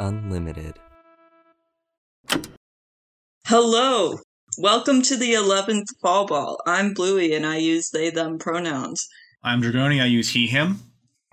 Games 0.00 0.22
Unlimited. 0.24 0.78
Hello! 3.46 4.18
Welcome 4.58 5.02
to 5.02 5.16
the 5.16 5.34
11th 5.34 5.86
Fall 6.00 6.26
Ball. 6.26 6.58
I'm 6.66 6.94
Bluey 6.94 7.34
and 7.34 7.46
I 7.46 7.56
use 7.58 7.90
they 7.90 8.10
them 8.10 8.38
pronouns. 8.38 9.06
I'm 9.44 9.62
Dragoni, 9.62 10.02
I 10.02 10.06
use 10.06 10.30
he, 10.30 10.46
him. 10.46 10.80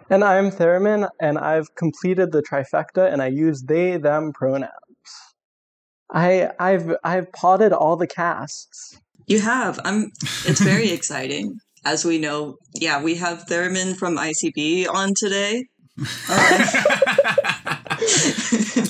And 0.10 0.24
I'm 0.24 0.52
Theremin 0.52 1.10
and 1.20 1.38
I've 1.38 1.74
completed 1.76 2.32
the 2.32 2.42
trifecta, 2.42 3.12
and 3.12 3.22
I 3.22 3.28
use 3.28 3.64
they 3.64 3.98
them 3.98 4.32
pronouns. 4.34 4.72
I 6.12 6.50
I've 6.60 6.96
I've 7.04 7.32
potted 7.34 7.74
all 7.74 7.98
the 7.98 8.08
casts. 8.08 8.98
You 9.28 9.42
have. 9.42 9.80
I'm 9.84 10.12
it's 10.46 10.62
very 10.62 10.92
exciting. 10.98 11.60
As 11.84 12.06
we 12.06 12.18
know, 12.18 12.58
yeah, 12.74 13.02
we 13.02 13.16
have 13.16 13.46
Theremin 13.48 13.98
from 13.98 14.18
ICB 14.18 14.88
on 14.90 15.14
today. 15.16 15.66
Um, 16.30 17.07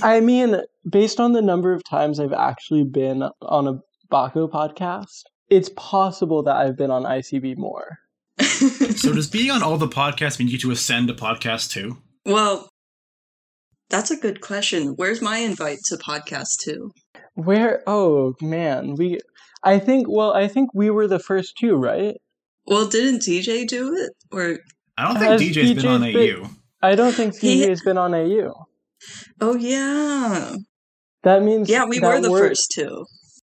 I 0.03 0.19
mean, 0.19 0.61
based 0.89 1.19
on 1.19 1.33
the 1.33 1.41
number 1.41 1.73
of 1.73 1.83
times 1.83 2.19
I've 2.19 2.33
actually 2.33 2.83
been 2.83 3.23
on 3.41 3.67
a 3.67 3.79
Baco 4.11 4.49
podcast, 4.49 5.23
it's 5.49 5.69
possible 5.75 6.43
that 6.43 6.55
I've 6.55 6.77
been 6.77 6.91
on 6.91 7.03
ICB 7.03 7.57
more. 7.57 7.97
so 8.39 9.13
does 9.13 9.29
being 9.29 9.51
on 9.51 9.63
all 9.63 9.77
the 9.77 9.87
podcasts 9.87 10.37
mean 10.39 10.47
you 10.47 10.53
get 10.53 10.61
to 10.61 10.71
ascend 10.71 11.07
to 11.07 11.13
podcast 11.13 11.71
too? 11.71 11.97
Well, 12.25 12.69
that's 13.89 14.11
a 14.11 14.17
good 14.17 14.41
question. 14.41 14.89
Where's 14.95 15.21
my 15.21 15.37
invite 15.37 15.79
to 15.85 15.95
podcast 15.97 16.59
two? 16.61 16.91
Where? 17.35 17.83
Oh 17.87 18.35
man, 18.41 18.95
we. 18.95 19.19
I 19.63 19.79
think. 19.79 20.07
Well, 20.09 20.33
I 20.33 20.47
think 20.47 20.69
we 20.73 20.89
were 20.89 21.07
the 21.07 21.19
first 21.19 21.57
two, 21.57 21.75
right? 21.75 22.15
Well, 22.65 22.87
didn't 22.87 23.21
DJ 23.21 23.65
do 23.67 23.93
it? 23.95 24.11
Or 24.31 24.59
I 24.97 25.03
don't 25.07 25.19
think 25.19 25.31
Has 25.31 25.41
DJ's 25.41 25.73
been 25.81 25.87
on 25.87 26.01
been- 26.01 26.43
AU. 26.43 26.49
I 26.81 26.95
don't 26.95 27.13
think 27.13 27.35
He- 27.37 27.63
CJ 27.63 27.69
has 27.69 27.81
been 27.81 27.97
on 27.97 28.13
AU. 28.13 28.66
Oh 29.41 29.55
yeah, 29.55 30.55
That 31.23 31.43
means 31.43 31.69
yeah, 31.69 31.85
we 31.85 31.99
were 31.99 32.21
the 32.21 32.31
we're- 32.31 32.49
first 32.49 32.71
two. 32.71 33.05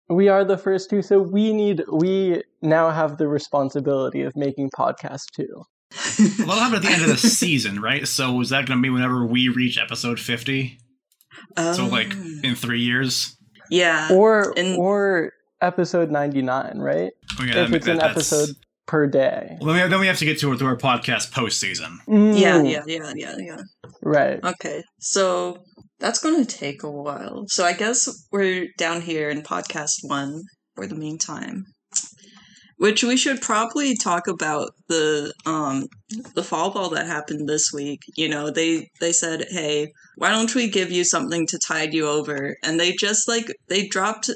We 0.09 0.27
are 0.27 0.43
the 0.43 0.57
first 0.57 0.89
two, 0.89 1.01
so 1.01 1.19
we 1.21 1.53
need. 1.53 1.83
We 1.89 2.43
now 2.61 2.89
have 2.89 3.17
the 3.17 3.29
responsibility 3.29 4.23
of 4.23 4.35
making 4.35 4.71
podcast 4.77 5.23
two. 5.33 5.47
Well, 6.39 6.47
that'll 6.47 6.53
happen 6.55 6.75
at 6.77 6.81
the 6.81 6.89
end 6.89 7.01
of 7.03 7.07
the 7.09 7.17
season, 7.17 7.81
right? 7.81 8.05
So 8.07 8.39
is 8.41 8.49
that 8.49 8.65
going 8.65 8.79
to 8.79 8.81
be 8.83 8.89
whenever 8.89 9.25
we 9.25 9.47
reach 9.49 9.77
episode 9.77 10.19
50? 10.19 10.77
So, 11.57 11.85
like, 11.87 12.11
Um, 12.13 12.41
in 12.43 12.55
three 12.55 12.81
years? 12.81 13.35
yeah, 13.69 14.09
or 14.11 14.53
and- 14.57 14.77
or 14.77 15.31
episode 15.61 16.11
99 16.11 16.77
right 16.79 17.11
Oh, 17.39 17.43
yeah, 17.43 17.63
if 17.63 17.71
it's 17.73 17.87
an 17.87 18.01
episode 18.01 18.49
per 18.87 19.05
day 19.07 19.57
Well, 19.61 19.73
then 19.73 19.83
we, 19.85 19.89
then 19.89 19.99
we 20.01 20.07
have 20.07 20.17
to 20.17 20.25
get 20.25 20.39
to, 20.39 20.57
to 20.57 20.65
our 20.65 20.75
podcast 20.75 21.31
postseason. 21.31 21.97
yeah, 22.07 22.57
Mm, 22.59 22.69
yeah, 22.71 22.83
yeah, 22.87 23.13
yeah, 23.15 23.35
yeah. 23.37 23.61
Right 24.01 24.39
Okay, 24.43 24.83
so 24.99 25.57
that's 25.99 26.19
going 26.19 26.43
to 26.43 26.57
take 26.57 26.83
a 26.83 26.89
while. 26.91 27.45
So 27.47 27.63
I 27.63 27.73
guess 27.73 28.09
we're 28.31 28.67
down 28.77 29.01
here 29.01 29.29
in 29.29 29.43
podcast 29.43 29.91
one 30.03 30.41
for 30.75 30.87
the 30.87 30.95
meantime, 30.95 31.63
which 32.77 33.03
we 33.03 33.15
should 33.15 33.41
probably 33.41 33.95
talk 33.95 34.27
about 34.27 34.71
the 34.89 35.31
um 35.45 35.85
the 36.33 36.43
fall 36.43 36.71
ball 36.71 36.89
that 36.89 37.05
happened 37.05 37.47
this 37.47 37.71
week. 37.73 37.99
You 38.17 38.29
know, 38.29 38.49
they 38.49 38.87
they 38.99 39.11
said, 39.11 39.45
"Hey, 39.49 39.91
why 40.15 40.31
don't 40.31 40.53
we 40.55 40.69
give 40.69 40.91
you 40.91 41.03
something 41.03 41.45
to 41.47 41.59
tide 41.67 41.93
you 41.93 42.07
over?" 42.07 42.55
And 42.63 42.79
they 42.79 42.93
just 42.93 43.27
like 43.27 43.45
they 43.69 43.87
dropped. 43.87 44.29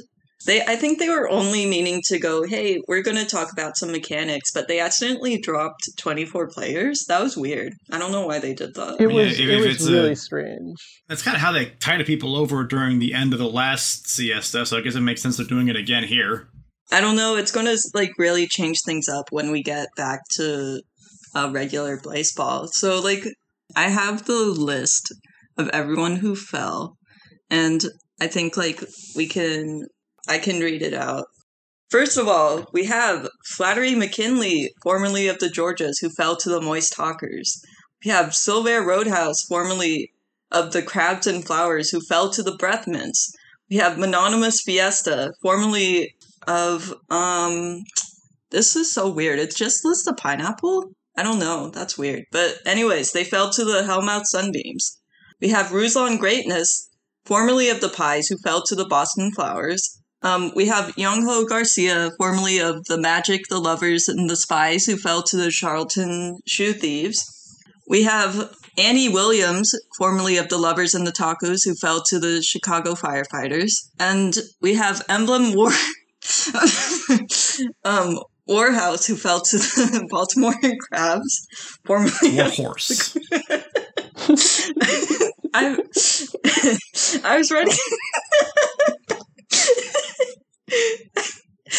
They, 0.46 0.62
I 0.62 0.76
think 0.76 1.00
they 1.00 1.10
were 1.10 1.28
only 1.30 1.66
meaning 1.66 2.02
to 2.06 2.20
go, 2.20 2.44
hey, 2.44 2.80
we're 2.88 3.02
going 3.02 3.18
to 3.18 3.26
talk 3.26 3.52
about 3.52 3.78
some 3.78 3.92
mechanics, 3.92 4.52
but 4.54 4.68
they 4.68 4.80
accidentally 4.80 5.40
dropped 5.40 5.90
24 5.98 6.48
players. 6.50 7.06
That 7.08 7.22
was 7.22 7.36
weird. 7.36 7.74
I 7.92 7.98
don't 7.98 8.12
know 8.12 8.26
why 8.28 8.40
they 8.40 8.54
did 8.54 8.76
that. 8.76 8.96
it 9.00 9.10
Yeah, 9.10 9.16
was 9.16 9.34
if- 9.34 9.40
it 9.40 9.50
if 9.50 9.58
was 9.66 9.76
it's 9.76 9.86
a- 9.88 9.92
really 9.92 10.16
strange 10.16 10.78
That's 11.08 11.22
kind 11.24 11.36
of 11.36 11.42
how 11.42 11.52
they 11.52 11.72
tied 11.80 12.06
people 12.06 12.36
over 12.36 12.64
during 12.64 13.00
the 13.00 13.14
end 13.14 13.34
of 13.34 13.40
the 13.40 13.50
last 13.50 14.08
siesta, 14.08 14.66
so 14.66 14.78
I 14.78 14.82
guess 14.82 14.96
it 14.96 15.02
makes 15.02 15.22
sense 15.22 15.38
they're 15.38 15.46
doing 15.48 15.68
it 15.68 15.76
again 15.76 16.04
here. 16.04 16.48
I 16.92 17.02
don't 17.02 17.16
know. 17.16 17.36
It's 17.36 17.52
going 17.52 17.66
to 17.66 17.78
like 17.96 18.12
really 18.20 18.46
change 18.48 18.78
things 18.86 19.10
up 19.10 19.26
when 19.32 19.52
we 19.52 19.64
get 19.64 19.88
back 19.98 20.20
to 20.36 20.82
uh, 21.34 21.50
regular 21.52 22.00
baseball. 22.04 22.68
So 22.68 23.00
like, 23.02 23.26
I 23.76 23.90
have 23.90 24.26
the 24.26 24.46
list 24.46 25.12
of 25.58 25.68
everyone 25.70 26.18
who 26.18 26.36
fell, 26.36 26.98
and 27.50 27.84
I 28.22 28.28
think 28.28 28.56
like 28.58 28.84
we 29.16 29.28
can. 29.28 29.88
I 30.28 30.38
can 30.38 30.60
read 30.60 30.82
it 30.82 30.94
out. 30.94 31.26
First 31.90 32.18
of 32.18 32.28
all, 32.28 32.68
we 32.74 32.86
have 32.86 33.30
Flattery 33.46 33.96
McKinley, 33.96 34.72
formerly 34.84 35.28
of 35.28 35.40
the 35.40 35.50
Georgias, 35.50 36.00
who 36.02 36.10
fell 36.10 36.36
to 36.38 36.50
the 36.50 36.62
Moist 36.62 36.94
Talkers. 36.94 37.62
We 38.04 38.12
have 38.12 38.36
Silver 38.36 38.82
Roadhouse, 38.82 39.44
formerly 39.48 40.12
of 40.52 40.74
the 40.74 40.82
Crabs 40.82 41.28
and 41.28 41.46
Flowers, 41.46 41.90
who 41.92 42.02
fell 42.02 42.30
to 42.32 42.44
the 42.44 42.58
Breathmints. 42.58 43.32
We 43.70 43.78
have 43.78 43.98
Mononymous 43.98 44.62
Fiesta, 44.62 45.32
formerly 45.42 46.16
of 46.48 46.94
um 47.10 47.84
this 48.52 48.76
is 48.76 48.94
so 48.94 49.10
weird. 49.10 49.40
It 49.40 49.56
just 49.56 49.84
lists 49.84 50.06
the 50.06 50.14
pineapple? 50.14 50.92
I 51.18 51.24
don't 51.24 51.40
know. 51.40 51.70
That's 51.70 51.98
weird. 51.98 52.26
But 52.32 52.60
anyways, 52.66 53.12
they 53.12 53.24
fell 53.24 53.52
to 53.52 53.66
the 53.66 53.84
Hellmouth 53.84 54.26
Sunbeams. 54.26 55.00
We 55.42 55.50
have 55.50 55.68
Ruslan 55.68 56.20
Greatness, 56.20 56.90
formerly 57.26 57.70
of 57.70 57.82
the 57.82 57.90
Pies, 57.90 58.28
who 58.28 58.38
fell 58.44 58.64
to 58.64 58.76
the 58.76 58.88
Boston 58.88 59.32
Flowers. 59.32 60.02
Um, 60.26 60.52
we 60.56 60.66
have 60.66 60.98
Youngho 60.98 61.46
Garcia, 61.46 62.10
formerly 62.18 62.58
of 62.58 62.86
the 62.86 62.98
Magic, 63.00 63.44
the 63.48 63.60
Lovers, 63.60 64.08
and 64.08 64.28
the 64.28 64.36
Spies, 64.36 64.86
who 64.86 64.98
fell 64.98 65.22
to 65.22 65.38
the 65.38 65.52
Charleston 65.52 66.40
Shoe 66.48 66.74
Thieves. 66.74 67.24
We 67.88 68.06
have 68.06 68.52
Annie 68.76 69.08
Williams, 69.08 69.72
formerly 70.00 70.38
of 70.38 70.50
the 70.50 70.58
Lovers 70.58 70.96
and 70.96 71.06
the 71.06 71.12
Tacos, 71.12 71.60
who 71.64 71.76
fell 71.76 72.02
to 72.08 72.18
the 72.18 72.42
Chicago 72.42 72.96
Firefighters. 72.96 73.72
And 74.00 74.36
we 74.62 74.74
have 74.74 75.04
Emblem 75.08 75.54
War 75.54 75.70
um, 77.86 78.20
Warhouse, 78.50 79.06
who 79.06 79.16
fell 79.16 79.42
to 79.42 79.58
the 79.58 80.08
Baltimore 80.10 80.56
Crabs, 80.90 81.48
formerly 81.86 82.36
War 82.36 82.46
of 82.46 82.56
horse. 82.56 83.16
I 85.54 85.78
I 87.24 87.38
was 87.38 87.52
ready. 87.52 87.72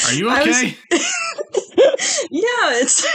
Are 0.07 0.13
you 0.15 0.29
I 0.37 0.45
was- 0.45 0.57
okay? 0.57 0.77
yeah, 2.31 2.81
it's. 2.81 3.07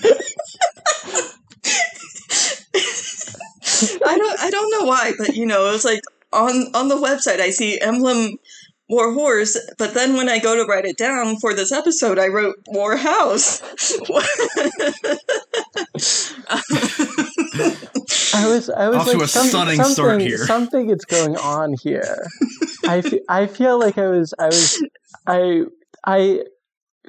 I 4.04 4.18
don't. 4.18 4.40
I 4.40 4.50
don't 4.50 4.70
know 4.72 4.84
why, 4.86 5.12
but 5.18 5.36
you 5.36 5.46
know, 5.46 5.68
it 5.68 5.72
was 5.72 5.84
like 5.84 6.00
on 6.32 6.66
on 6.74 6.88
the 6.88 6.96
website. 6.96 7.40
I 7.40 7.50
see 7.50 7.80
emblem 7.80 8.38
War 8.88 9.12
Horse, 9.12 9.56
but 9.78 9.94
then 9.94 10.16
when 10.16 10.28
I 10.28 10.38
go 10.38 10.56
to 10.56 10.64
write 10.64 10.84
it 10.86 10.96
down 10.96 11.36
for 11.38 11.54
this 11.54 11.72
episode, 11.72 12.18
I 12.18 12.28
wrote 12.28 12.56
War 12.68 12.96
House. 12.96 13.62
Um, 16.48 17.17
i 18.44 18.46
was 18.48 18.70
i 18.70 18.88
was 18.88 18.98
Off 18.98 19.06
to 19.10 19.12
like 19.18 19.24
a 19.24 19.28
some- 19.28 19.46
stunning 19.48 19.76
something, 19.76 19.94
start 19.94 20.20
here. 20.20 20.38
something 20.46 20.90
is 20.90 21.04
going 21.04 21.36
on 21.36 21.74
here 21.82 22.26
I, 22.86 23.00
fe- 23.02 23.20
I 23.28 23.46
feel 23.46 23.78
like 23.78 23.98
i 23.98 24.08
was 24.08 24.32
i 24.38 24.46
was 24.46 24.82
i 25.26 25.62
i 26.06 26.42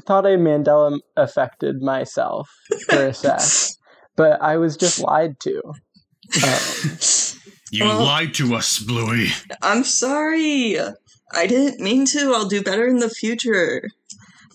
thought 0.05 0.25
i 0.25 0.35
mandela 0.35 0.99
affected 1.17 1.81
myself 1.81 2.49
for 2.89 3.07
a 3.07 3.13
sec 3.13 3.41
but 4.15 4.41
i 4.41 4.57
was 4.57 4.77
just 4.77 4.99
lied 4.99 5.39
to 5.41 5.61
um, 6.43 6.59
You 7.71 7.85
Well- 7.85 8.03
lied 8.03 8.33
to 8.35 8.55
us, 8.55 8.79
Bluey. 8.79 9.27
I'm 9.61 9.83
sorry. 9.83 10.79
I 10.79 11.45
didn't 11.45 11.79
mean 11.79 12.05
to. 12.07 12.33
I'll 12.33 12.47
do 12.47 12.63
better 12.63 12.87
in 12.87 12.97
the 12.97 13.09
future. 13.11 13.83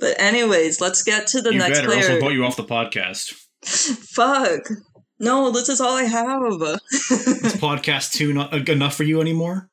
But 0.01 0.19
anyways, 0.21 0.81
let's 0.81 1.05
get 1.05 1.29
to 1.29 1.41
the 1.41 1.53
you 1.53 1.59
next 1.61 1.79
better 1.79 1.95
also 1.95 2.07
player. 2.09 2.21
vote 2.21 2.33
you 2.33 2.45
off 2.45 2.57
the 2.57 2.65
podcast. 2.65 3.33
Fuck. 3.65 4.63
No, 5.19 5.51
this 5.51 5.69
is 5.69 5.81
all 5.81 5.97
I 5.97 6.05
have. 6.05 6.43
Is 6.43 7.55
podcast 7.61 8.13
two 8.13 8.33
not 8.33 8.69
enough 8.69 8.95
for 8.97 9.05
you 9.05 9.21
anymore? 9.21 9.69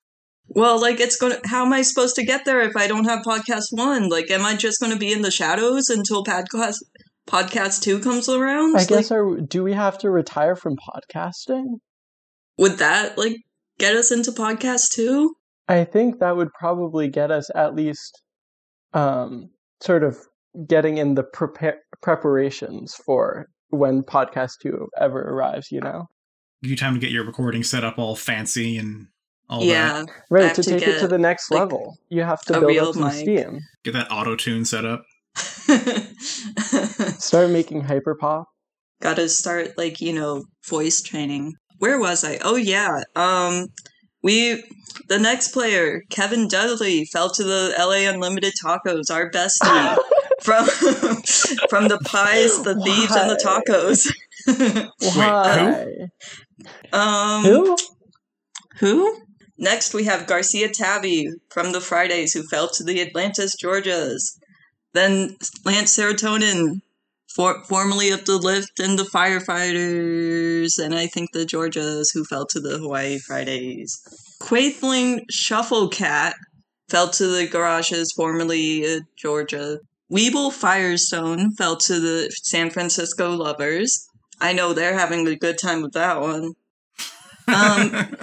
well, 0.48 0.80
like 0.80 1.00
it's 1.00 1.16
gonna. 1.16 1.40
How 1.46 1.66
am 1.66 1.74
I 1.74 1.82
supposed 1.82 2.16
to 2.16 2.26
get 2.26 2.46
there 2.46 2.62
if 2.62 2.76
I 2.76 2.88
don't 2.88 3.06
have 3.06 3.26
podcast 3.26 3.68
one? 3.72 4.10
Like, 4.10 4.30
am 4.30 4.46
I 4.46 4.56
just 4.56 4.80
gonna 4.80 4.98
be 4.98 5.12
in 5.12 5.22
the 5.22 5.32
shadows 5.32 5.90
until 5.90 6.24
podcast 6.24 6.78
podcast 7.28 7.82
two 7.82 8.00
comes 8.00 8.28
around? 8.28 8.76
i 8.76 8.84
guess 8.84 9.12
Like, 9.12 9.20
are, 9.20 9.42
do 9.42 9.64
we 9.64 9.74
have 9.74 9.98
to 10.00 10.10
retire 10.10 10.56
from 10.56 10.76
podcasting 10.76 11.78
would 12.58 12.78
that 12.78 13.18
like 13.18 13.38
get 13.80 13.96
us 13.96 14.12
into 14.12 14.32
podcast 14.32 14.92
two? 14.92 15.34
I 15.68 15.84
think 15.84 16.20
that 16.20 16.36
would 16.36 16.50
probably 16.54 17.08
get 17.08 17.32
us 17.32 17.50
at 17.56 17.76
least 17.76 18.22
um, 18.94 19.50
sort 19.82 20.04
of 20.04 20.18
getting 20.68 20.98
in 20.98 21.16
the 21.16 21.24
prepar- 21.24 21.80
preparations 22.02 22.94
for 23.06 23.48
when 23.72 24.04
podcast 24.04 24.60
two 24.62 24.88
ever 25.00 25.20
arrives, 25.22 25.72
you 25.72 25.82
know? 25.82 26.08
Give 26.62 26.72
you 26.72 26.78
time 26.78 26.94
to 26.94 27.00
get 27.00 27.12
your 27.12 27.26
recording 27.26 27.64
set 27.64 27.84
up 27.84 27.98
all 27.98 28.16
fancy 28.16 28.78
and 28.78 29.08
all 29.50 29.62
that. 29.62 29.66
yeah. 29.66 30.04
I 30.08 30.12
Right, 30.30 30.44
have 30.44 30.56
to 30.58 30.64
to 30.64 30.70
take 30.70 30.88
it 30.88 31.00
to 31.00 31.08
the 31.08 31.18
next 31.18 31.50
like, 31.52 31.60
level. 31.62 31.98
You 32.10 32.22
have 32.24 32.42
to 32.44 32.54
build 32.54 32.66
real 32.66 32.88
up 32.90 32.94
some 32.94 33.04
mic. 33.06 33.14
steam. 33.14 33.60
Get 33.84 33.94
that 33.94 34.12
auto 34.12 34.36
tune 34.36 34.64
set 34.66 34.86
up. 34.86 35.04
Start 37.18 37.50
making 37.50 37.84
hyperpop. 37.84 38.46
Gotta 39.02 39.28
start 39.30 39.78
like, 39.78 40.00
you 40.02 40.14
know, 40.14 40.44
voice 40.70 41.02
training. 41.02 41.54
Where 41.80 42.00
was 42.00 42.24
I? 42.24 42.38
Oh 42.44 42.56
yeah. 42.56 43.02
Um 43.16 43.68
We 44.22 44.64
the 45.08 45.18
next 45.18 45.50
player, 45.54 46.02
Kevin 46.10 46.48
Dudley, 46.48 47.06
fell 47.06 47.30
to 47.32 47.44
the 47.44 47.74
LA 47.80 48.10
Unlimited 48.10 48.54
Tacos, 48.64 49.10
our 49.12 49.32
bestie. 49.32 49.98
from 50.42 50.66
from 51.70 51.88
the 51.88 52.00
pies, 52.06 52.62
the 52.64 52.76
thieves, 52.76 53.16
and 53.16 53.30
the 53.30 53.38
tacos. 53.44 54.08
Why? 55.16 56.10
um 56.94 57.44
Who? 57.44 57.78
Who? 58.80 59.18
Next, 59.58 59.94
we 59.94 60.06
have 60.06 60.26
Garcia 60.26 60.70
Tabby 60.70 61.28
from 61.50 61.72
the 61.72 61.82
Fridays, 61.82 62.34
who 62.34 62.42
fell 62.44 62.68
to 62.70 62.84
the 62.84 63.00
Atlantis 63.00 63.56
Georgias. 63.56 64.40
Then 64.94 65.38
Lance 65.64 65.96
Serotonin, 65.96 66.82
for, 67.34 67.64
formerly 67.66 68.10
of 68.10 68.26
the 68.26 68.38
Lift 68.38 68.80
and 68.80 68.98
the 68.98 69.04
Firefighters, 69.04 70.84
and 70.84 70.96
I 70.96 71.08
think 71.08 71.32
the 71.32 71.46
Georgias, 71.46 72.08
who 72.14 72.26
fell 72.26 72.46
to 72.48 72.60
the 72.60 72.80
Hawaii 72.80 73.20
Fridays. 73.20 74.02
Quaithling 74.42 75.26
Shufflecat 75.32 76.34
fell 76.90 77.10
to 77.10 77.28
the 77.28 77.48
Garages, 77.48 78.12
formerly 78.12 78.86
uh, 78.86 79.00
Georgia. 79.16 79.80
Weeble 80.12 80.52
Firestone 80.52 81.52
fell 81.54 81.78
to 81.78 82.00
the 82.00 82.30
San 82.44 82.70
Francisco 82.70 83.32
Lovers. 83.32 84.08
I 84.42 84.52
know 84.54 84.74
they're 84.74 84.98
having 84.98 85.26
a 85.28 85.36
good 85.36 85.58
time 85.58 85.82
with 85.82 85.94
that 85.94 86.20
one. 86.20 86.54
Um, 87.48 87.90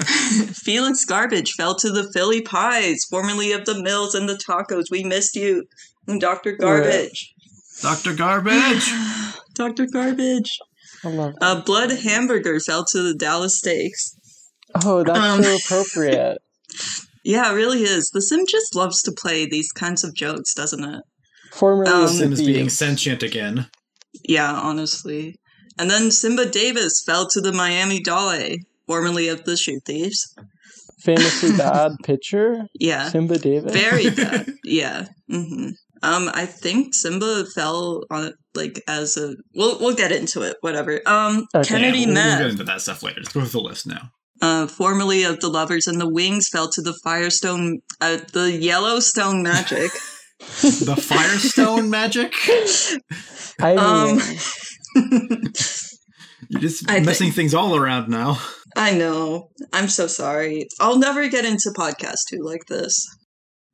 Felix 0.53 1.05
Garbage 1.05 1.53
fell 1.53 1.75
to 1.77 1.91
the 1.91 2.11
Philly 2.13 2.43
Pies, 2.43 3.05
formerly 3.09 3.53
of 3.53 3.65
the 3.65 3.81
Mills 3.83 4.15
and 4.15 4.29
the 4.29 4.35
Tacos. 4.49 4.91
We 4.91 5.05
missed 5.05 5.35
you. 5.35 5.65
And 6.07 6.21
Dr. 6.21 6.53
Garbage. 6.53 7.35
Dr. 7.83 8.15
Garbage. 8.15 8.91
Dr. 9.55 9.87
Garbage. 9.87 10.59
I 11.05 11.09
love 11.09 11.35
that. 11.39 11.45
Uh, 11.45 11.61
Blood 11.63 11.91
Hamburger 11.91 12.59
fell 12.61 12.85
to 12.87 13.03
the 13.03 13.15
Dallas 13.15 13.59
Steaks. 13.59 14.15
Oh, 14.85 15.03
that's 15.05 15.19
um, 15.19 15.43
so 15.43 15.57
appropriate. 15.65 16.39
Yeah, 17.25 17.51
it 17.51 17.55
really 17.55 17.83
is. 17.83 18.11
The 18.11 18.23
Sim 18.23 18.45
just 18.49 18.75
loves 18.75 19.03
to 19.03 19.13
play 19.13 19.47
these 19.47 19.71
kinds 19.73 20.05
of 20.05 20.15
jokes, 20.15 20.55
doesn't 20.55 20.85
it? 20.85 21.03
Formerly 21.53 21.91
Um, 21.91 22.03
of 22.05 22.09
the 22.11 22.15
Sims 22.17 22.43
being 22.43 22.69
sentient 22.69 23.23
again. 23.23 23.67
Yeah, 24.29 24.53
honestly. 24.53 25.37
And 25.79 25.91
then 25.91 26.11
Simba 26.11 26.47
Davis 26.47 27.03
fell 27.07 27.29
to 27.29 27.41
the 27.41 27.53
Miami 27.53 28.01
Dolly, 28.03 28.59
formerly 28.87 29.29
of 29.29 29.45
the 29.45 29.57
Shoe 29.57 29.81
Thieves. 29.87 30.35
famously 31.03 31.53
bad 31.57 31.93
pitcher, 32.05 32.67
Yeah. 32.75 33.09
Simba 33.11 33.39
Davis. 33.39 33.73
Very 33.73 34.11
bad. 34.23 34.53
yeah. 34.65 35.07
hmm 35.31 35.69
Um, 36.03 36.31
I 36.35 36.47
think 36.47 36.95
Simba 36.95 37.45
fell 37.55 38.03
on 38.11 38.25
it 38.27 38.35
like 38.55 38.83
as 38.89 39.17
a. 39.17 39.35
We'll 39.55 39.79
we'll 39.81 39.95
get 39.97 40.11
into 40.13 40.43
it. 40.43 40.57
Whatever. 40.61 41.01
Um, 41.07 41.47
Okay. 41.55 41.69
Kennedy 41.69 42.01
yeah, 42.01 42.07
we'll, 42.07 42.15
we'll 42.15 42.39
get 42.39 42.51
into 42.51 42.65
that 42.65 42.81
stuff 42.81 43.03
later. 43.03 43.21
Let's 43.21 43.33
go 43.33 43.41
through 43.41 43.61
the 43.61 43.69
list 43.69 43.87
now. 43.87 44.11
uh, 44.43 44.67
formerly 44.67 45.23
of 45.25 45.39
the 45.41 45.49
Lovers 45.49 45.87
and 45.87 46.01
the 46.01 46.09
Wings, 46.09 46.49
fell 46.49 46.69
to 46.71 46.83
the 46.83 46.95
Firestone, 47.05 47.81
uh, 48.01 48.19
the 48.33 48.53
Yellowstone 48.53 49.43
Magic. 49.43 49.91
The 50.39 50.97
Firestone 50.97 51.91
magic? 51.91 52.33
I 53.61 53.75
mean, 53.75 53.79
Um, 53.79 54.21
You're 56.51 56.61
just 56.61 56.91
I 56.91 57.01
messing 57.01 57.27
think- 57.27 57.35
things 57.35 57.55
all 57.55 57.77
around 57.77 58.09
now. 58.09 58.39
I 58.77 58.93
know. 58.93 59.49
I'm 59.73 59.89
so 59.89 60.07
sorry. 60.07 60.67
I'll 60.81 60.99
never 60.99 61.29
get 61.29 61.45
into 61.45 61.73
podcast 61.77 62.19
two 62.31 62.41
like 62.43 62.65
this. 62.69 63.05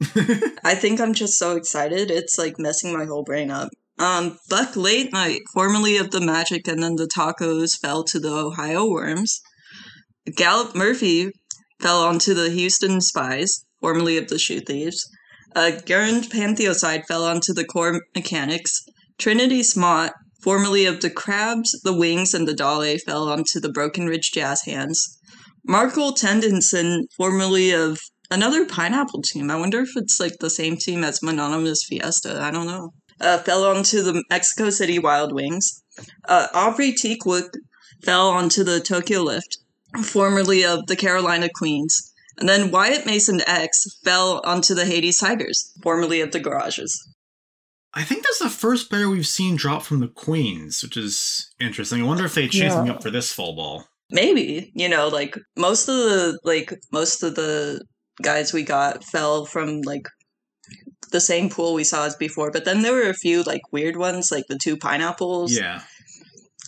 I 0.65 0.75
think 0.75 1.01
I'm 1.01 1.13
just 1.15 1.35
so 1.35 1.57
excited. 1.57 2.11
It's 2.11 2.39
like 2.39 2.59
messing 2.59 2.93
my 2.97 3.05
whole 3.05 3.23
brain 3.23 3.51
up. 3.51 3.69
Um, 3.99 4.39
Buck 4.49 4.75
Late 4.77 5.13
Night, 5.13 5.41
formerly 5.53 5.99
of 5.99 6.11
the 6.11 6.21
Magic 6.21 6.67
and 6.67 6.83
then 6.83 6.97
the 6.97 7.07
Tacos, 7.15 7.79
fell 7.81 8.03
to 8.05 8.19
the 8.19 8.33
Ohio 8.33 8.89
Worms. 8.89 9.41
Gallup 10.35 10.75
Murphy 10.75 11.31
fell 11.81 12.03
onto 12.03 12.35
the 12.35 12.51
Houston 12.51 13.01
Spies, 13.01 13.65
formerly 13.81 14.17
of 14.17 14.29
the 14.29 14.39
Shoe 14.39 14.61
Thieves. 14.61 14.99
Uh, 15.55 15.71
Garand 15.87 16.31
Pantheoside 16.31 17.05
fell 17.07 17.25
onto 17.25 17.53
the 17.53 17.65
Core 17.65 18.01
Mechanics. 18.15 18.85
Trinity 19.19 19.63
Smaht, 19.63 20.11
formerly 20.43 20.85
of 20.85 21.01
the 21.01 21.11
Crabs, 21.11 21.71
the 21.85 21.97
Wings, 21.97 22.35
and 22.35 22.49
the 22.49 22.55
Dolly, 22.55 22.99
fell 22.99 23.29
onto 23.29 23.61
the 23.61 23.71
Breckenridge 23.71 24.33
Jazz 24.33 24.63
Hands. 24.63 25.19
Markle 25.67 26.13
Tendenson, 26.13 27.07
formerly 27.17 27.71
of 27.71 27.99
another 28.31 28.67
pineapple 28.67 29.23
team. 29.23 29.51
I 29.51 29.57
wonder 29.57 29.81
if 29.81 29.91
it's 29.97 30.19
like 30.19 30.39
the 30.41 30.51
same 30.51 30.77
team 30.77 31.05
as 31.05 31.23
Mononymous 31.23 31.85
Fiesta. 31.85 32.41
I 32.43 32.51
don't 32.51 32.67
know. 32.67 32.91
Uh, 33.21 33.39
fell 33.39 33.65
onto 33.65 34.03
the 34.03 34.25
Mexico 34.29 34.71
City 34.71 34.99
Wild 34.99 35.33
Wings. 35.33 35.83
Uh, 36.29 36.49
Aubrey 36.53 36.93
Teakwood 36.93 37.49
fell 38.03 38.29
onto 38.29 38.65
the 38.65 38.81
Tokyo 38.81 39.23
Lift, 39.23 39.59
formerly 40.03 40.65
of 40.65 40.87
the 40.87 40.97
Carolina 40.97 41.49
Queens. 41.55 42.13
And 42.39 42.49
then 42.49 42.71
Wyatt 42.71 43.07
Mason 43.07 43.41
X 43.47 43.85
fell 44.05 44.41
onto 44.45 44.75
the 44.75 44.85
Hades 44.85 45.19
Tigers, 45.19 45.73
formerly 45.83 46.21
of 46.21 46.33
the 46.33 46.41
Garages. 46.41 46.93
I 47.97 48.03
think 48.03 48.25
that's 48.25 48.41
the 48.41 48.51
first 48.51 48.91
player 48.91 49.09
we've 49.09 49.27
seen 49.27 49.55
drop 49.57 49.83
from 49.85 50.01
the 50.01 50.09
Queens, 50.09 50.83
which 50.83 50.97
is 50.97 51.53
interesting. 51.61 52.03
I 52.03 52.05
wonder 52.07 52.25
if 52.25 52.35
they 52.35 52.49
changed 52.49 52.73
something 52.75 52.89
Yeah. 52.89 52.95
up 52.97 53.03
for 53.03 53.11
this 53.11 53.33
fall 53.33 53.55
ball. 53.55 53.85
Maybe, 54.11 54.73
you 54.75 54.89
know, 54.89 55.09
like 55.09 55.37
most 55.57 55.89
of 55.89 55.95
the 55.97 56.39
like 56.45 56.75
most 56.93 57.23
of 57.23 57.37
the 57.37 57.81
guys 58.23 58.53
we 58.53 58.63
got 58.65 59.05
fell 59.05 59.45
from 59.47 59.81
like 59.83 60.09
the 61.13 61.21
same 61.21 61.49
pool 61.49 61.75
we 61.75 61.85
saw 61.85 62.05
as 62.07 62.17
before, 62.17 62.51
but 62.51 62.65
then 62.65 62.83
there 62.83 62.93
were 62.93 63.09
a 63.09 63.15
few 63.15 63.43
like 63.45 63.63
weird 63.73 63.97
ones, 63.97 64.31
like 64.33 64.45
the 64.49 64.59
two 64.59 64.77
pineapples. 64.77 65.57
Yeah, 65.57 65.83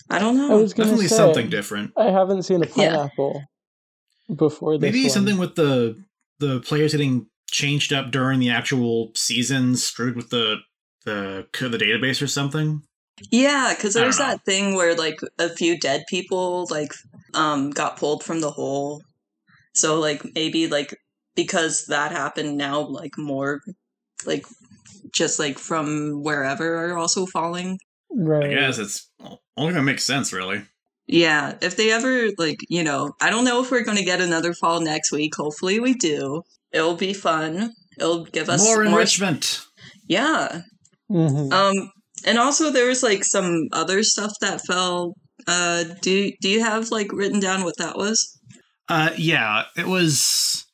I 0.08 0.18
don't 0.20 0.38
I 0.40 0.48
know. 0.48 0.58
was 0.58 0.74
definitely 0.74 1.08
say, 1.08 1.16
something 1.16 1.50
different. 1.50 1.92
I 1.96 2.10
haven't 2.10 2.44
seen 2.44 2.62
a 2.62 2.66
Yeah. 2.66 2.72
pineapple 2.92 3.42
before 4.34 4.78
this. 4.78 4.82
Maybe 4.92 5.02
one. 5.02 5.10
something 5.10 5.38
with 5.38 5.54
the 5.54 6.02
the 6.38 6.60
players 6.60 6.92
getting 6.92 7.26
changed 7.50 7.92
up 7.92 8.10
during 8.10 8.40
the 8.40 8.50
actual 8.50 9.12
season, 9.14 9.76
screwed 9.76 10.16
with 10.16 10.30
the 10.30 10.56
the 11.04 11.46
the 11.52 11.78
database 11.78 12.22
or 12.22 12.26
something. 12.26 12.82
Yeah, 13.30 13.72
because 13.74 13.96
I 13.96 14.00
there's 14.00 14.18
that 14.18 14.44
thing 14.44 14.74
where 14.74 14.94
like 14.94 15.18
a 15.38 15.48
few 15.48 15.78
dead 15.78 16.04
people 16.08 16.66
like 16.70 16.92
um 17.34 17.70
got 17.70 17.96
pulled 17.96 18.22
from 18.22 18.40
the 18.40 18.50
hole. 18.50 19.02
So 19.74 19.98
like 20.00 20.22
maybe 20.34 20.66
like 20.66 20.94
because 21.34 21.86
that 21.86 22.12
happened 22.12 22.56
now 22.56 22.80
like 22.80 23.16
more 23.16 23.60
like 24.26 24.44
just 25.12 25.38
like 25.38 25.58
from 25.58 26.22
wherever 26.22 26.90
are 26.90 26.98
also 26.98 27.26
falling. 27.26 27.78
right? 28.10 28.44
I 28.44 28.54
guess 28.54 28.78
it's 28.78 29.10
only 29.56 29.72
gonna 29.72 29.84
make 29.84 30.00
sense, 30.00 30.32
really. 30.32 30.64
Yeah, 31.08 31.56
if 31.62 31.76
they 31.76 31.92
ever 31.92 32.30
like, 32.36 32.58
you 32.68 32.82
know, 32.82 33.12
I 33.20 33.30
don't 33.30 33.44
know 33.44 33.62
if 33.62 33.70
we're 33.70 33.84
going 33.84 33.98
to 33.98 34.04
get 34.04 34.20
another 34.20 34.52
fall 34.54 34.80
next 34.80 35.12
week. 35.12 35.36
Hopefully 35.36 35.78
we 35.78 35.94
do. 35.94 36.42
It'll 36.72 36.96
be 36.96 37.12
fun. 37.12 37.72
It'll 37.98 38.24
give 38.24 38.48
us 38.48 38.62
More 38.64 38.82
more, 38.82 38.86
enrichment. 38.86 39.64
Yeah. 40.08 40.62
Mhm. 41.10 41.52
Um 41.52 41.90
and 42.24 42.38
also 42.38 42.70
there 42.70 42.88
was 42.88 43.02
like 43.02 43.24
some 43.24 43.68
other 43.72 44.02
stuff 44.02 44.32
that 44.40 44.60
fell. 44.66 45.14
Uh 45.46 45.84
do 46.02 46.32
do 46.40 46.48
you 46.48 46.62
have 46.64 46.90
like 46.90 47.12
written 47.12 47.38
down 47.40 47.62
what 47.62 47.78
that 47.78 47.96
was? 47.96 48.36
Uh, 48.88 49.10
yeah, 49.16 49.64
it 49.76 49.86
was. 49.86 50.64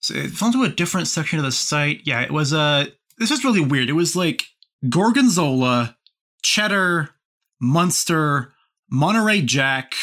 So 0.00 0.14
it 0.14 0.30
fell 0.30 0.48
into 0.48 0.64
a 0.64 0.68
different 0.68 1.06
section 1.08 1.38
of 1.38 1.44
the 1.44 1.52
site. 1.52 2.00
Yeah, 2.04 2.22
it 2.22 2.32
was. 2.32 2.52
Uh, 2.52 2.86
this 3.18 3.30
was 3.30 3.44
really 3.44 3.60
weird. 3.60 3.88
It 3.88 3.92
was 3.94 4.16
like 4.16 4.44
gorgonzola, 4.88 5.96
cheddar, 6.42 7.10
Munster, 7.60 8.52
Monterey 8.90 9.42
Jack, 9.42 9.94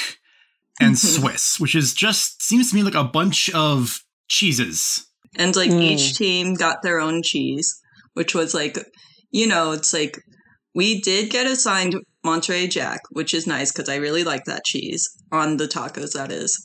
and 0.80 0.98
Swiss, 1.16 1.60
which 1.60 1.76
is 1.76 1.94
just 1.94 2.42
seems 2.42 2.70
to 2.70 2.76
me 2.76 2.84
like 2.84 2.96
a 2.96 3.04
bunch 3.04 3.50
of 3.52 4.00
cheeses. 4.30 5.06
And 5.36 5.56
like 5.56 5.70
Mm. 5.72 5.82
each 5.84 6.16
team 6.18 6.54
got 6.56 6.78
their 6.84 7.00
own 7.00 7.22
cheese, 7.24 7.74
which 8.14 8.34
was 8.34 8.54
like 8.54 8.78
you 9.32 9.46
know, 9.48 9.72
it's 9.72 9.94
like 9.94 10.18
we 10.74 11.02
did 11.02 11.30
get 11.30 11.46
assigned 11.48 11.96
Monterey 12.24 12.68
Jack, 12.68 13.02
which 13.12 13.34
is 13.34 13.46
nice 13.48 13.72
because 13.72 13.90
I 13.90 13.96
really 13.98 14.24
like 14.24 14.46
that 14.46 14.64
cheese 14.66 15.04
on 15.32 15.58
the 15.58 15.68
tacos. 15.68 16.14
That 16.14 16.32
is 16.32 16.56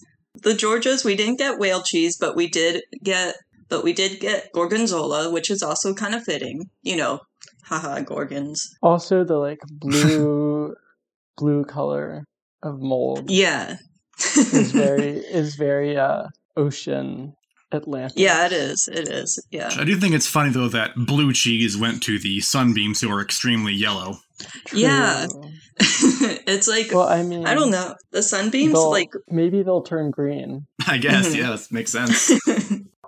the 0.42 0.52
Georgias. 0.52 1.04
We 1.04 1.16
didn't 1.16 1.38
get 1.38 1.58
whale 1.58 1.82
cheese, 1.82 2.16
but 2.18 2.36
we 2.36 2.48
did 2.48 2.82
get, 3.02 3.34
but 3.68 3.82
we 3.84 3.92
did 3.92 4.20
get 4.20 4.48
gorgonzola, 4.54 5.30
which 5.32 5.50
is 5.50 5.62
also 5.62 5.92
kind 5.94 6.14
of 6.14 6.22
fitting. 6.24 6.64
You 6.82 6.96
know, 6.96 7.20
haha, 7.64 8.00
gorgons. 8.00 8.60
Also, 8.82 9.24
the 9.24 9.36
like 9.36 9.58
blue, 9.72 10.74
blue 11.36 11.64
color 11.64 12.24
of 12.62 12.80
mold 12.80 13.30
Yeah, 13.30 13.76
is 14.34 14.72
very 14.72 15.10
is 15.40 15.56
very 15.56 15.96
uh 15.96 16.24
ocean 16.56 17.34
Atlantic. 17.72 18.18
yeah, 18.18 18.44
it 18.46 18.52
is. 18.52 18.86
It 18.92 19.08
is. 19.08 19.42
Yeah, 19.50 19.70
I 19.78 19.84
do 19.84 19.96
think 19.96 20.14
it's 20.14 20.26
funny 20.26 20.50
though 20.50 20.68
that 20.68 20.90
blue 20.96 21.32
cheese 21.32 21.76
went 21.76 22.02
to 22.04 22.18
the 22.18 22.40
sunbeams, 22.40 23.00
who 23.00 23.10
are 23.10 23.22
extremely 23.22 23.72
yellow. 23.72 24.18
yeah. 24.74 25.26
It's 26.46 26.68
like 26.68 26.90
Well, 26.92 27.08
I 27.08 27.22
mean, 27.22 27.46
I 27.46 27.54
don't 27.54 27.70
know. 27.70 27.94
The 28.10 28.22
sunbeams, 28.22 28.74
like 28.78 29.08
maybe 29.28 29.62
they'll 29.62 29.82
turn 29.82 30.10
green, 30.10 30.66
I 30.86 30.98
guess. 30.98 31.30
Mhm. 31.32 31.36
Yeah, 31.38 31.50
that 31.56 31.72
makes 31.72 31.90
sense. 31.92 32.30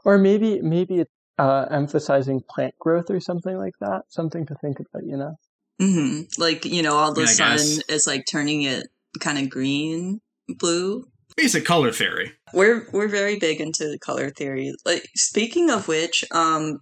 or 0.05 0.17
maybe 0.19 0.61
maybe 0.63 1.01
it's 1.01 1.11
uh, 1.39 1.67
emphasizing 1.71 2.41
plant 2.49 2.75
growth 2.81 3.11
or 3.11 3.21
something 3.21 3.59
like 3.59 3.75
that. 3.81 4.03
Something 4.09 4.47
to 4.47 4.55
think 4.63 4.79
about, 4.81 5.05
you 5.05 5.17
know. 5.17 5.35
Hmm 5.79 6.23
Like, 6.39 6.65
you 6.65 6.83
know, 6.83 6.95
all 6.97 7.13
the 7.15 7.23
Yeah, 7.23 7.29
I 7.29 7.33
sun 7.33 7.57
guess. 7.57 7.79
is 7.89 8.07
like 8.07 8.25
turning 8.31 8.63
it 8.63 8.87
kind 9.21 9.39
of 9.39 9.49
green, 9.51 10.21
blue. 10.59 11.05
basic 11.37 11.65
color 11.65 11.93
theory. 11.93 12.33
We're 12.53 12.87
we're 12.93 13.09
very 13.09 13.39
big 13.39 13.61
into 13.61 13.99
color 14.01 14.31
theory. 14.31 14.73
Like 14.85 15.09
speaking 15.17 15.71
of 15.71 15.89
which, 15.89 16.25
um 16.31 16.79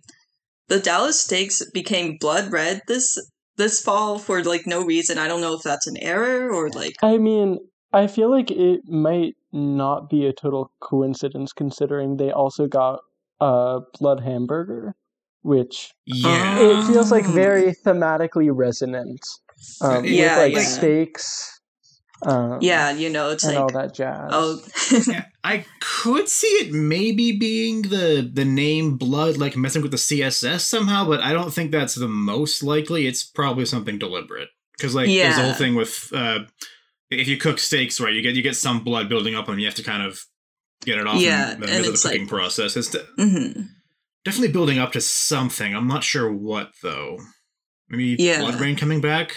the 0.68 0.78
Dallas 0.80 1.20
Steaks 1.20 1.62
became 1.72 2.16
blood 2.20 2.52
red 2.52 2.80
this 2.88 3.18
this 3.56 3.82
fall 3.82 4.18
for 4.18 4.42
like 4.42 4.66
no 4.66 4.84
reason. 4.84 5.18
I 5.18 5.28
don't 5.28 5.40
know 5.40 5.54
if 5.54 5.62
that's 5.62 5.86
an 5.86 5.96
error 5.98 6.52
or 6.52 6.68
like 6.70 6.94
I 7.02 7.18
mean, 7.18 7.58
I 7.92 8.06
feel 8.06 8.30
like 8.30 8.50
it 8.50 8.80
might 8.88 9.34
not 9.52 10.08
be 10.08 10.26
a 10.26 10.32
total 10.32 10.72
coincidence 10.80 11.52
considering 11.52 12.16
they 12.16 12.30
also 12.32 12.66
got 12.66 13.00
a 13.40 13.80
blood 14.00 14.20
hamburger, 14.20 14.94
which 15.42 15.92
Yeah. 16.06 16.58
it 16.60 16.86
feels 16.86 17.10
like 17.10 17.24
very 17.26 17.74
thematically 17.84 18.48
resonant. 18.52 19.20
Um, 19.80 20.04
Yeah, 20.04 20.36
with 20.36 20.38
like 20.38 20.52
yeah. 20.54 20.68
steaks, 20.68 21.60
um, 22.24 22.58
yeah, 22.60 22.90
you 22.92 23.10
know, 23.10 23.30
it's 23.30 23.44
and 23.44 23.54
like 23.54 23.62
all 23.62 23.72
that 23.80 23.94
jazz. 23.94 24.30
oh 24.32 24.60
Yeah, 25.08 25.26
I 25.44 25.64
could 25.80 26.28
see 26.28 26.46
it 26.46 26.72
maybe 26.72 27.32
being 27.38 27.82
the 27.82 28.28
the 28.32 28.44
name 28.44 28.96
blood 28.96 29.36
like 29.36 29.56
messing 29.56 29.82
with 29.82 29.90
the 29.90 29.96
CSS 29.98 30.60
somehow, 30.60 31.06
but 31.06 31.20
I 31.20 31.32
don't 31.32 31.52
think 31.52 31.70
that's 31.72 31.94
the 31.96 32.08
most 32.08 32.62
likely. 32.62 33.06
It's 33.06 33.22
probably 33.24 33.64
something 33.66 33.98
deliberate 33.98 34.48
because 34.76 34.94
like 34.94 35.06
there's 35.08 35.36
the 35.36 35.42
whole 35.42 35.54
thing 35.54 35.74
with 35.74 36.10
uh, 36.14 36.40
if 37.10 37.26
you 37.28 37.36
cook 37.36 37.58
steaks 37.58 38.00
right, 38.00 38.14
you 38.14 38.22
get 38.22 38.34
you 38.34 38.42
get 38.42 38.56
some 38.56 38.82
blood 38.84 39.08
building 39.08 39.34
up 39.34 39.48
and 39.48 39.60
you 39.60 39.66
have 39.66 39.74
to 39.76 39.82
kind 39.84 40.02
of 40.04 40.24
get 40.84 40.98
it 40.98 41.06
off 41.06 41.20
Yeah, 41.20 41.52
in 41.54 41.60
the 41.60 41.66
and 41.66 41.74
middle 41.76 41.88
of 41.88 41.94
it's 41.94 42.02
the 42.02 42.08
cooking 42.08 42.22
like- 42.22 42.30
process. 42.30 42.76
It's 42.76 42.88
de- 42.88 43.06
mhm. 43.18 43.68
Definitely 44.24 44.52
building 44.52 44.78
up 44.78 44.92
to 44.92 45.00
something. 45.00 45.74
I'm 45.74 45.88
not 45.88 46.04
sure 46.04 46.32
what 46.32 46.72
though. 46.82 47.18
Maybe 47.88 48.16
Yeah. 48.18 48.40
blood 48.40 48.60
rain 48.60 48.76
coming 48.76 49.00
back. 49.00 49.34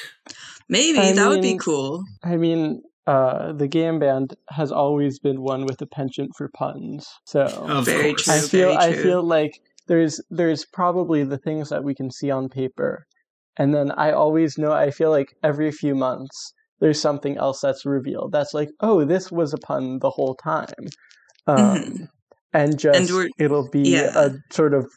maybe 0.69 0.99
I 0.99 1.13
that 1.13 1.29
would 1.29 1.41
be 1.41 1.57
cool. 1.57 2.03
I 2.23 2.37
mean, 2.37 2.81
uh, 3.07 3.53
the 3.53 3.67
game 3.67 3.99
band 3.99 4.35
has 4.49 4.71
always 4.71 5.19
been 5.19 5.41
one 5.41 5.65
with 5.65 5.81
a 5.81 5.85
penchant 5.87 6.31
for 6.37 6.49
puns. 6.57 7.07
So 7.25 7.41
Of 7.41 7.85
Very 7.85 8.09
course. 8.09 8.23
true. 8.23 8.33
I 8.33 8.39
feel 8.39 8.49
very 8.49 8.77
I 8.77 8.93
feel 8.93 9.23
like 9.23 9.51
there's 9.87 10.19
there's 10.29 10.65
probably 10.65 11.23
the 11.23 11.37
things 11.37 11.69
that 11.69 11.83
we 11.83 11.93
can 11.93 12.09
see 12.09 12.31
on 12.31 12.49
paper, 12.49 13.05
and 13.57 13.73
then 13.73 13.91
I 13.91 14.11
always 14.11 14.57
know 14.57 14.71
I 14.71 14.89
feel 14.91 15.11
like 15.11 15.35
every 15.43 15.71
few 15.71 15.93
months 15.95 16.53
there's 16.79 16.99
something 16.99 17.37
else 17.37 17.61
that's 17.61 17.85
revealed. 17.85 18.31
That's 18.31 18.53
like, 18.53 18.69
oh, 18.81 19.05
this 19.05 19.31
was 19.31 19.53
a 19.53 19.57
pun 19.57 19.99
the 19.99 20.09
whole 20.09 20.35
time, 20.35 20.73
um, 21.47 21.55
Mhm. 21.55 22.07
And 22.55 22.79
just 22.79 23.11
we're- 23.11 23.29
it'll 23.37 23.69
be 23.69 23.81
yeah. 23.89 24.11
a 24.15 24.31
sort 24.51 24.73
of 24.73 24.87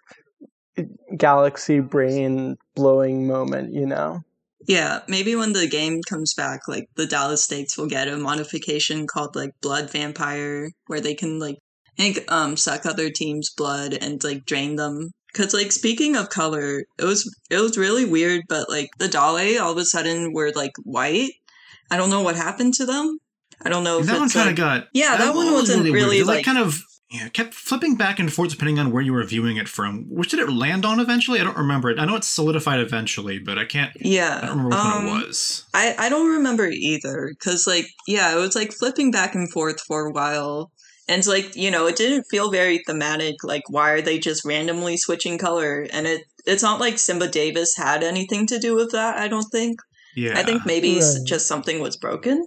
galaxy 1.17 1.81
brain 1.81 2.57
blowing 2.75 3.27
moment, 3.27 3.73
you 3.73 3.87
know. 3.87 4.21
Yeah, 4.67 5.01
maybe 5.09 5.35
when 5.35 5.53
the 5.53 5.67
game 5.69 6.01
comes 6.09 6.35
back, 6.35 6.69
like 6.69 6.89
the 6.97 7.07
Dallas 7.07 7.45
Steaks 7.45 7.79
will 7.79 7.87
get 7.89 8.09
a 8.09 8.17
modification 8.17 9.07
called 9.07 9.35
like 9.35 9.53
Blood 9.63 9.91
Vampire, 9.91 10.71
where 10.87 11.01
they 11.01 11.15
can 11.15 11.39
like 11.39 11.57
I 11.99 12.03
think 12.03 12.31
um 12.31 12.57
suck 12.57 12.85
other 12.87 13.11
teams' 13.11 13.51
blood 13.57 13.95
and 13.95 14.23
like 14.23 14.45
drain 14.45 14.77
them. 14.77 15.11
Cause 15.35 15.55
like 15.55 15.73
speaking 15.73 16.17
of 16.17 16.29
color, 16.31 16.85
it 16.99 17.05
was 17.05 17.31
it 17.51 17.59
was 17.59 17.79
really 17.79 18.05
weird, 18.05 18.43
but 18.49 18.69
like 18.69 18.91
the 18.99 19.09
Dale 19.09 19.61
all 19.63 19.73
of 19.73 19.79
a 19.79 19.85
sudden 19.85 20.33
were 20.33 20.53
like 20.55 20.73
white. 20.85 21.33
I 21.91 21.97
don't 21.97 22.11
know 22.11 22.23
what 22.23 22.37
happened 22.37 22.75
to 22.75 22.87
them. 22.87 23.19
I 23.65 23.71
don't 23.71 23.85
know 23.85 23.99
if 24.01 24.07
that 24.07 24.15
one 24.17 24.25
it's 24.25 24.35
kind 24.35 24.47
like, 24.47 24.53
of 24.53 24.57
got 24.59 24.89
Yeah, 24.93 25.17
that 25.17 25.35
one 25.35 25.53
wasn't 25.53 25.85
weird. 25.85 25.95
really, 25.95 26.19
It, 26.19 26.27
like, 26.27 26.37
like- 26.39 26.45
kind 26.45 26.59
of 26.59 26.79
yeah 27.11 27.27
it 27.27 27.33
kept 27.33 27.55
flipping 27.55 27.97
back 27.97 28.19
and 28.19 28.33
forth 28.33 28.51
depending 28.51 28.79
on 28.79 28.91
where 28.93 29.03
you 29.03 29.13
were 29.13 29.25
viewing 29.25 29.57
it 29.57 29.69
from. 29.69 30.05
Which 30.09 30.31
did 30.31 30.41
it 30.41 30.51
land 30.51 30.85
on 30.85 31.01
eventually? 31.01 31.41
I 31.41 31.45
don't 31.45 31.57
remember 31.57 31.91
it. 31.91 31.99
I 31.99 32.05
know 32.05 32.17
it 32.17 32.25
solidified 32.25 32.81
eventually, 32.81 33.39
but 33.39 33.59
I 33.59 33.65
can't. 33.65 33.93
yeah. 34.01 34.39
I 34.43 34.47
don't 34.47 34.51
remember 34.63 34.69
which 34.77 34.79
um, 34.85 35.07
one 35.07 35.21
it 35.23 35.27
was. 35.27 35.65
I, 35.75 35.95
I 35.99 36.09
don't 36.09 36.31
remember 36.31 36.67
either 36.69 37.31
because 37.39 37.67
like 37.67 37.87
yeah 38.07 38.35
it 38.35 38.39
was 38.39 38.55
like 38.55 38.73
flipping 38.73 39.11
back 39.11 39.35
and 39.35 39.51
forth 39.53 39.81
for 39.87 40.07
a 40.07 40.13
while 40.13 40.71
and 41.09 41.19
it's 41.19 41.29
like 41.29 41.57
you 41.57 41.71
know 41.71 41.87
it 41.87 41.97
didn't 41.97 42.25
feel 42.31 42.51
very 42.51 42.83
thematic 42.87 43.37
like 43.43 43.63
why 43.71 43.91
are 43.93 44.03
they 44.03 44.19
just 44.19 44.45
randomly 44.45 44.97
switching 44.99 45.39
color 45.39 45.87
and 45.93 46.07
it 46.07 46.23
it's 46.47 46.63
not 46.63 46.81
like 46.81 46.99
Simba 46.99 47.29
Davis 47.29 47.75
had 47.77 48.03
anything 48.03 48.47
to 48.49 48.59
do 48.59 48.75
with 48.75 48.93
that 48.93 49.17
I 49.17 49.29
don't 49.29 49.49
think 49.51 49.81
Yeah, 50.15 50.39
I 50.39 50.43
think 50.43 50.67
maybe 50.67 50.97
Right. 51.01 51.17
just 51.27 51.47
something 51.47 51.81
was 51.81 51.97
broken 51.97 52.47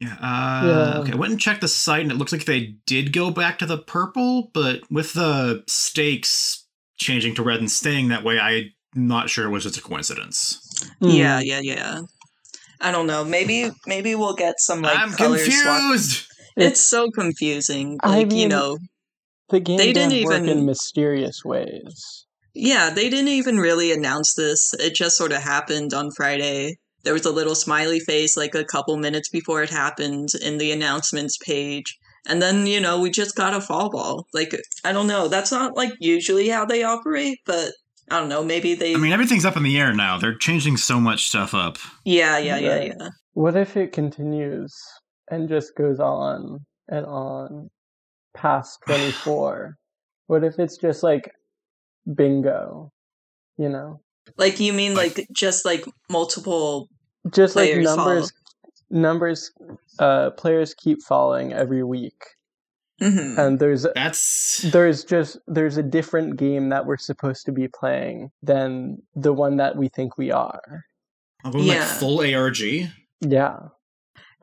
Yeah. 0.00 0.14
Uh, 0.20 0.66
Yeah. 0.66 0.98
Okay. 1.00 1.12
I 1.12 1.16
went 1.16 1.32
and 1.32 1.40
checked 1.40 1.60
the 1.60 1.68
site, 1.68 2.02
and 2.02 2.12
it 2.12 2.16
looks 2.18 2.32
like 2.32 2.44
they 2.44 2.76
did 2.86 3.12
go 3.12 3.30
back 3.30 3.58
to 3.58 3.66
the 3.66 3.78
purple, 3.78 4.50
but 4.54 4.80
with 4.90 5.12
the 5.14 5.64
stakes 5.66 6.66
changing 6.98 7.34
to 7.36 7.42
red 7.42 7.58
and 7.60 7.70
staying 7.70 8.08
that 8.08 8.24
way, 8.24 8.38
I'm 8.38 8.70
not 8.94 9.30
sure 9.30 9.46
it 9.46 9.50
was 9.50 9.64
just 9.64 9.76
a 9.78 9.82
coincidence. 9.82 10.58
Hmm. 11.00 11.08
yeah 11.08 11.40
yeah 11.40 11.60
yeah 11.60 12.00
I 12.80 12.92
don't 12.92 13.08
know 13.08 13.24
maybe 13.24 13.70
maybe 13.86 14.14
we'll 14.14 14.34
get 14.34 14.54
some 14.60 14.80
like 14.82 14.96
I'm 14.96 15.10
color 15.12 15.38
swap 15.38 15.80
confused. 15.80 16.26
it's 16.56 16.80
so 16.80 17.10
confusing 17.10 17.98
I 18.02 18.08
like 18.18 18.30
you 18.30 18.38
mean, 18.38 18.48
know 18.50 18.78
the 19.48 19.58
game 19.60 19.76
They 19.78 19.92
didn't 19.92 20.24
work 20.24 20.42
even- 20.42 20.48
in 20.58 20.66
mysterious 20.66 21.44
ways. 21.44 22.26
Yeah, 22.54 22.90
they 22.90 23.08
didn't 23.10 23.28
even 23.28 23.58
really 23.58 23.92
announce 23.92 24.34
this. 24.34 24.72
It 24.78 24.94
just 24.94 25.16
sort 25.16 25.32
of 25.32 25.42
happened 25.42 25.92
on 25.94 26.10
Friday. 26.16 26.76
There 27.04 27.12
was 27.12 27.24
a 27.24 27.30
little 27.32 27.54
smiley 27.54 28.00
face 28.00 28.36
like 28.36 28.54
a 28.54 28.64
couple 28.64 28.96
minutes 28.96 29.28
before 29.28 29.62
it 29.62 29.70
happened 29.70 30.30
in 30.42 30.58
the 30.58 30.72
announcements 30.72 31.36
page. 31.38 31.96
And 32.26 32.42
then, 32.42 32.66
you 32.66 32.80
know, 32.80 33.00
we 33.00 33.10
just 33.10 33.36
got 33.36 33.54
a 33.54 33.60
fall 33.60 33.90
ball. 33.90 34.26
Like, 34.34 34.54
I 34.84 34.92
don't 34.92 35.06
know. 35.06 35.28
That's 35.28 35.52
not 35.52 35.76
like 35.76 35.92
usually 36.00 36.48
how 36.48 36.64
they 36.66 36.82
operate, 36.82 37.38
but 37.46 37.70
I 38.10 38.18
don't 38.18 38.28
know. 38.28 38.44
Maybe 38.44 38.74
they. 38.74 38.94
I 38.94 38.98
mean, 38.98 39.12
everything's 39.12 39.44
up 39.44 39.56
in 39.56 39.62
the 39.62 39.78
air 39.78 39.94
now. 39.94 40.18
They're 40.18 40.34
changing 40.36 40.76
so 40.76 41.00
much 41.00 41.28
stuff 41.28 41.54
up. 41.54 41.78
yeah, 42.04 42.36
yeah, 42.38 42.58
yeah, 42.58 42.76
Right. 42.76 42.94
yeah. 42.98 43.08
What 43.34 43.56
if 43.56 43.76
it 43.76 43.92
continues 43.92 44.74
and 45.30 45.48
just 45.48 45.76
goes 45.76 46.00
on 46.00 46.58
and 46.88 47.06
on 47.06 47.70
past 48.34 48.80
24? 48.86 49.76
what 50.26 50.44
if 50.44 50.58
it's 50.58 50.76
just 50.76 51.02
like 51.02 51.30
bingo, 52.14 52.90
you 53.56 53.68
know? 53.68 54.00
Like, 54.36 54.60
you 54.60 54.72
mean 54.72 54.94
like 54.94 55.26
just 55.32 55.64
like 55.64 55.84
multiple. 56.10 56.88
Just 57.30 57.56
like 57.56 57.70
Players 57.72 57.84
numbers 57.96 58.32
numbers 58.90 59.50
uh 59.98 60.30
players 60.30 60.72
keep 60.74 61.02
falling 61.02 61.52
every 61.52 61.84
week. 61.84 62.24
Mhm. 63.02 63.38
And 63.38 63.58
there's 63.58 63.86
That's 63.94 64.58
there's 64.72 65.04
just 65.04 65.38
there's 65.46 65.76
a 65.76 65.82
different 65.82 66.36
game 66.36 66.70
that 66.70 66.86
we're 66.86 66.96
supposed 66.96 67.44
to 67.46 67.52
be 67.52 67.68
playing 67.68 68.30
than 68.42 69.02
the 69.14 69.32
one 69.32 69.56
that 69.58 69.76
we 69.76 69.88
think 69.88 70.16
we 70.18 70.30
are. 70.32 70.84
I'm 71.44 71.56
Yeah. 71.58 71.74
like 71.80 71.82
full 71.82 72.20
ARG. 72.20 72.60
Yeah. 73.20 73.58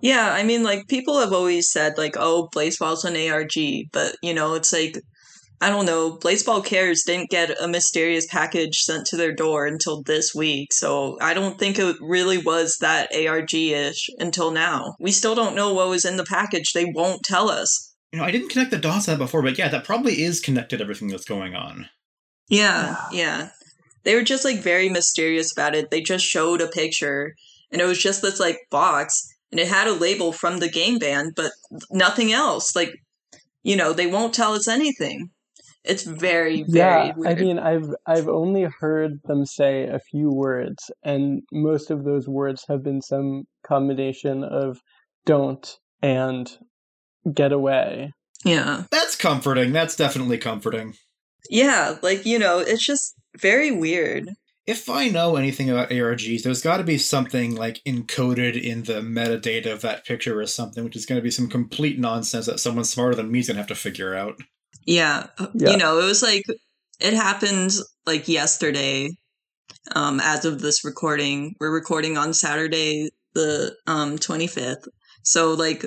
Yeah, 0.02 0.32
I 0.34 0.44
mean, 0.44 0.64
like 0.64 0.88
people 0.88 1.20
have 1.20 1.32
always 1.34 1.72
said, 1.72 1.98
like, 1.98 2.16
"Oh, 2.18 2.50
Blaseball's 2.54 3.06
an 3.06 3.16
ARG," 3.16 3.56
but 3.92 4.16
you 4.22 4.34
know, 4.34 4.54
it's 4.54 4.72
like, 4.74 5.00
I 5.62 5.70
don't 5.70 5.86
know. 5.86 6.18
Blaseball 6.18 6.66
Cares 6.66 7.04
didn't 7.06 7.30
get 7.30 7.62
a 7.62 7.68
mysterious 7.68 8.28
package 8.30 8.80
sent 8.80 9.06
to 9.08 9.18
their 9.18 9.34
door 9.34 9.66
until 9.66 10.04
this 10.04 10.36
week, 10.36 10.74
so 10.74 11.18
I 11.22 11.34
don't 11.34 11.58
think 11.58 11.80
it 11.80 11.96
really 12.02 12.38
was 12.38 12.78
that 12.82 13.16
ARG-ish 13.16 14.10
until 14.20 14.52
now. 14.52 14.96
We 15.00 15.12
still 15.12 15.34
don't 15.34 15.56
know 15.56 15.74
what 15.74 15.90
was 15.90 16.06
in 16.06 16.18
the 16.18 16.26
package. 16.26 16.74
They 16.74 16.86
won't 16.86 17.24
tell 17.24 17.50
us. 17.50 17.94
You 18.12 18.20
know, 18.20 18.26
I 18.26 18.32
didn't 18.32 18.50
connect 18.50 18.72
the 18.72 18.78
dots 18.78 19.06
to 19.06 19.12
that 19.12 19.18
before, 19.18 19.42
but 19.42 19.58
yeah, 19.58 19.70
that 19.70 19.86
probably 19.86 20.22
is 20.22 20.40
connected 20.40 20.78
to 20.78 20.84
everything 20.84 21.08
that's 21.08 21.26
going 21.26 21.56
on. 21.56 21.90
Yeah, 22.50 22.98
yeah. 23.12 23.50
They 24.04 24.16
were 24.16 24.24
just 24.24 24.46
like 24.46 24.60
very 24.60 24.90
mysterious 24.90 25.52
about 25.52 25.76
it. 25.76 25.90
They 25.90 26.02
just 26.02 26.26
showed 26.26 26.62
a 26.62 26.68
picture, 26.68 27.34
and 27.72 27.82
it 27.82 27.86
was 27.86 28.02
just 28.02 28.22
this 28.22 28.40
like 28.40 28.58
box, 28.70 29.28
and 29.52 29.60
it 29.60 29.68
had 29.68 29.88
a 29.88 29.94
label 29.94 30.32
from 30.32 30.60
the 30.60 30.70
game 30.70 31.00
band, 31.00 31.34
but 31.36 31.52
nothing 31.92 32.32
else. 32.32 32.76
Like, 32.76 32.94
you 33.64 33.76
know, 33.76 33.94
they 33.94 34.08
won't 34.08 34.34
tell 34.34 34.54
us 34.54 34.68
anything. 34.68 35.32
It's 35.86 36.04
very, 36.04 36.64
very 36.64 37.08
yeah, 37.08 37.14
weird. 37.16 37.40
I 37.40 37.42
mean, 37.42 37.60
I've 37.60 37.90
I've 38.08 38.28
only 38.28 38.64
heard 38.64 39.22
them 39.26 39.46
say 39.46 39.84
a 39.88 40.00
few 40.00 40.32
words, 40.32 40.90
and 41.04 41.44
most 41.52 41.92
of 41.92 42.04
those 42.04 42.28
words 42.28 42.66
have 42.68 42.84
been 42.84 43.02
some 43.02 43.44
combination 43.66 44.44
of 44.44 44.80
"don't" 45.26 45.78
and 46.02 46.52
"get 47.34 47.52
away." 47.52 48.12
yeah, 48.44 48.84
That's 48.92 49.16
comforting. 49.16 49.72
That's 49.74 49.96
definitely 49.96 50.38
comforting. 50.38 50.94
yeah. 51.50 51.98
Like 52.02 52.26
you 52.26 52.40
know, 52.40 52.60
it's 52.60 52.86
just 52.86 53.16
very 53.38 53.72
weird. 53.72 54.30
If 54.66 54.90
I 54.90 55.10
know 55.10 55.36
anything 55.36 55.70
about 55.70 55.92
ARGs, 55.92 56.42
there's 56.42 56.64
got 56.64 56.78
to 56.78 56.84
be 56.84 56.98
something 56.98 57.56
like 57.56 57.82
encoded 57.86 58.60
in 58.60 58.84
the 58.84 59.02
metadata 59.02 59.72
of 59.72 59.82
that 59.82 60.06
picture 60.06 60.40
or 60.40 60.48
something, 60.48 60.84
which 60.84 60.96
is 60.96 61.06
going 61.06 61.20
to 61.20 61.24
be 61.24 61.30
some 61.30 61.48
complete 61.48 62.00
nonsense 62.00 62.48
that 62.48 62.60
someone 62.60 62.86
smarter 62.86 63.14
than 63.14 63.32
me 63.32 63.40
is 63.40 63.48
going 63.48 63.58
to 63.58 63.62
have 63.62 63.68
to 63.68 63.76
figure 63.76 64.16
out. 64.16 64.40
Yeah. 64.86 65.28
Yeah. 65.54 65.72
You 65.72 65.78
know, 65.78 66.00
it 66.00 66.06
was 66.06 66.22
like 66.22 66.44
it 67.00 67.14
happened 67.14 67.72
like 68.06 68.28
yesterday. 68.28 69.10
Um, 69.96 70.20
as 70.24 70.46
of 70.46 70.62
this 70.62 70.84
recording, 70.84 71.56
we're 71.60 71.72
recording 71.74 72.18
on 72.18 72.34
Saturday, 72.34 73.10
the 73.34 73.76
um 73.88 74.18
25th. 74.18 74.88
So 75.24 75.54
like 75.54 75.86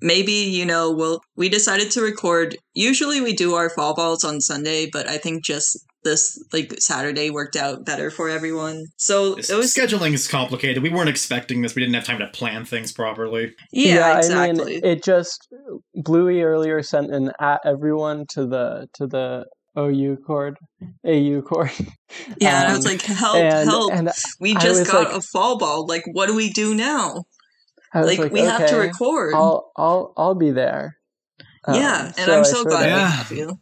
maybe, 0.00 0.32
you 0.32 0.64
know, 0.64 0.90
we'll 0.92 1.20
we 1.36 1.48
decided 1.48 1.90
to 1.92 2.02
record 2.02 2.56
usually 2.74 3.20
we 3.20 3.34
do 3.34 3.54
our 3.54 3.68
fall 3.70 3.94
balls 3.94 4.24
on 4.24 4.40
Sunday, 4.40 4.88
but 4.90 5.06
I 5.08 5.18
think 5.18 5.44
just 5.44 5.78
this 6.02 6.42
like 6.50 6.72
Saturday 6.80 7.28
worked 7.28 7.56
out 7.56 7.84
better 7.84 8.10
for 8.10 8.30
everyone. 8.30 8.86
So 8.96 9.34
This- 9.34 9.50
it 9.50 9.56
was 9.56 9.74
scheduling 9.74 10.14
is 10.14 10.26
complicated. 10.26 10.82
We 10.82 10.88
weren't 10.88 11.10
expecting 11.10 11.60
this. 11.60 11.74
We 11.74 11.82
didn't 11.82 11.94
have 11.94 12.06
time 12.06 12.20
to 12.20 12.28
plan 12.28 12.64
things 12.64 12.90
properly. 12.90 13.52
yeah, 13.70 14.14
I 14.14 14.18
exactly. 14.18 14.74
mean, 14.76 14.84
it 14.84 15.04
just 15.04 15.46
Bluey 15.94 16.42
earlier 16.42 16.82
sent 16.82 17.12
an 17.12 17.32
at 17.40 17.60
everyone 17.64 18.26
to 18.30 18.46
the 18.46 18.88
to 18.94 19.06
the 19.06 19.46
OU 19.78 20.18
chord, 20.26 20.56
AU 21.06 21.42
chord. 21.42 21.70
yeah, 22.40 22.62
and 22.62 22.72
I 22.72 22.76
was 22.76 22.86
um, 22.86 22.92
like, 22.92 23.02
help, 23.02 23.36
and 23.36 23.68
help. 23.68 23.92
and 23.92 24.10
we 24.40 24.54
just 24.54 24.90
got 24.90 25.08
like- 25.08 25.16
a 25.16 25.20
fall 25.32 25.58
ball. 25.58 25.86
Like, 25.86 26.04
what 26.12 26.26
do 26.26 26.34
we 26.36 26.50
do 26.50 26.74
now? 26.74 27.24
I 27.92 28.00
was 28.00 28.06
Like, 28.08 28.18
like, 28.18 28.32
we 28.32 28.40
have 28.40 28.68
to 28.68 28.76
record. 28.76 29.34
I'll 29.34 29.72
I'll 29.76 30.12
I'll 30.16 30.34
be 30.34 30.50
there. 30.50 30.96
Um, 31.66 31.74
yeah, 31.74 32.12
and 32.16 32.30
I'm 32.30 32.44
so 32.44 32.64
glad 32.64 32.88
of 32.88 32.94
we 32.94 33.00
have 33.00 33.32
you. 33.32 33.60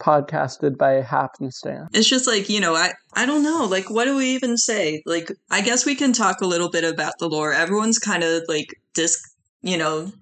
Podcasted 0.00 0.76
by 0.76 0.94
happenstance. 1.00 1.88
It's 1.94 2.08
just 2.08 2.26
like, 2.26 2.50
you 2.50 2.60
know, 2.60 2.74
I 2.74 2.92
I 3.14 3.24
don't 3.24 3.42
know, 3.42 3.64
like 3.64 3.88
what 3.88 4.04
do 4.04 4.16
we 4.16 4.30
even 4.34 4.56
say? 4.58 5.02
Like 5.06 5.30
I 5.50 5.62
guess 5.62 5.86
we 5.86 5.94
can 5.94 6.12
talk 6.12 6.40
a 6.42 6.46
little 6.46 6.70
bit 6.70 6.84
about 6.84 7.14
the 7.18 7.28
lore. 7.28 7.52
Everyone's 7.52 7.98
kind 7.98 8.22
of 8.22 8.42
like 8.48 8.66
dis, 8.94 9.16
you 9.62 9.78
know, 9.78 10.12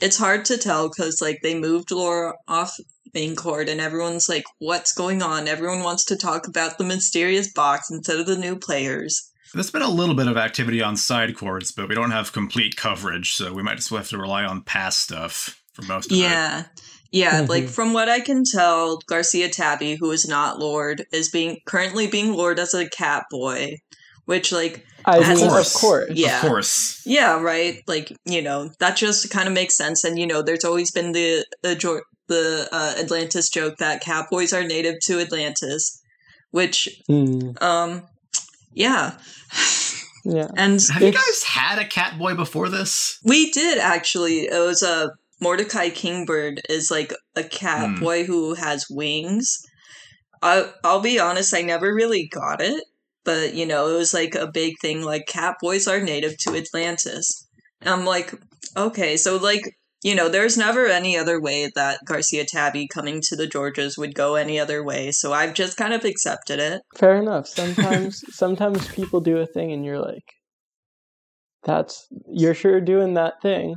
it's 0.00 0.16
hard 0.18 0.44
to 0.46 0.56
tell 0.58 0.88
cuz 0.90 1.20
like 1.20 1.40
they 1.42 1.54
moved 1.58 1.90
lore 1.90 2.36
off 2.48 2.76
main 3.14 3.34
court 3.34 3.68
and 3.68 3.80
everyone's 3.80 4.28
like 4.28 4.44
what's 4.58 4.92
going 4.92 5.22
on? 5.22 5.48
Everyone 5.48 5.82
wants 5.82 6.04
to 6.06 6.16
talk 6.16 6.46
about 6.46 6.78
the 6.78 6.84
mysterious 6.84 7.52
box 7.52 7.90
instead 7.90 8.18
of 8.20 8.26
the 8.26 8.36
new 8.36 8.56
players. 8.56 9.30
There's 9.54 9.70
been 9.70 9.80
a 9.82 9.88
little 9.88 10.14
bit 10.14 10.28
of 10.28 10.36
activity 10.36 10.82
on 10.82 10.96
side 10.96 11.34
courts, 11.36 11.72
but 11.72 11.88
we 11.88 11.94
don't 11.94 12.10
have 12.10 12.32
complete 12.32 12.76
coverage, 12.76 13.32
so 13.34 13.54
we 13.54 13.62
might 13.62 13.76
just 13.76 13.88
have 13.90 14.08
to 14.10 14.18
rely 14.18 14.44
on 14.44 14.60
past 14.62 15.00
stuff 15.00 15.62
for 15.72 15.82
most 15.82 16.10
of 16.10 16.18
it. 16.18 16.20
Yeah. 16.20 16.64
Yeah, 17.12 17.42
Mhm. 17.42 17.48
like 17.48 17.68
from 17.68 17.92
what 17.94 18.08
I 18.08 18.20
can 18.20 18.42
tell, 18.44 18.98
Garcia 19.06 19.48
Tabby, 19.48 19.94
who 19.94 20.10
is 20.10 20.26
not 20.26 20.58
Lord, 20.58 21.06
is 21.12 21.30
being 21.30 21.60
currently 21.64 22.06
being 22.06 22.34
Lord 22.34 22.58
as 22.58 22.74
a 22.74 22.88
cat 22.88 23.24
boy, 23.30 23.76
which 24.26 24.52
like 24.52 24.84
I 25.06 25.18
Of 25.18 25.28
mean, 25.28 25.46
of 25.46 25.52
course. 25.52 25.80
course. 25.80 26.10
Yeah. 26.14 26.40
Of 26.42 26.48
course. 26.48 27.02
Yeah, 27.06 27.40
right. 27.40 27.80
Like 27.86 28.12
you 28.24 28.42
know, 28.42 28.70
that 28.80 28.96
just 28.96 29.30
kind 29.30 29.46
of 29.48 29.54
makes 29.54 29.76
sense. 29.76 30.02
And 30.04 30.18
you 30.18 30.26
know, 30.26 30.42
there's 30.42 30.64
always 30.64 30.90
been 30.90 31.12
the 31.12 31.44
the, 31.62 31.74
jo- 31.76 32.00
the 32.28 32.68
uh, 32.72 32.94
Atlantis 32.98 33.48
joke 33.48 33.76
that 33.78 34.02
Catboys 34.02 34.52
are 34.52 34.64
native 34.66 34.96
to 35.06 35.20
Atlantis, 35.20 36.02
which 36.50 36.88
Hmm, 37.06 37.50
um, 37.60 38.02
yeah, 38.72 39.16
yeah. 40.24 40.48
and 40.56 40.80
Have 40.92 41.02
you 41.02 41.12
guys 41.12 41.42
had 41.44 41.78
a 41.78 41.84
catboy 41.84 42.36
before 42.36 42.68
this? 42.68 43.18
we 43.24 43.50
did 43.52 43.78
actually. 43.78 44.46
It 44.46 44.58
was 44.66 44.82
a 44.82 45.10
Mordecai 45.40 45.90
Kingbird 45.90 46.62
is 46.68 46.90
like 46.90 47.12
a 47.36 47.42
catboy 47.42 47.94
Hmm. 47.96 48.00
boy 48.02 48.24
who 48.24 48.54
has 48.54 48.86
wings. 48.90 49.58
I 50.42 50.70
I'll 50.84 51.00
be 51.00 51.18
honest, 51.20 51.54
I 51.54 51.62
never 51.62 51.94
really 51.94 52.28
got 52.32 52.60
it, 52.60 52.82
but 53.26 53.52
you 53.52 53.66
know, 53.66 53.88
it 53.88 53.98
was 53.98 54.14
like 54.14 54.34
a 54.34 54.50
big 54.50 54.74
thing. 54.80 55.02
Like 55.02 55.26
cat 55.26 55.56
boys 55.60 55.86
are 55.86 56.00
native 56.00 56.38
to 56.38 56.56
Atlantis. 56.56 57.46
And 57.82 57.90
I'm 57.90 58.06
like, 58.06 58.32
okay, 58.76 59.18
so 59.18 59.36
like 59.36 59.64
you 60.02 60.14
know, 60.14 60.28
there's 60.28 60.56
never 60.56 60.86
any 60.86 61.16
other 61.16 61.40
way 61.40 61.70
that 61.74 61.98
Garcia 62.06 62.44
Tabby 62.44 62.86
coming 62.86 63.20
to 63.22 63.34
the 63.34 63.46
Georgias 63.46 63.98
would 63.98 64.14
go 64.14 64.36
any 64.36 64.60
other 64.60 64.84
way. 64.84 65.10
So 65.10 65.32
I've 65.32 65.52
just 65.52 65.76
kind 65.76 65.92
of 65.92 66.04
accepted 66.04 66.60
it. 66.60 66.82
Fair 66.96 67.16
enough. 67.16 67.48
Sometimes 67.48 68.22
sometimes 68.30 68.86
people 68.88 69.20
do 69.20 69.38
a 69.38 69.46
thing 69.46 69.72
and 69.72 69.84
you're 69.84 70.00
like 70.00 70.24
that's 71.64 72.06
you're 72.28 72.54
sure 72.54 72.80
doing 72.80 73.14
that 73.14 73.42
thing. 73.42 73.74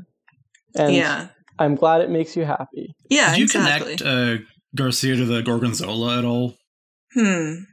And 0.75 0.93
yeah, 0.93 1.29
I'm 1.57 1.75
glad 1.75 2.01
it 2.01 2.09
makes 2.09 2.35
you 2.37 2.45
happy. 2.45 2.93
yeah, 3.09 3.31
Did 3.31 3.39
you 3.39 3.43
exactly. 3.45 3.97
connect 3.97 4.41
uh, 4.41 4.43
Garcia 4.75 5.15
to 5.15 5.25
the 5.25 5.41
Gorgonzola 5.41 6.19
at 6.19 6.25
all? 6.25 6.55
Hmm. 7.13 7.63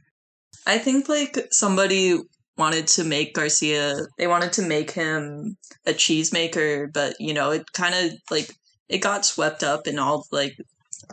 I 0.67 0.79
think 0.79 1.09
like 1.09 1.39
somebody 1.51 2.19
wanted 2.57 2.87
to 2.89 3.05
make 3.05 3.35
Garcia, 3.35 3.97
they 4.19 4.27
wanted 4.27 4.53
to 4.55 4.63
make 4.63 4.91
him 4.91 5.57
a 5.87 5.93
cheesemaker, 5.93 6.93
but 6.93 7.15
you 7.21 7.35
know, 7.35 7.51
it 7.51 7.73
kind 7.73 7.95
of 7.95 8.19
like 8.31 8.51
it 8.89 8.99
got 8.99 9.25
swept 9.25 9.63
up 9.63 9.87
in 9.87 9.99
all 9.99 10.27
like 10.33 10.57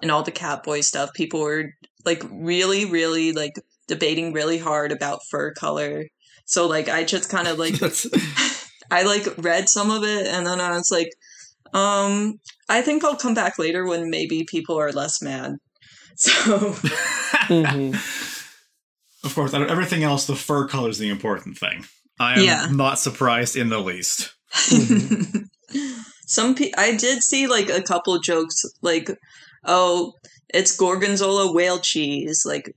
in 0.01 0.09
all 0.09 0.23
the 0.23 0.31
Catboy 0.31 0.83
stuff. 0.83 1.13
People 1.13 1.41
were 1.41 1.65
like 2.05 2.23
really, 2.31 2.85
really 2.85 3.31
like 3.31 3.53
debating 3.87 4.33
really 4.33 4.57
hard 4.57 4.91
about 4.91 5.19
fur 5.29 5.53
color. 5.53 6.05
So 6.45 6.67
like 6.67 6.89
I 6.89 7.03
just 7.03 7.29
kind 7.29 7.47
of 7.47 7.57
like 7.59 7.75
I 8.91 9.03
like 9.03 9.27
read 9.37 9.69
some 9.69 9.91
of 9.91 10.03
it 10.03 10.27
and 10.27 10.45
then 10.45 10.59
I 10.59 10.71
was 10.71 10.89
like, 10.91 11.09
um, 11.73 12.39
I 12.69 12.81
think 12.81 13.03
I'll 13.03 13.15
come 13.15 13.33
back 13.33 13.57
later 13.57 13.85
when 13.87 14.09
maybe 14.09 14.45
people 14.49 14.79
are 14.79 14.91
less 14.91 15.21
mad. 15.21 15.53
So 16.15 16.75
Mhm. 17.49 17.95
Of 19.23 19.33
course, 19.35 19.53
out 19.53 19.61
of 19.61 19.69
everything 19.69 20.03
else, 20.03 20.25
the 20.25 20.35
fur 20.35 20.67
color 20.67 20.89
is 20.89 20.97
the 20.97 21.09
important 21.09 21.57
thing. 21.57 21.85
I 22.19 22.33
am 22.39 22.43
Yeah. 22.43 22.67
not 22.71 22.99
surprised 22.99 23.55
in 23.55 23.69
the 23.69 23.79
least. 23.79 24.33
Some 26.27 26.55
pe- 26.55 26.71
I 26.77 26.95
did 26.95 27.21
see 27.23 27.47
like 27.47 27.69
a 27.69 27.81
couple 27.81 28.17
jokes 28.19 28.61
like, 28.81 29.09
oh, 29.65 30.13
it's 30.53 30.75
gorgonzola 30.75 31.51
whale 31.53 31.79
cheese. 31.79 32.43
Like, 32.45 32.73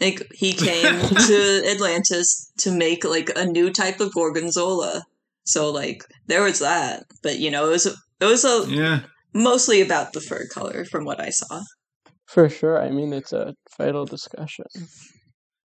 like 0.00 0.26
he 0.32 0.52
came 0.52 0.82
to 1.26 1.62
Atlantis 1.68 2.50
to 2.58 2.70
make 2.72 3.04
like 3.04 3.30
a 3.36 3.44
new 3.46 3.70
type 3.70 4.00
of 4.00 4.12
gorgonzola. 4.14 5.04
So 5.44 5.70
like 5.70 6.04
there 6.26 6.42
was 6.42 6.58
that, 6.60 7.04
but 7.22 7.38
you 7.38 7.50
know 7.50 7.66
it 7.68 7.70
was 7.70 7.86
it 7.86 8.24
was 8.24 8.44
a, 8.44 8.64
Yeah. 8.68 9.00
mostly 9.34 9.80
about 9.80 10.12
the 10.12 10.20
fur 10.20 10.46
color 10.52 10.84
from 10.84 11.04
what 11.04 11.20
I 11.20 11.30
saw. 11.30 11.62
For 12.26 12.48
sure. 12.48 12.82
I 12.82 12.90
mean 12.90 13.12
it's 13.12 13.32
a 13.32 13.54
vital 13.78 14.04
discussion. 14.04 14.66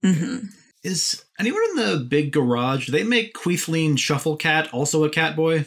Hmm 0.03 0.37
Is 0.83 1.23
anyone 1.39 1.61
in 1.71 1.75
the 1.77 2.05
big 2.07 2.31
garage? 2.31 2.87
Do 2.87 2.91
they 2.91 3.03
make 3.03 3.33
Queethleen 3.33 3.95
Shufflecat 3.95 4.73
also 4.73 5.03
a 5.03 5.09
cat 5.09 5.35
boy? 5.35 5.65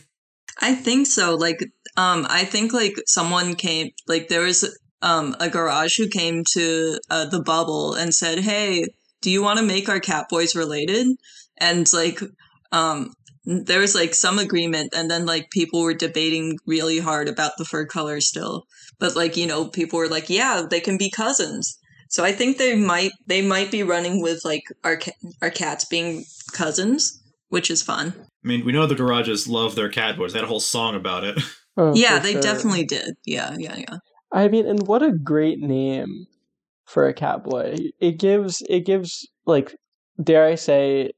I 0.60 0.74
think 0.74 1.06
so. 1.06 1.34
Like, 1.34 1.60
um, 1.96 2.26
I 2.28 2.44
think 2.44 2.72
like 2.72 2.94
someone 3.06 3.54
came, 3.54 3.90
like 4.06 4.28
there 4.28 4.42
was 4.42 4.78
um 5.02 5.36
a 5.40 5.48
garage 5.50 5.96
who 5.98 6.08
came 6.08 6.42
to 6.52 6.98
uh, 7.10 7.26
the 7.26 7.42
bubble 7.42 7.94
and 7.94 8.14
said, 8.14 8.40
"Hey, 8.40 8.84
do 9.22 9.30
you 9.30 9.42
want 9.42 9.58
to 9.58 9.64
make 9.64 9.88
our 9.88 10.00
cat 10.00 10.26
boys 10.30 10.54
related?" 10.54 11.06
And 11.58 11.90
like, 11.92 12.20
um, 12.72 13.12
there 13.44 13.80
was 13.80 13.94
like 13.94 14.14
some 14.14 14.38
agreement, 14.38 14.94
and 14.94 15.10
then 15.10 15.26
like 15.26 15.50
people 15.50 15.82
were 15.82 15.94
debating 15.94 16.58
really 16.66 16.98
hard 16.98 17.28
about 17.28 17.52
the 17.58 17.64
fur 17.64 17.86
color 17.86 18.20
still. 18.20 18.64
But 18.98 19.16
like 19.16 19.36
you 19.36 19.46
know, 19.46 19.68
people 19.68 19.98
were 19.98 20.08
like, 20.08 20.30
"Yeah, 20.30 20.62
they 20.68 20.80
can 20.80 20.96
be 20.98 21.10
cousins." 21.10 21.78
So 22.08 22.24
I 22.24 22.32
think 22.32 22.58
they 22.58 22.76
might 22.76 23.12
they 23.26 23.42
might 23.42 23.70
be 23.70 23.82
running 23.82 24.22
with 24.22 24.44
like 24.44 24.64
our 24.84 24.98
our 25.42 25.50
cats 25.50 25.84
being 25.84 26.24
cousins, 26.52 27.22
which 27.48 27.70
is 27.70 27.82
fun. 27.82 28.14
I 28.18 28.48
mean, 28.48 28.64
we 28.64 28.72
know 28.72 28.86
the 28.86 28.94
garages 28.94 29.48
love 29.48 29.74
their 29.74 29.88
cat 29.88 30.16
boys. 30.16 30.32
They 30.32 30.38
had 30.38 30.44
a 30.44 30.48
whole 30.48 30.60
song 30.60 30.94
about 30.94 31.24
it. 31.24 31.38
Oh, 31.78 31.94
yeah, 31.94 32.18
they 32.20 32.32
sure. 32.32 32.40
definitely 32.40 32.86
did. 32.86 33.16
Yeah, 33.26 33.54
yeah, 33.58 33.76
yeah. 33.76 33.98
I 34.32 34.48
mean, 34.48 34.66
and 34.66 34.86
what 34.86 35.02
a 35.02 35.12
great 35.12 35.58
name 35.58 36.24
for 36.86 37.06
a 37.06 37.12
cat 37.12 37.44
boy. 37.44 37.76
It 38.00 38.18
gives 38.18 38.62
it 38.66 38.86
gives 38.86 39.28
like 39.44 39.76
dare 40.22 40.46
I 40.46 40.54
say 40.54 41.10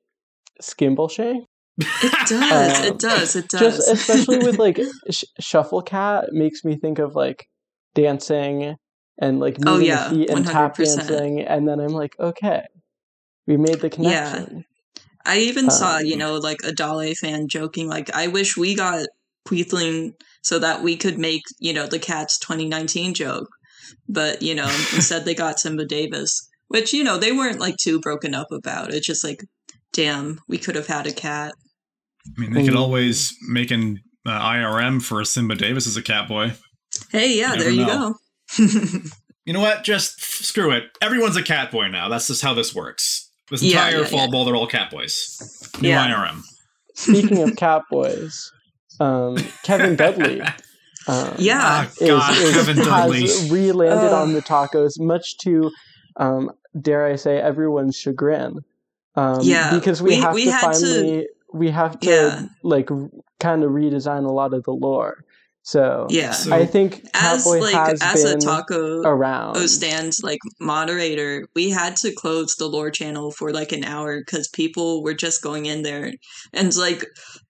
skimbleshank? 0.61 1.45
It 1.79 2.29
does. 2.29 2.79
Um, 2.81 2.85
it 2.85 2.99
does. 2.99 3.37
It 3.37 3.49
does. 3.49 3.61
Just 3.61 3.89
especially 3.89 4.39
with 4.39 4.59
like 4.59 4.81
sh- 5.11 5.25
shuffle 5.39 5.83
cat 5.83 6.25
makes 6.33 6.65
me 6.65 6.77
think 6.77 6.99
of 6.99 7.15
like 7.15 7.47
dancing 7.95 8.75
and 9.19 9.41
like 9.41 9.59
Oh, 9.67 9.73
moving 9.75 9.89
yeah, 9.89 10.09
the 10.09 10.15
feet 10.17 10.31
and 10.31 10.47
tap 10.47 10.77
100%. 10.77 11.09
dancing 11.09 11.41
and 11.41 11.69
then 11.69 11.81
I'm 11.81 11.93
like, 11.93 12.15
okay. 12.19 12.67
We 13.47 13.57
made 13.57 13.81
the 13.81 13.91
connection. 13.91 14.47
Yeah. 14.49 14.63
I 15.25 15.39
even 15.39 15.71
saw, 15.71 15.97
um, 15.97 16.05
you 16.05 16.17
know, 16.17 16.37
like 16.37 16.59
a 16.65 16.73
Dale 16.73 17.15
fan 17.15 17.49
joking, 17.49 17.89
like, 17.89 18.15
I 18.15 18.29
wish 18.29 18.57
we 18.57 18.75
got 18.75 19.07
Queethling 19.47 20.13
so 20.43 20.59
that 20.59 20.83
we 20.83 20.97
could 20.97 21.19
make, 21.19 21.43
you 21.59 21.73
know, 21.73 21.87
the 21.87 21.99
Cats 21.99 22.39
2019 22.39 23.15
joke. 23.15 23.49
But, 24.09 24.43
you 24.43 24.55
know, 24.55 24.67
instead 24.95 25.25
they 25.25 25.35
got 25.35 25.59
Simba 25.59 25.85
Davis, 25.85 26.49
which, 26.69 26.93
you 26.93 27.05
know, 27.05 27.19
they 27.19 27.33
weren't 27.33 27.61
like 27.61 27.77
too 27.77 28.01
broken 28.01 28.35
up 28.35 28.49
about. 28.53 28.93
It's 28.95 29.07
just 29.07 29.25
like, 29.25 29.43
damn, 29.93 30.41
we 30.49 30.59
could 30.59 30.75
have 30.77 30.87
had 30.87 31.07
a 31.07 31.13
cat. 31.13 31.55
I 32.27 32.41
mean, 32.41 32.53
they 32.53 32.65
could 32.65 32.75
Mm. 32.75 32.79
always 32.79 33.35
make 33.49 33.71
an 33.71 34.01
uh, 34.27 34.31
IRM 34.31 35.03
for 35.03 35.25
Simba 35.25 35.55
Davis 35.55 35.87
as 35.87 35.97
a 35.97 36.03
cat 36.03 36.29
boy. 36.29 36.53
Hey, 37.11 37.39
yeah, 37.39 37.55
You 37.55 37.59
there 37.61 37.71
you 37.71 37.87
know. 37.87 37.87
go. 37.87 38.15
You 38.59 39.55
know 39.55 39.61
what? 39.61 39.83
Just 39.85 40.19
f- 40.19 40.45
screw 40.45 40.71
it. 40.73 40.85
Everyone's 41.01 41.37
a 41.37 41.43
cat 41.43 41.71
boy 41.71 41.89
now. 41.89 42.09
That's 42.09 42.27
just 42.27 42.43
how 42.43 42.53
this 42.55 42.75
works. 42.75 43.31
This 43.51 43.63
Yeah, 43.63 43.87
entire 43.87 44.01
yeah, 44.03 44.07
fall 44.07 44.21
yeah. 44.21 44.27
ball, 44.31 44.45
they're 44.45 44.57
all 44.57 44.67
cat 44.67 44.91
boys. 44.91 45.71
New 45.81 45.89
Yeah. 45.89 46.07
IRM. 46.07 46.43
Speaking 46.95 47.43
of 47.43 47.51
catboys, 47.51 48.51
um, 49.01 49.37
Kevin 49.63 49.97
Dudley 49.97 50.41
um, 51.09 51.35
Yeah. 51.39 51.61
Ah, 51.63 51.91
is, 52.01 52.09
God, 52.09 52.37
is- 52.37 52.55
Kevin 52.55 52.77
Dudley. 52.77 53.21
has 53.23 53.51
re-landed 53.51 54.09
Ugh. 54.09 54.13
on 54.13 54.33
the 54.35 54.43
tacos, 54.43 55.01
much 55.01 55.39
to, 55.39 55.71
um, 56.17 56.51
dare 56.79 57.07
I 57.07 57.17
say, 57.17 57.39
everyone's 57.41 57.97
chagrin. 57.97 58.59
Um, 59.15 59.39
Yeah, 59.41 59.73
because 59.75 60.03
we, 60.03 60.11
we- 60.11 60.17
have 60.17 60.35
we 60.35 60.45
to 60.45 60.53
had 60.53 60.61
to- 60.61 60.81
finally 60.81 61.29
we 61.55 61.71
have 61.71 61.99
to 62.01 62.07
Yeah. 62.11 62.43
like 62.63 62.91
kind 63.41 63.65
of 63.65 63.71
redesign 63.71 64.27
a 64.27 64.33
lot 64.33 64.53
of 64.53 64.65
the 64.65 64.73
lore. 64.73 65.25
So 65.63 66.07
Yeah. 66.09 66.31
So- 66.31 66.53
I 66.55 66.65
think 66.65 67.03
as 67.15 67.45
Catboy 67.45 67.61
like 67.61 67.75
has 67.75 68.03
as 68.03 68.25
been 68.25 68.37
a 68.37 68.41
taco 68.41 69.03
around. 69.03 69.57
O 69.57 69.67
stand 69.67 70.15
like 70.23 70.39
moderator, 70.61 71.47
we 71.55 71.71
had 71.71 71.97
to 71.97 72.13
close 72.13 72.55
the 72.57 72.67
lore 72.67 72.91
channel 72.91 73.31
for 73.31 73.53
like 73.53 73.73
an 73.73 73.85
hour 73.85 74.19
because 74.21 74.49
people 74.49 75.03
were 75.03 75.15
just 75.15 75.43
going 75.43 75.67
in 75.67 75.83
there 75.83 76.13
and 76.53 76.75
like 76.77 77.05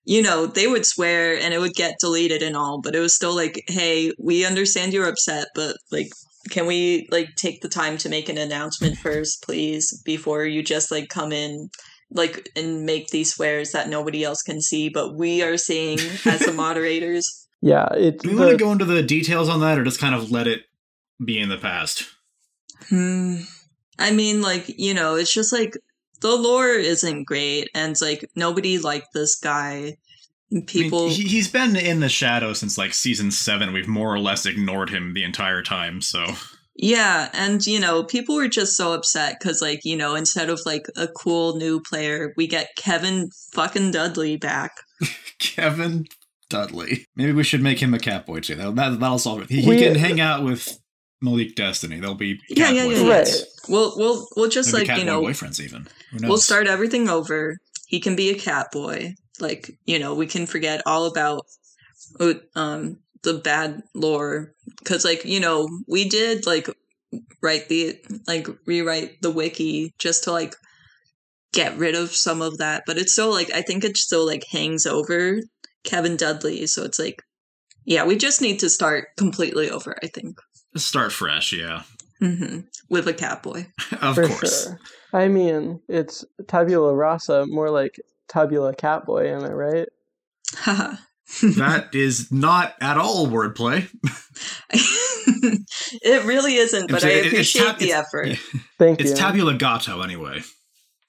you 0.05 0.23
know 0.23 0.47
they 0.47 0.67
would 0.67 0.85
swear 0.87 1.39
and 1.39 1.55
it 1.55 1.61
would 1.61 1.75
get 1.75 1.95
deleted 2.01 2.43
and 2.43 2.57
all, 2.57 2.81
but 2.83 2.95
it 2.95 3.01
was 3.01 3.15
still 3.15 3.35
like, 3.37 3.63
hey, 3.69 4.11
we 4.19 4.45
understand 4.45 4.93
you're 4.93 5.09
upset, 5.09 5.47
but 5.55 5.77
like. 5.91 6.09
Can 6.51 6.65
we 6.67 7.07
like 7.11 7.29
take 7.37 7.61
the 7.61 7.69
time 7.69 7.99
to 7.99 8.09
make 8.09 8.31
an 8.31 8.39
announcement 8.39 8.97
first, 8.97 9.43
please, 9.43 10.01
before 10.07 10.45
you 10.47 10.63
just 10.63 10.91
like 10.91 11.09
come 11.11 11.31
in 11.31 11.69
like 12.11 12.49
and 12.57 12.87
make 12.87 13.09
these 13.09 13.35
swears 13.35 13.73
that 13.73 13.91
nobody 13.91 14.25
else 14.25 14.41
can 14.41 14.63
see, 14.63 14.89
but 14.89 15.15
we 15.15 15.43
are 15.43 15.59
seeing 15.59 15.99
as 16.25 16.41
the 16.41 16.53
moderators. 16.57 17.48
Yeah, 17.61 17.89
it. 17.95 18.21
Do 18.21 18.29
we 18.31 18.35
the- 18.35 18.41
want 18.41 18.51
to 18.53 18.65
go 18.65 18.73
into 18.73 18.85
the 18.85 19.03
details 19.03 19.49
on 19.49 19.61
that, 19.61 19.79
or 19.79 19.85
just 19.85 20.01
kind 20.01 20.15
of 20.15 20.31
let 20.31 20.47
it 20.47 20.63
be 21.25 21.39
in 21.39 21.49
the 21.49 21.59
past? 21.59 22.07
Hmm. 22.89 23.39
I 23.99 24.13
mean, 24.13 24.43
like, 24.43 24.79
you 24.79 24.95
know, 24.95 25.17
it's 25.17 25.33
just 25.33 25.53
like 25.53 25.77
the 26.21 26.35
lore 26.37 26.69
isn't 26.69 27.25
great, 27.25 27.69
and 27.75 27.93
it's 27.93 28.03
like 28.03 28.29
nobody 28.37 28.79
liked 28.79 29.09
this 29.13 29.37
guy. 29.37 29.97
People, 30.67 31.01
I 31.01 31.09
mean, 31.09 31.17
he, 31.17 31.23
he's 31.25 31.49
been 31.49 31.77
in 31.77 32.01
the 32.01 32.09
shadow 32.09 32.55
since 32.55 32.79
like 32.79 32.95
season 32.95 33.31
seven. 33.31 33.73
We've 33.73 33.89
more 33.89 34.15
or 34.15 34.19
less 34.19 34.47
ignored 34.47 34.89
him 34.89 35.13
the 35.13 35.25
entire 35.25 35.63
time. 35.63 36.01
So 36.01 36.25
yeah, 36.81 37.29
and 37.35 37.67
you 37.67 37.81
know, 37.81 38.05
people 38.05 38.37
were 38.37 38.49
just 38.49 38.77
so 38.77 38.93
upset 38.93 39.37
because, 39.39 39.61
like, 39.61 39.85
you 39.85 39.97
know, 39.97 40.15
instead 40.15 40.49
of 40.49 40.61
like 40.65 40.87
a 40.97 41.09
cool 41.09 41.57
new 41.57 41.81
player, 41.81 42.33
we 42.37 42.47
get 42.47 42.77
Kevin 42.77 43.31
fucking 43.53 43.91
Dudley 43.91 44.37
back. 44.37 44.77
Kevin 45.41 46.07
Dudley. 46.49 47.07
Maybe 47.17 47.33
we 47.33 47.45
should 47.45 47.63
make 47.63 47.81
him 47.81 47.95
a 47.95 47.99
Catboy 47.99 48.43
too. 48.43 48.55
That, 48.55 48.75
that 48.77 49.01
that'll 49.01 49.19
solve 49.19 49.43
it. 49.43 49.51
He, 49.51 49.63
he 49.63 49.79
can 49.79 49.95
hang 49.95 50.21
out 50.21 50.45
with 50.45 50.79
Malik 51.21 51.55
Destiny. 51.55 52.01
They'll 52.01 52.15
be 52.15 52.41
Yeah, 52.49 52.71
yeah, 52.71 52.85
yeah, 52.85 53.03
yeah. 53.03 53.19
Right. 53.19 53.29
We'll, 53.69 53.93
we'll, 53.97 54.27
we'll 54.37 54.49
just 54.49 54.73
Maybe 54.73 54.89
like 54.89 54.99
you 54.99 55.05
Catboy 55.05 55.07
know, 55.07 55.23
boyfriends 55.23 55.61
even. 55.61 55.87
Who 56.11 56.19
knows? 56.21 56.29
we'll 56.29 56.39
start 56.39 56.67
everything 56.67 57.09
over. 57.09 57.57
He 57.87 58.01
can 58.01 58.17
be 58.17 58.31
a 58.31 58.39
cat 58.39 58.69
boy. 58.73 59.15
Like, 59.41 59.71
you 59.85 59.99
know, 59.99 60.15
we 60.15 60.27
can 60.27 60.47
forget 60.47 60.83
all 60.87 61.07
about 61.07 61.47
uh, 62.21 62.35
um 62.55 62.99
the 63.23 63.35
bad 63.35 63.83
lore 63.95 64.53
cuz 64.85 65.05
like, 65.05 65.25
you 65.25 65.41
know, 65.41 65.69
we 65.87 66.09
did 66.09 66.47
like 66.47 66.69
write 67.43 67.69
the 67.69 67.97
like 68.27 68.49
rewrite 68.67 69.21
the 69.23 69.31
wiki 69.31 69.95
just 69.99 70.25
to 70.25 70.33
like 70.33 70.55
get 71.53 71.77
rid 71.79 71.95
of 71.95 72.15
some 72.15 72.43
of 72.43 72.59
that, 72.59 72.85
but 72.87 72.99
it's 72.99 73.13
still 73.13 73.31
like 73.31 73.53
I 73.53 73.63
think 73.63 73.85
it 73.85 73.97
still 73.97 74.27
like 74.27 74.45
hangs 74.51 74.87
over 74.87 75.41
Kevin 75.89 76.17
Dudley, 76.17 76.67
so 76.67 76.85
it's 76.85 76.99
like 76.99 77.23
yeah, 77.85 78.05
we 78.05 78.17
just 78.17 78.43
need 78.43 78.59
to 78.61 78.69
start 78.69 79.09
completely 79.17 79.71
over, 79.71 79.97
I 80.03 80.09
think. 80.09 80.39
Start 80.77 81.11
fresh. 81.13 81.53
Yeah, 81.53 81.83
hmm 82.21 82.61
With 82.91 83.09
a 83.09 83.15
cat 83.15 83.43
boy. 83.43 83.67
of 84.03 84.15
for 84.15 84.29
course. 84.29 84.65
sure. 84.65 84.79
I 85.13 85.29
mean, 85.29 85.81
it's 85.89 86.25
tabula 86.49 86.95
rasa, 86.95 87.47
more 87.47 87.71
like 87.71 87.97
tabula 88.29 88.75
catboy. 88.75 89.35
Am 89.35 89.45
I 89.45 89.53
right? 89.53 89.89
Haha. 90.55 90.97
That 91.43 91.95
is 91.95 92.33
not 92.33 92.75
at 92.81 92.97
all 92.97 93.27
wordplay. 93.27 93.87
it 94.71 96.25
really 96.25 96.55
isn't, 96.57 96.91
but 96.91 97.03
It's- 97.05 97.05
I 97.05 97.09
it- 97.19 97.27
it's 97.27 97.33
appreciate 97.55 97.65
tab- 97.67 97.79
the 97.79 97.85
it's- 97.91 98.07
effort. 98.07 98.39
Thank 98.79 99.01
It's 99.01 99.09
you. 99.09 99.13
It's 99.13 99.21
tabula 99.21 99.55
gato 99.55 100.01
anyway. 100.03 100.41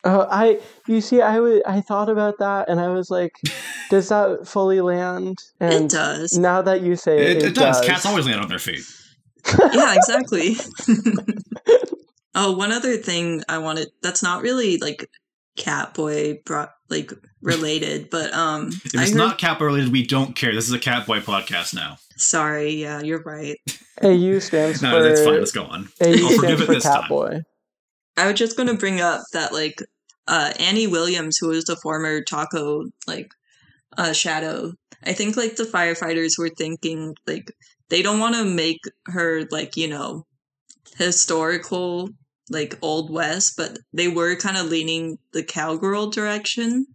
Oh, 0.05 0.25
I 0.29 0.59
you 0.87 1.01
see, 1.01 1.21
I 1.21 1.39
would 1.39 1.61
I 1.65 1.81
thought 1.81 2.09
about 2.09 2.39
that, 2.39 2.69
and 2.69 2.79
I 2.79 2.87
was 2.87 3.09
like, 3.09 3.33
does 3.89 4.09
that 4.09 4.47
fully 4.47 4.79
land? 4.81 5.37
And 5.59 5.85
it 5.85 5.91
does. 5.91 6.37
now 6.37 6.61
that 6.61 6.81
you 6.81 6.95
say 6.95 7.19
it, 7.19 7.29
It, 7.29 7.37
it, 7.37 7.43
it 7.49 7.55
does. 7.55 7.81
Cats 7.81 8.05
always 8.05 8.25
land 8.25 8.39
on 8.39 8.47
their 8.47 8.59
feet. 8.59 8.83
yeah, 9.73 9.95
exactly. 9.95 10.55
oh, 12.35 12.53
one 12.53 12.71
other 12.71 12.97
thing 12.97 13.43
I 13.49 13.57
wanted 13.57 13.89
that's 14.01 14.23
not 14.23 14.41
really 14.41 14.77
like 14.77 15.09
Catboy 15.57 16.43
brought 16.45 16.71
like 16.89 17.11
related, 17.41 18.09
but 18.09 18.33
um 18.33 18.67
If 18.69 18.85
it's 18.93 19.09
heard, 19.11 19.17
not 19.17 19.37
cat 19.37 19.59
related, 19.59 19.91
we 19.91 20.05
don't 20.05 20.35
care. 20.35 20.53
This 20.53 20.65
is 20.67 20.73
a 20.73 20.79
cat 20.79 21.05
boy 21.07 21.19
podcast 21.19 21.73
now. 21.73 21.97
sorry, 22.15 22.71
yeah, 22.75 23.01
you're 23.01 23.21
right. 23.23 23.57
AU 24.01 24.39
stands 24.39 24.81
No, 24.81 24.91
for 24.91 25.03
that's 25.03 25.23
fine. 25.23 25.39
Let's 25.39 25.51
go 25.51 25.65
on. 25.65 25.89
AU 26.01 26.07
I'll 26.07 26.13
forgive 26.13 26.37
stands 26.37 26.61
it 26.61 26.65
for 26.65 26.73
this 26.73 26.83
time. 26.83 27.03
catboy. 27.03 27.43
I 28.19 28.27
was 28.27 28.39
just 28.39 28.57
gonna 28.57 28.75
bring 28.75 29.01
up 29.01 29.23
that 29.33 29.53
like 29.53 29.81
uh 30.27 30.53
Annie 30.59 30.87
Williams, 30.87 31.37
who 31.37 31.49
was 31.49 31.65
the 31.65 31.77
former 31.77 32.21
taco 32.23 32.85
like 33.07 33.31
uh 33.97 34.13
shadow, 34.13 34.73
I 35.03 35.13
think 35.13 35.37
like 35.37 35.55
the 35.55 35.63
firefighters 35.65 36.37
were 36.37 36.49
thinking 36.49 37.15
like 37.27 37.51
they 37.89 38.01
don't 38.01 38.19
wanna 38.19 38.45
make 38.45 38.81
her 39.07 39.45
like, 39.51 39.77
you 39.77 39.87
know, 39.87 40.25
historical 40.97 42.09
like 42.49 42.77
old 42.81 43.11
west, 43.11 43.53
but 43.57 43.77
they 43.93 44.07
were 44.07 44.35
kind 44.35 44.57
of 44.57 44.67
leaning 44.67 45.17
the 45.33 45.43
cowgirl 45.43 46.09
direction. 46.11 46.85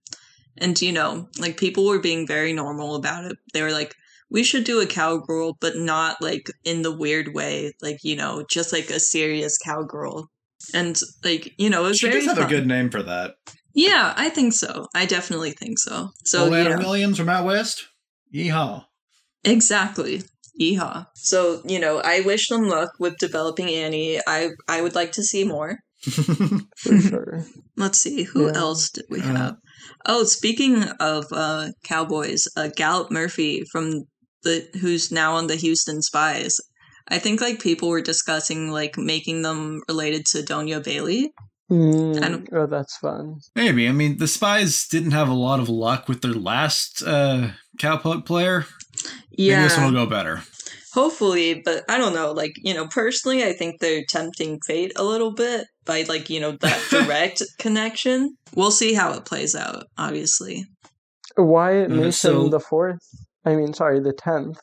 And 0.58 0.80
you 0.80 0.92
know, 0.92 1.28
like 1.38 1.56
people 1.56 1.86
were 1.86 2.00
being 2.00 2.26
very 2.26 2.52
normal 2.52 2.94
about 2.96 3.24
it. 3.24 3.36
They 3.52 3.62
were 3.62 3.72
like, 3.72 3.94
we 4.30 4.44
should 4.44 4.64
do 4.64 4.80
a 4.80 4.86
cowgirl, 4.86 5.56
but 5.60 5.76
not 5.76 6.20
like 6.22 6.50
in 6.64 6.82
the 6.82 6.96
weird 6.96 7.34
way, 7.34 7.72
like, 7.82 7.98
you 8.04 8.16
know, 8.16 8.44
just 8.50 8.72
like 8.72 8.90
a 8.90 9.00
serious 9.00 9.58
cowgirl. 9.58 10.28
And 10.72 10.98
like, 11.24 11.52
you 11.58 11.68
know, 11.70 11.84
it 11.84 11.88
was 11.88 11.98
She 11.98 12.08
very 12.08 12.20
does 12.24 12.36
have 12.36 12.46
a 12.46 12.48
good 12.48 12.66
name 12.66 12.90
for 12.90 13.02
that. 13.02 13.34
Yeah, 13.74 14.14
I 14.16 14.28
think 14.30 14.52
so. 14.52 14.86
I 14.94 15.04
definitely 15.06 15.50
think 15.52 15.78
so. 15.78 16.10
So 16.24 16.44
Old 16.44 16.54
Anna 16.54 16.70
yeah, 16.70 16.76
Williams 16.78 17.18
from 17.18 17.28
out 17.28 17.44
west. 17.44 17.84
Yeehaw. 18.32 18.84
exactly. 19.44 20.22
Yeehaw. 20.60 21.06
So, 21.16 21.60
you 21.64 21.80
know, 21.80 22.00
I 22.04 22.20
wish 22.20 22.48
them 22.48 22.68
luck 22.68 22.90
with 23.00 23.18
developing 23.18 23.68
Annie. 23.68 24.20
I 24.26 24.50
I 24.68 24.80
would 24.82 24.94
like 24.94 25.12
to 25.12 25.22
see 25.22 25.44
more. 25.44 25.78
For 26.76 26.98
sure. 27.00 27.44
Let's 27.76 28.00
see, 28.00 28.22
who 28.24 28.46
Yeah. 28.46 28.52
else 28.58 28.90
did 28.90 29.06
we 29.10 29.20
Uh, 29.20 29.24
have? 29.24 29.56
Oh, 30.06 30.24
speaking 30.24 30.84
of 31.00 31.24
uh 31.32 31.70
cowboys, 31.84 32.44
uh 32.56 32.68
Gallup 32.76 33.10
Murphy 33.10 33.64
from 33.72 34.04
the 34.44 34.68
who's 34.80 35.10
now 35.10 35.34
on 35.34 35.46
the 35.48 35.56
Houston 35.56 36.02
Spies. 36.02 36.56
I 37.08 37.18
think 37.18 37.40
like 37.40 37.60
people 37.60 37.88
were 37.88 38.00
discussing 38.00 38.70
like 38.70 38.96
making 38.96 39.42
them 39.42 39.82
related 39.88 40.26
to 40.26 40.38
Donia 40.42 40.82
Bailey. 40.82 41.32
Mm, 41.70 42.22
I 42.52 42.56
oh, 42.56 42.66
that's 42.66 42.96
fun. 42.98 43.40
Maybe. 43.56 43.88
I 43.88 43.92
mean, 43.92 44.18
the 44.18 44.28
spies 44.28 44.86
didn't 44.86 45.12
have 45.12 45.28
a 45.28 45.34
lot 45.34 45.60
of 45.60 45.68
luck 45.68 46.08
with 46.08 46.20
their 46.22 46.32
last 46.34 47.02
uh, 47.02 47.50
cowpoke 47.78 48.26
player. 48.26 48.66
Maybe 49.30 49.50
Yeah. 49.50 49.62
this 49.64 49.76
one 49.76 49.86
will 49.92 50.04
go 50.04 50.10
better. 50.10 50.42
Hopefully, 50.92 51.60
but 51.64 51.82
I 51.88 51.98
don't 51.98 52.14
know. 52.14 52.32
Like, 52.32 52.52
you 52.56 52.72
know, 52.74 52.86
personally, 52.86 53.42
I 53.44 53.52
think 53.52 53.80
they're 53.80 54.04
tempting 54.08 54.60
fate 54.64 54.92
a 54.96 55.02
little 55.02 55.32
bit 55.32 55.66
by, 55.84 56.02
like, 56.02 56.30
you 56.30 56.38
know, 56.38 56.52
that 56.60 56.80
direct 56.90 57.42
connection. 57.58 58.36
We'll 58.54 58.70
see 58.70 58.94
how 58.94 59.12
it 59.14 59.24
plays 59.24 59.54
out, 59.56 59.86
obviously. 59.98 60.66
Wyatt 61.36 61.90
Uh, 61.90 61.94
Mason 61.94 62.12
so- 62.12 62.48
the 62.48 62.60
fourth. 62.60 63.00
I 63.44 63.56
mean, 63.56 63.74
sorry, 63.74 64.00
the 64.00 64.12
tenth 64.12 64.58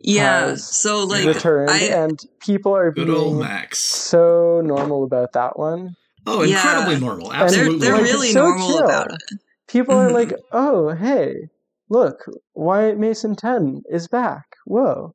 Yeah. 0.00 0.46
Has 0.48 0.64
So, 0.64 1.04
like, 1.04 1.24
returned, 1.26 1.70
I, 1.70 1.78
and 1.84 2.18
people 2.40 2.74
are 2.76 2.92
Good 2.92 3.08
old 3.10 3.24
being 3.34 3.38
Max. 3.40 3.78
so 3.78 4.60
normal 4.64 5.04
about 5.04 5.32
that 5.32 5.58
one. 5.58 5.94
Oh, 6.26 6.42
Yeah. 6.42 6.56
incredibly 6.56 7.00
normal. 7.00 7.32
And 7.32 7.40
they're, 7.40 7.60
Absolutely. 7.60 7.78
they're 7.78 7.92
Like, 7.94 8.02
normal. 8.02 8.12
really 8.20 8.32
so 8.32 8.40
normal 8.44 8.68
chill. 8.68 8.84
about 8.84 9.10
it. 9.12 9.38
People 9.68 9.94
are 9.96 10.10
like, 10.12 10.32
"Oh, 10.52 10.90
hey, 10.90 11.48
look, 11.88 12.24
Wyatt 12.54 12.98
Mason 12.98 13.34
ten 13.36 13.82
is 13.90 14.06
back. 14.08 14.44
Whoa, 14.64 15.14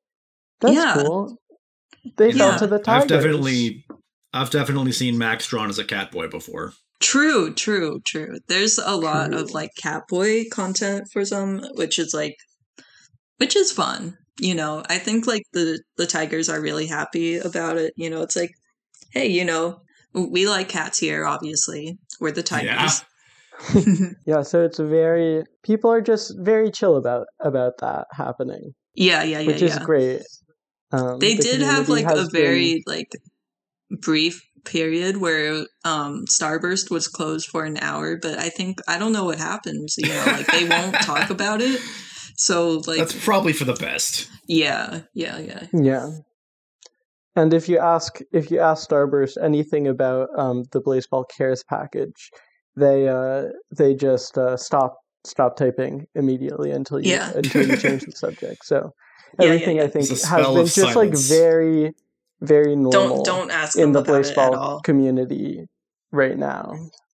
that's 0.60 0.74
Yeah. 0.74 0.94
cool." 1.04 1.38
They 2.18 2.32
Yeah. 2.32 2.52
fell 2.58 2.60
to 2.60 2.68
the 2.68 2.82
I've 2.90 3.08
definitely, 3.08 3.86
I've 4.34 4.50
definitely 4.50 4.92
seen 4.94 5.18
Max 5.18 5.46
drawn 5.48 5.70
as 5.70 5.78
a 5.80 5.84
Catboy 5.84 6.32
before. 6.32 6.74
True, 7.00 7.54
true, 7.54 8.00
true. 8.06 8.38
There's 8.48 8.78
a 8.78 8.96
lot 8.96 9.34
of, 9.34 9.48
True. 9.48 9.54
like, 9.54 9.72
Catboy 9.82 10.50
content 10.52 11.08
for 11.12 11.26
some, 11.26 11.60
which 11.76 11.98
is, 12.00 12.14
like, 12.14 12.36
which 13.38 13.56
is 13.56 13.72
fun. 13.72 14.18
You 14.42 14.56
know, 14.56 14.84
I 14.90 14.98
think, 14.98 15.28
like, 15.28 15.44
the, 15.54 15.82
the 15.98 16.08
Tigers 16.08 16.50
are 16.50 16.60
really 16.60 16.88
happy 16.88 17.38
about 17.38 17.78
it. 17.78 17.94
You 17.96 18.10
know, 18.10 18.22
it's 18.24 18.36
like, 18.36 18.52
hey, 19.14 19.28
you 19.28 19.46
know, 19.46 19.82
we 20.14 20.48
like 20.48 20.70
cats 20.70 20.98
here, 21.00 21.26
obviously. 21.26 21.98
We're 22.20 22.32
the 22.32 22.44
Tigers. 22.44 23.04
Yeah, 23.76 24.10
yeah 24.26 24.42
so 24.42 24.64
it's 24.64 24.80
very 24.80 25.44
people 25.64 25.92
are 25.92 26.02
just 26.02 26.34
very 26.40 26.72
chill 26.72 26.98
about 26.98 27.28
about 27.40 27.74
that 27.80 28.08
happening, 28.12 28.74
Yeah, 28.96 29.24
yeah, 29.24 29.40
yeah, 29.40 29.48
which 29.48 29.62
yeah. 29.62 29.68
is 29.68 29.80
great. 29.80 30.22
Um, 30.92 31.20
They 31.20 31.36
the 31.36 31.44
did 31.44 31.62
have 31.62 31.88
like 31.88 32.06
a 32.06 32.18
has 32.18 32.30
very 32.32 32.84
like 32.88 33.10
brief 34.02 34.42
period 34.66 35.18
where 35.18 35.66
um 35.86 36.26
Starburst 36.26 36.90
was 36.90 37.08
closed 37.08 37.48
for 37.48 37.64
an 37.66 37.78
hour, 37.78 38.18
but 38.22 38.40
I 38.40 38.50
think 38.50 38.80
I 38.88 38.98
don't 38.98 39.14
know 39.14 39.26
what 39.26 39.38
happens, 39.38 39.96
you 39.98 40.10
know, 40.10 40.24
like 40.26 40.48
they 40.48 40.68
won't 40.68 40.96
talk 41.02 41.30
about 41.30 41.62
it. 41.62 41.80
So 42.42 42.82
like 42.88 42.98
That's 42.98 43.24
probably 43.24 43.54
for 43.54 43.66
the 43.66 43.76
best. 43.76 44.28
yeah, 44.48 45.02
yeah, 45.14 45.38
yeah. 45.38 45.68
yeah. 45.72 46.10
And 47.36 47.54
if 47.54 47.70
you 47.70 47.78
ask 47.78 48.20
if 48.32 48.50
you 48.50 48.60
ask 48.60 48.90
Starburst 48.90 49.38
anything 49.42 49.88
about 49.88 50.28
um, 50.36 50.64
the 50.72 50.82
Blaseball 50.82 51.26
Cares 51.30 51.64
package, 51.64 52.32
they 52.76 53.08
uh, 53.08 53.50
they 53.78 53.94
just 53.94 54.40
uh, 54.40 54.58
stop 54.58 54.98
stop 55.24 55.56
typing 55.56 56.08
immediately 56.16 56.72
until 56.72 57.00
you 57.00 57.12
Yeah. 57.12 57.32
until 57.36 57.68
you 57.68 57.78
change 57.78 58.06
the 58.06 58.12
subject. 58.26 58.66
So 58.66 58.92
Yeah, 59.40 59.46
yeah, 59.46 59.54
everything 59.54 59.78
yeah. 59.78 59.84
I 59.84 59.88
think 59.88 60.10
has 60.10 60.28
been 60.28 60.46
of 60.58 60.74
just 60.74 60.96
like 60.96 61.16
very, 61.16 61.94
very 62.42 62.76
normal 62.76 63.24
Don't 63.24 63.26
don't 63.26 63.52
ask 63.52 63.78
in 63.78 63.92
the 63.92 64.00
about 64.00 64.10
it 64.10 64.18
at 64.18 64.24
baseball 64.24 64.82
community 64.82 65.68
right 66.12 66.38
now. 66.40 66.74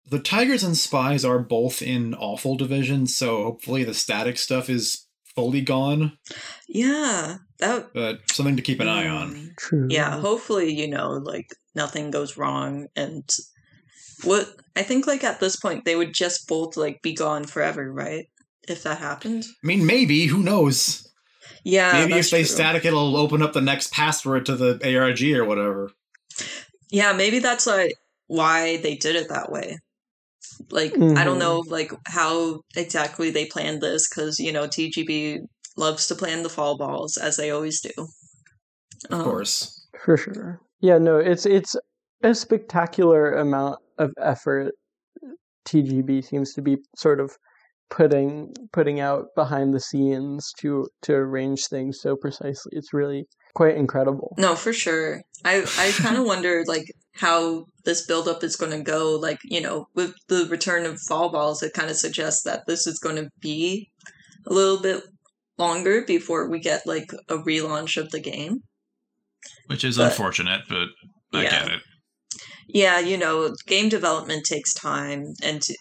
The 0.10 0.20
Tigers 0.20 0.64
and 0.64 0.78
Spies 0.78 1.26
are 1.26 1.38
both 1.40 1.82
in 1.82 2.16
awful 2.16 2.56
divisions, 2.56 3.14
so 3.14 3.44
hopefully 3.44 3.84
the 3.84 3.94
static 3.94 4.38
stuff 4.38 4.70
is 4.70 5.07
fully 5.38 5.62
gone. 5.62 6.18
Yeah, 6.68 7.38
that. 7.60 7.94
But 7.94 8.30
something 8.32 8.56
to 8.56 8.64
keep 8.64 8.80
an 8.80 8.88
eye 8.88 9.08
on. 9.08 9.36
Mm. 9.36 9.56
True. 9.56 9.88
Yeah, 9.90 10.20
hopefully, 10.20 10.74
you 10.74 10.88
know, 10.88 11.12
like 11.12 11.52
nothing 11.76 12.10
goes 12.10 12.38
wrong 12.38 12.88
and 12.96 13.24
what 14.24 14.50
I 14.76 14.82
think 14.82 15.06
like 15.06 15.24
at 15.24 15.40
this 15.40 15.56
point 15.56 15.86
they 15.86 15.96
would 15.96 16.12
just 16.12 16.48
both 16.48 16.76
like 16.76 17.04
be 17.04 17.14
gone 17.14 17.46
forever, 17.46 17.92
right? 17.92 18.28
If 18.68 18.84
that 18.84 18.98
happened. 18.98 19.46
I 19.64 19.68
mean, 19.68 19.86
maybe 19.86 20.26
who 20.26 20.42
knows? 20.44 21.08
Yeah. 21.64 21.94
maybe 21.94 22.14
that's 22.14 22.28
if 22.28 22.32
they 22.32 22.40
true. 22.40 22.48
static, 22.48 22.86
it'll 22.86 23.16
open 23.16 23.44
up 23.44 23.54
the 23.54 23.62
next 23.62 23.94
password 23.94 24.48
to 24.48 24.56
the 24.56 24.98
ARG 24.98 25.22
or 25.38 25.46
whatever. 25.46 25.92
Yeah, 26.90 27.14
maybe 27.14 27.40
that's 27.40 27.68
like 27.68 27.94
why 28.26 28.78
they 28.78 28.96
did 28.96 29.16
it 29.16 29.30
that 29.30 29.52
way. 29.52 29.78
Like 30.70 30.94
I 30.94 30.98
Mhm. 30.98 31.26
don't 31.26 31.40
know 31.40 31.60
like 31.68 31.92
how 32.08 32.62
exactly 32.76 33.30
they 33.32 33.46
planned 33.46 33.82
this 33.82 34.08
cuz 34.08 34.40
you 34.40 34.52
know 34.52 34.68
TGB 34.68 35.40
loves 35.78 36.08
to 36.08 36.16
plan 36.16 36.44
the 36.44 36.50
fall 36.50 36.78
balls 36.78 37.18
as 37.18 37.38
they 37.38 37.52
always 37.52 37.82
do. 37.82 37.92
Of 37.98 39.12
Um, 39.12 39.24
course. 39.24 39.88
For 40.04 40.18
sure. 40.18 40.62
Yeah, 40.82 40.98
no, 40.98 41.18
it's 41.18 41.46
it's 41.46 41.76
a 42.24 42.34
spectacular 42.34 43.34
amount 43.34 43.80
of 43.98 44.12
effort 44.22 44.74
TGB 45.66 46.22
seems 46.24 46.54
to 46.54 46.62
be 46.62 46.78
sort 46.96 47.20
of 47.20 47.38
putting 47.90 48.54
putting 48.74 49.00
out 49.00 49.28
behind 49.36 49.74
the 49.74 49.80
scenes 49.80 50.52
to 50.60 50.88
to 51.04 51.14
arrange 51.14 51.68
things 51.68 52.00
so 52.02 52.16
precisely. 52.16 52.72
It's 52.74 52.94
really 52.94 53.26
quite 53.56 53.76
incredible. 53.76 54.36
No, 54.38 54.56
for 54.56 54.74
sure. 54.74 55.22
I 55.46 55.62
I 55.78 55.92
kind 55.98 56.18
of 56.18 56.26
wonder 56.34 56.64
like 56.68 56.86
how 57.18 57.66
this 57.86 58.06
buildup 58.06 58.44
is 58.44 58.56
going 58.56 58.72
to 58.72 58.82
go. 58.82 59.16
Like 59.16 59.40
you 59.44 59.62
know, 59.62 59.88
with 59.96 60.14
the 60.28 60.46
return 60.50 60.86
of 60.86 61.00
fall 61.08 61.30
balls, 61.30 61.64
it 61.64 61.74
kind 61.74 61.90
of 61.90 61.98
suggests 61.98 62.44
that 62.44 62.64
this 62.68 62.88
is 62.88 63.00
going 63.00 63.16
to 63.18 63.30
be 63.42 63.90
a 64.46 64.54
little 64.54 64.82
bit 64.82 65.04
longer 65.58 66.04
before 66.06 66.50
we 66.50 66.60
get 66.60 66.86
like 66.86 67.12
a 67.30 67.38
relaunch 67.38 67.98
of 67.98 68.12
the 68.12 68.20
game. 68.20 68.60
Which 69.68 69.84
is 69.84 69.98
but- 69.98 70.12
unfortunate, 70.12 70.62
but 70.70 70.88
I 71.34 71.44
Yeah. 71.44 71.66
get 71.66 71.72
it. 71.76 71.82
Yeah, 72.70 73.00
you 73.00 73.18
know, 73.18 73.54
game 73.66 73.88
development 73.90 74.46
takes 74.46 74.74
time, 74.74 75.34
and 75.42 75.62
to, 75.62 75.76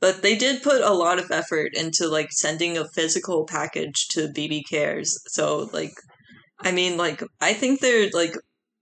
but 0.00 0.22
they 0.22 0.34
did 0.36 0.62
put 0.62 0.80
a 0.80 0.92
lot 0.94 1.18
of 1.18 1.30
effort 1.30 1.72
into 1.74 2.08
like 2.08 2.32
sending 2.32 2.78
a 2.78 2.88
physical 2.94 3.44
package 3.46 4.08
to 4.08 4.28
BB 4.28 4.62
Cares. 4.68 5.18
So 5.28 5.68
like, 5.72 5.92
I 6.60 6.72
mean, 6.72 6.96
like 6.96 7.22
I 7.42 7.52
think 7.52 7.80
they're 7.80 8.08
like 8.14 8.34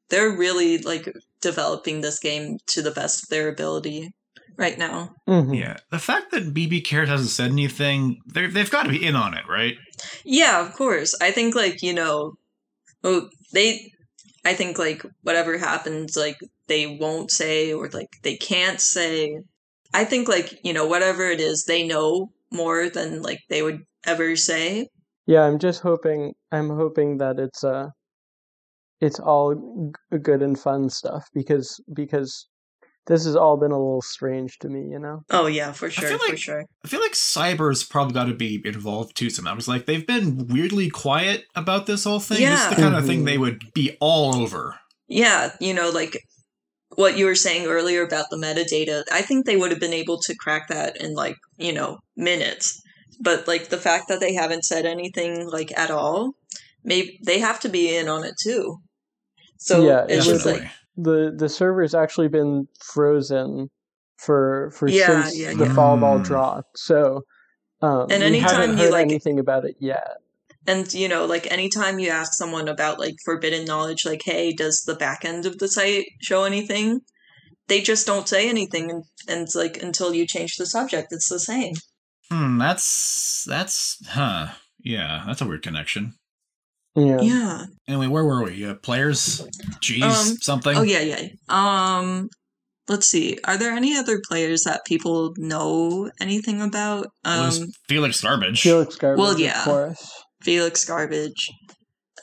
they're 0.09 0.31
really 0.31 0.79
like 0.79 1.09
developing 1.43 2.01
this 2.01 2.19
game 2.19 2.59
to 2.69 2.83
the 2.83 2.91
best 2.91 3.25
of 3.25 3.29
their 3.29 3.49
ability 3.49 4.11
right 4.57 4.79
now. 4.79 5.15
Mhm. 5.29 5.59
Yeah. 5.59 5.77
The 5.91 5.99
fact 5.99 6.31
that 6.31 6.55
BB 6.55 6.85
Cares 6.85 7.09
hasn't 7.09 7.31
said 7.31 7.51
anything, 7.51 8.21
they're, 8.27 8.49
they've 8.49 8.71
got 8.71 8.85
to 8.85 8.91
be 8.91 9.05
in 9.05 9.17
on 9.17 9.35
it, 9.35 9.45
right? 9.49 9.77
Yeah, 10.25 10.65
of 10.67 10.75
course. 10.75 11.15
I 11.21 11.31
think 11.31 11.55
like 11.55 11.83
you 11.83 11.93
know, 11.93 12.35
well, 13.03 13.29
they. 13.53 13.93
I 14.45 14.55
think 14.55 14.77
like 14.77 15.05
whatever 15.23 15.57
happens, 15.57 16.17
like 16.17 16.37
they 16.67 16.99
won't 17.01 17.31
say 17.31 17.73
or 17.73 17.89
like 17.91 18.09
they 18.23 18.37
can't 18.37 18.81
say. 18.81 19.39
I 19.95 20.05
think 20.05 20.27
like 20.29 20.59
you 20.65 20.73
know 20.73 20.87
whatever 20.87 21.25
it 21.31 21.41
is, 21.41 21.65
they 21.65 21.87
know 21.87 22.31
more 22.51 22.89
than 22.91 23.23
like 23.23 23.39
they 23.49 23.63
would 23.63 23.81
ever 24.05 24.35
say. 24.37 24.89
Yeah, 25.27 25.43
I'm 25.43 25.59
just 25.61 25.81
hoping 25.83 26.35
I'm 26.51 26.71
hoping 26.71 27.19
that 27.19 27.39
it's 27.39 27.63
uh 27.63 27.91
it's 29.03 29.19
all 29.19 29.93
g- 30.13 30.19
good 30.19 30.43
and 30.43 30.59
fun 30.59 30.89
stuff 30.89 31.29
because 31.35 31.83
because 31.93 32.47
this 33.07 33.25
has 33.25 33.35
all 33.35 33.57
been 33.57 33.73
a 33.73 33.79
little 33.79 34.01
strange 34.01 34.59
to 34.61 34.69
me, 34.69 34.89
you 34.89 34.99
know. 34.99 35.23
Oh 35.31 35.47
yeah, 35.47 35.73
for 35.73 35.91
sure, 35.91 36.09
feel 36.09 36.19
for 36.19 36.37
sure. 36.37 36.65
I 36.85 36.89
feel 36.89 37.01
like 37.01 37.13
SIBR's 37.13 37.83
probably 37.83 38.15
got 38.15 38.27
to 38.27 38.35
be 38.35 38.63
involved 38.65 39.17
too 39.17 39.29
somehow. 39.29 39.55
Because 39.55 39.67
like 39.69 39.87
they've 39.87 40.07
been 40.07 40.47
weirdly 40.47 40.89
quiet 40.89 41.45
about 41.57 41.87
this 41.87 42.05
whole 42.05 42.21
thing. 42.21 42.41
This 42.41 42.63
is 42.63 42.69
the 42.69 42.77
Yeah. 42.77 42.89
kind 42.89 42.95
of 42.95 43.05
thing 43.05 43.25
they 43.25 43.33
mm-hmm. 43.33 43.41
would 43.43 43.73
be 43.75 43.97
all 44.01 44.37
over. 44.37 44.79
Yeah, 45.09 45.53
you 45.59 45.75
know, 45.75 45.91
like 45.91 46.17
what 46.95 47.19
you 47.19 47.27
were 47.27 47.35
saying 47.35 47.67
earlier 47.67 48.03
about 48.03 48.27
the 48.31 48.37
metadata, 48.37 49.03
I 49.11 49.23
think 49.23 49.47
they 49.47 49.57
would 49.57 49.73
have 49.73 49.81
been 49.81 49.93
able 49.93 50.21
to 50.21 50.37
crack 50.37 50.69
that 50.69 51.01
in 51.01 51.15
like, 51.15 51.37
you 51.57 51.73
know, 51.73 51.99
minutes. 52.17 52.81
But 53.21 53.49
like 53.49 53.69
the 53.69 53.79
fact 53.79 54.09
that 54.09 54.21
they 54.21 54.35
haven't 54.35 54.65
said 54.65 54.87
anything 54.87 55.49
like 55.49 55.77
at 55.77 55.91
all, 55.91 56.35
maybe 56.85 57.19
they 57.25 57.41
have 57.41 57.59
to 57.61 57.69
be 57.69 57.97
in 57.97 58.09
on 58.09 58.25
it 58.25 58.35
too. 58.41 58.79
So 59.65 59.87
Yeah, 59.87 60.05
it's 60.09 60.13
it 60.13 60.17
just 60.17 60.31
was 60.33 60.47
like 60.47 60.55
Definitely. 60.63 60.79
The 60.97 61.35
the 61.39 61.49
server's 61.49 61.95
actually 61.95 62.29
been 62.29 62.69
frozen 62.81 63.71
for 64.19 64.71
for 64.77 64.89
Yeah, 64.89 65.23
since 65.23 65.39
yeah, 65.39 65.55
the 65.55 65.67
yeah. 65.67 65.75
fall 65.75 65.97
ball 65.97 66.19
draw. 66.19 66.63
So 66.77 67.23
um 67.81 68.07
And 68.11 68.23
anytime 68.23 68.61
haven't 68.71 68.79
you, 68.79 68.91
like- 68.91 69.03
anything 69.07 69.39
about 69.39 69.65
it 69.65 69.77
yet. 69.79 70.19
and 70.67 70.93
you 70.93 71.09
know, 71.09 71.25
like 71.25 71.51
anytime 71.51 71.99
you 71.99 72.11
ask 72.11 72.33
someone 72.35 72.69
about 72.69 72.99
like 72.99 73.15
forbidden 73.25 73.65
knowledge, 73.65 74.05
like, 74.05 74.23
hey, 74.25 74.53
does 74.53 74.83
the 74.87 74.95
back 74.95 75.25
end 75.25 75.47
of 75.47 75.59
the 75.59 75.69
site 75.69 76.07
show 76.21 76.45
anything? 76.45 77.01
They 77.69 77.81
just 77.81 78.07
don't 78.07 78.29
say 78.29 78.49
anything 78.49 78.91
and, 78.91 79.05
and 79.29 79.41
it's 79.43 79.55
like 79.55 79.83
until 79.83 80.13
you 80.15 80.27
change 80.27 80.57
the 80.57 80.67
subject, 80.67 81.09
it's 81.13 81.29
the 81.29 81.41
same. 81.41 81.75
Hmm. 82.31 82.59
That's 82.59 83.45
that's 83.49 84.05
huh. 84.09 84.49
Yeah, 84.85 85.23
that's 85.27 85.41
a 85.41 85.47
weird 85.47 85.63
connection. 85.63 86.15
Yeah. 86.95 87.21
Yeah. 87.21 87.65
Anyway, 87.89 88.07
where 88.09 88.25
were 88.25 88.45
we? 88.45 88.65
Uh, 88.67 88.75
players? 88.75 89.47
G's 89.81 90.03
Um, 90.03 90.37
something. 90.41 90.77
Oh 90.77 90.83
yeah, 90.83 91.01
yeah. 91.01 91.29
Um 91.49 92.29
let's 92.89 93.07
see. 93.07 93.39
Are 93.45 93.57
there 93.57 93.73
any 93.73 93.97
other 93.97 94.21
players 94.29 94.65
that 94.65 94.85
people 94.85 95.33
know 95.39 96.11
anything 96.21 96.61
about? 96.61 97.07
Um 97.25 97.69
Felix 97.89 98.21
Garbage. 98.21 98.61
Felix 98.63 98.97
Garbage, 98.97 99.19
Well, 99.19 99.39
yeah. 99.41 99.59
of 99.61 99.65
course. 99.65 100.13
Felix 100.43 100.85
Garbage. 100.85 101.51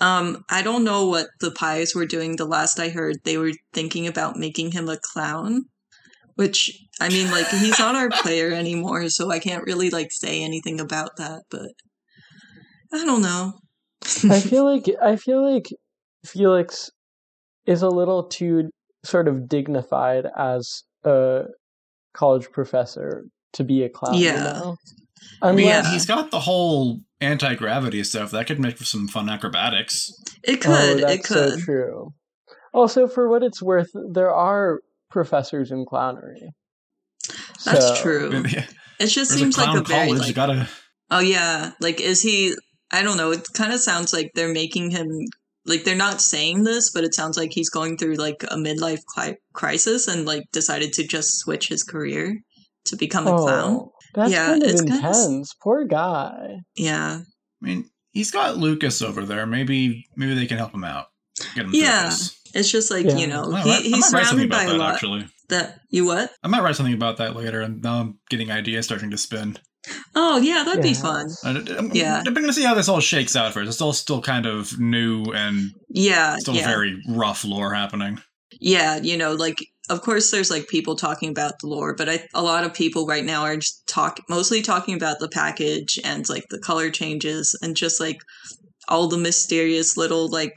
Um 0.01 0.43
I 0.49 0.61
don't 0.61 0.83
know 0.83 1.07
what 1.07 1.27
the 1.39 1.51
pies 1.51 1.95
were 1.95 2.05
doing 2.05 2.35
the 2.35 2.45
last 2.45 2.79
I 2.79 2.89
heard. 2.89 3.17
They 3.25 3.37
were 3.37 3.53
thinking 3.73 4.05
about 4.05 4.37
making 4.37 4.71
him 4.71 4.87
a 4.87 4.97
clown, 5.01 5.63
which 6.35 6.71
I 7.01 7.09
mean 7.09 7.31
like 7.31 7.47
he's 7.49 7.79
not 7.79 7.95
our 7.95 8.09
player 8.09 8.51
anymore, 8.51 9.09
so 9.09 9.31
I 9.31 9.39
can't 9.39 9.63
really 9.65 9.89
like 9.89 10.11
say 10.11 10.43
anything 10.43 10.79
about 10.79 11.17
that, 11.17 11.41
but 11.49 11.71
I 12.93 13.03
don't 13.05 13.21
know. 13.23 13.53
I 14.29 14.39
feel 14.39 14.65
like 14.65 14.85
I 15.01 15.15
feel 15.15 15.43
like 15.53 15.67
Felix 16.25 16.89
is 17.65 17.81
a 17.81 17.89
little 17.89 18.23
too 18.23 18.69
sort 19.03 19.27
of 19.27 19.47
dignified 19.47 20.25
as 20.37 20.83
a 21.03 21.43
college 22.13 22.49
professor 22.51 23.25
to 23.53 23.63
be 23.63 23.83
a 23.83 23.89
clown. 23.89 24.15
Yeah. 24.15 24.35
You 24.35 24.59
know? 24.59 24.75
I 25.41 25.51
mean, 25.51 25.67
Yeah. 25.67 25.91
he's 25.91 26.05
got 26.05 26.31
the 26.31 26.39
whole 26.39 26.99
anti 27.21 27.55
gravity 27.55 28.03
stuff 28.03 28.31
that 28.31 28.47
could 28.47 28.59
make 28.59 28.77
for 28.77 28.85
some 28.85 29.07
fun 29.07 29.29
acrobatics. 29.29 30.09
it 30.43 30.65
oh, 30.65 30.69
could, 30.71 31.03
that's 31.03 31.13
it 31.13 31.23
could. 31.23 31.59
so 31.59 31.65
true. 31.65 32.13
Also, 32.73 33.07
for 33.07 33.29
what 33.29 33.43
it's 33.43 33.61
worth, 33.61 33.89
there 34.13 34.33
are 34.33 34.79
professors 35.09 35.71
in 35.71 35.85
clownery. 35.85 36.49
That's 37.65 37.85
So- 37.87 37.95
true. 38.01 38.29
There's 38.99 39.11
It 39.11 39.15
just 39.15 39.31
a 39.31 39.37
seems 39.37 39.57
like 39.57 39.65
clown 39.67 39.77
a 39.77 39.81
very 39.83 40.05
college. 40.07 40.19
like, 40.19 40.27
you 40.29 40.33
gotta. 40.33 40.69
Oh 41.11 41.19
yeah, 41.19 41.71
like 41.79 41.99
is 42.01 42.21
he? 42.21 42.55
I 42.91 43.03
don't 43.03 43.17
know. 43.17 43.31
It 43.31 43.47
kind 43.53 43.71
of 43.73 43.79
sounds 43.79 44.13
like 44.13 44.31
they're 44.35 44.53
making 44.53 44.91
him 44.91 45.07
like 45.65 45.83
they're 45.83 45.95
not 45.95 46.21
saying 46.21 46.63
this, 46.63 46.89
but 46.91 47.03
it 47.03 47.13
sounds 47.13 47.37
like 47.37 47.51
he's 47.53 47.69
going 47.69 47.97
through 47.97 48.15
like 48.15 48.43
a 48.43 48.55
midlife 48.55 49.03
cli- 49.05 49.37
crisis 49.53 50.07
and 50.07 50.25
like 50.25 50.43
decided 50.51 50.93
to 50.93 51.03
just 51.05 51.37
switch 51.39 51.67
his 51.67 51.83
career 51.83 52.39
to 52.85 52.95
become 52.95 53.27
a 53.27 53.37
clown. 53.37 53.73
Oh, 53.81 53.91
that's 54.15 54.31
Yeah, 54.31 54.47
kind 54.47 54.63
of 54.63 54.69
it's 54.69 54.81
kinda 54.81 54.95
intense. 54.95 55.53
Poor 55.61 55.85
guy. 55.85 56.55
Yeah, 56.75 57.19
I 57.61 57.65
mean, 57.65 57.89
he's 58.11 58.31
got 58.31 58.57
Lucas 58.57 59.01
over 59.01 59.25
there. 59.25 59.45
Maybe 59.45 60.07
maybe 60.15 60.33
they 60.33 60.47
can 60.47 60.57
help 60.57 60.73
him 60.73 60.83
out. 60.85 61.07
Get 61.55 61.65
him 61.65 61.71
Yeah. 61.73 62.05
this. 62.09 62.35
it's 62.55 62.71
just 62.71 62.89
like 62.89 63.05
Yeah. 63.05 63.17
you 63.17 63.27
know 63.27 63.43
I 63.43 63.47
might, 63.49 63.63
he, 63.63 63.69
write- 63.69 63.79
I 63.79 63.83
he's 63.83 63.91
might 64.11 64.17
write 64.17 64.25
surrounded 64.27 64.49
by 64.49 64.63
about 64.63 64.69
a 64.69 64.71
that 64.73 64.79
lot 64.79 64.93
actually. 64.95 65.27
that 65.49 65.79
you 65.89 66.05
what? 66.05 66.31
I 66.41 66.47
might 66.47 66.63
write 66.63 66.75
something 66.77 66.95
about 66.95 67.17
that 67.17 67.35
later, 67.35 67.61
and 67.61 67.81
now 67.83 67.99
I'm 68.01 68.19
getting 68.29 68.49
ideas 68.49 68.85
starting 68.85 69.11
to 69.11 69.17
spin. 69.17 69.57
Oh 70.15 70.37
yeah, 70.37 70.63
that'd 70.63 70.81
be 70.83 70.89
Yes. 70.89 71.01
fun. 71.01 71.27
I, 71.43 71.49
am 71.49 71.77
um, 71.85 71.91
Yeah. 71.93 72.21
I'm 72.25 72.33
gonna 72.33 72.53
see 72.53 72.63
how 72.63 72.73
this 72.73 72.89
all 72.89 72.99
shakes 72.99 73.35
out 73.35 73.53
first. 73.53 73.67
It's 73.69 73.81
all 73.81 73.93
still 73.93 74.21
kind 74.21 74.45
of 74.45 74.79
new 74.79 75.23
and 75.33 75.71
Yeah, 75.89 76.35
still 76.37 76.55
yeah. 76.55 76.67
very 76.67 76.97
rough 77.09 77.43
lore 77.45 77.73
happening. 77.73 78.19
yeah 78.59 78.97
you 79.01 79.15
know 79.15 79.33
like 79.33 79.57
of 79.89 80.01
course 80.01 80.31
there's 80.31 80.51
like 80.51 80.67
people 80.67 80.95
talking 80.95 81.29
about 81.29 81.53
the 81.61 81.67
lore 81.67 81.93
but 81.95 82.09
I, 82.09 82.27
a 82.33 82.41
lot 82.43 82.63
of 82.63 82.73
people 82.73 83.05
right 83.07 83.23
now 83.23 83.41
are 83.43 83.55
just 83.57 83.85
talk 83.87 84.19
mostly 84.27 84.61
talking 84.61 84.95
about 84.95 85.19
the 85.19 85.29
package 85.29 85.99
and 86.03 86.27
like 86.29 86.45
the 86.49 86.59
color 86.59 86.89
changes 86.89 87.55
and 87.61 87.75
just 87.75 87.99
like 87.99 88.17
all 88.87 89.07
the 89.07 89.17
mysterious 89.17 89.95
little 89.97 90.27
like 90.29 90.53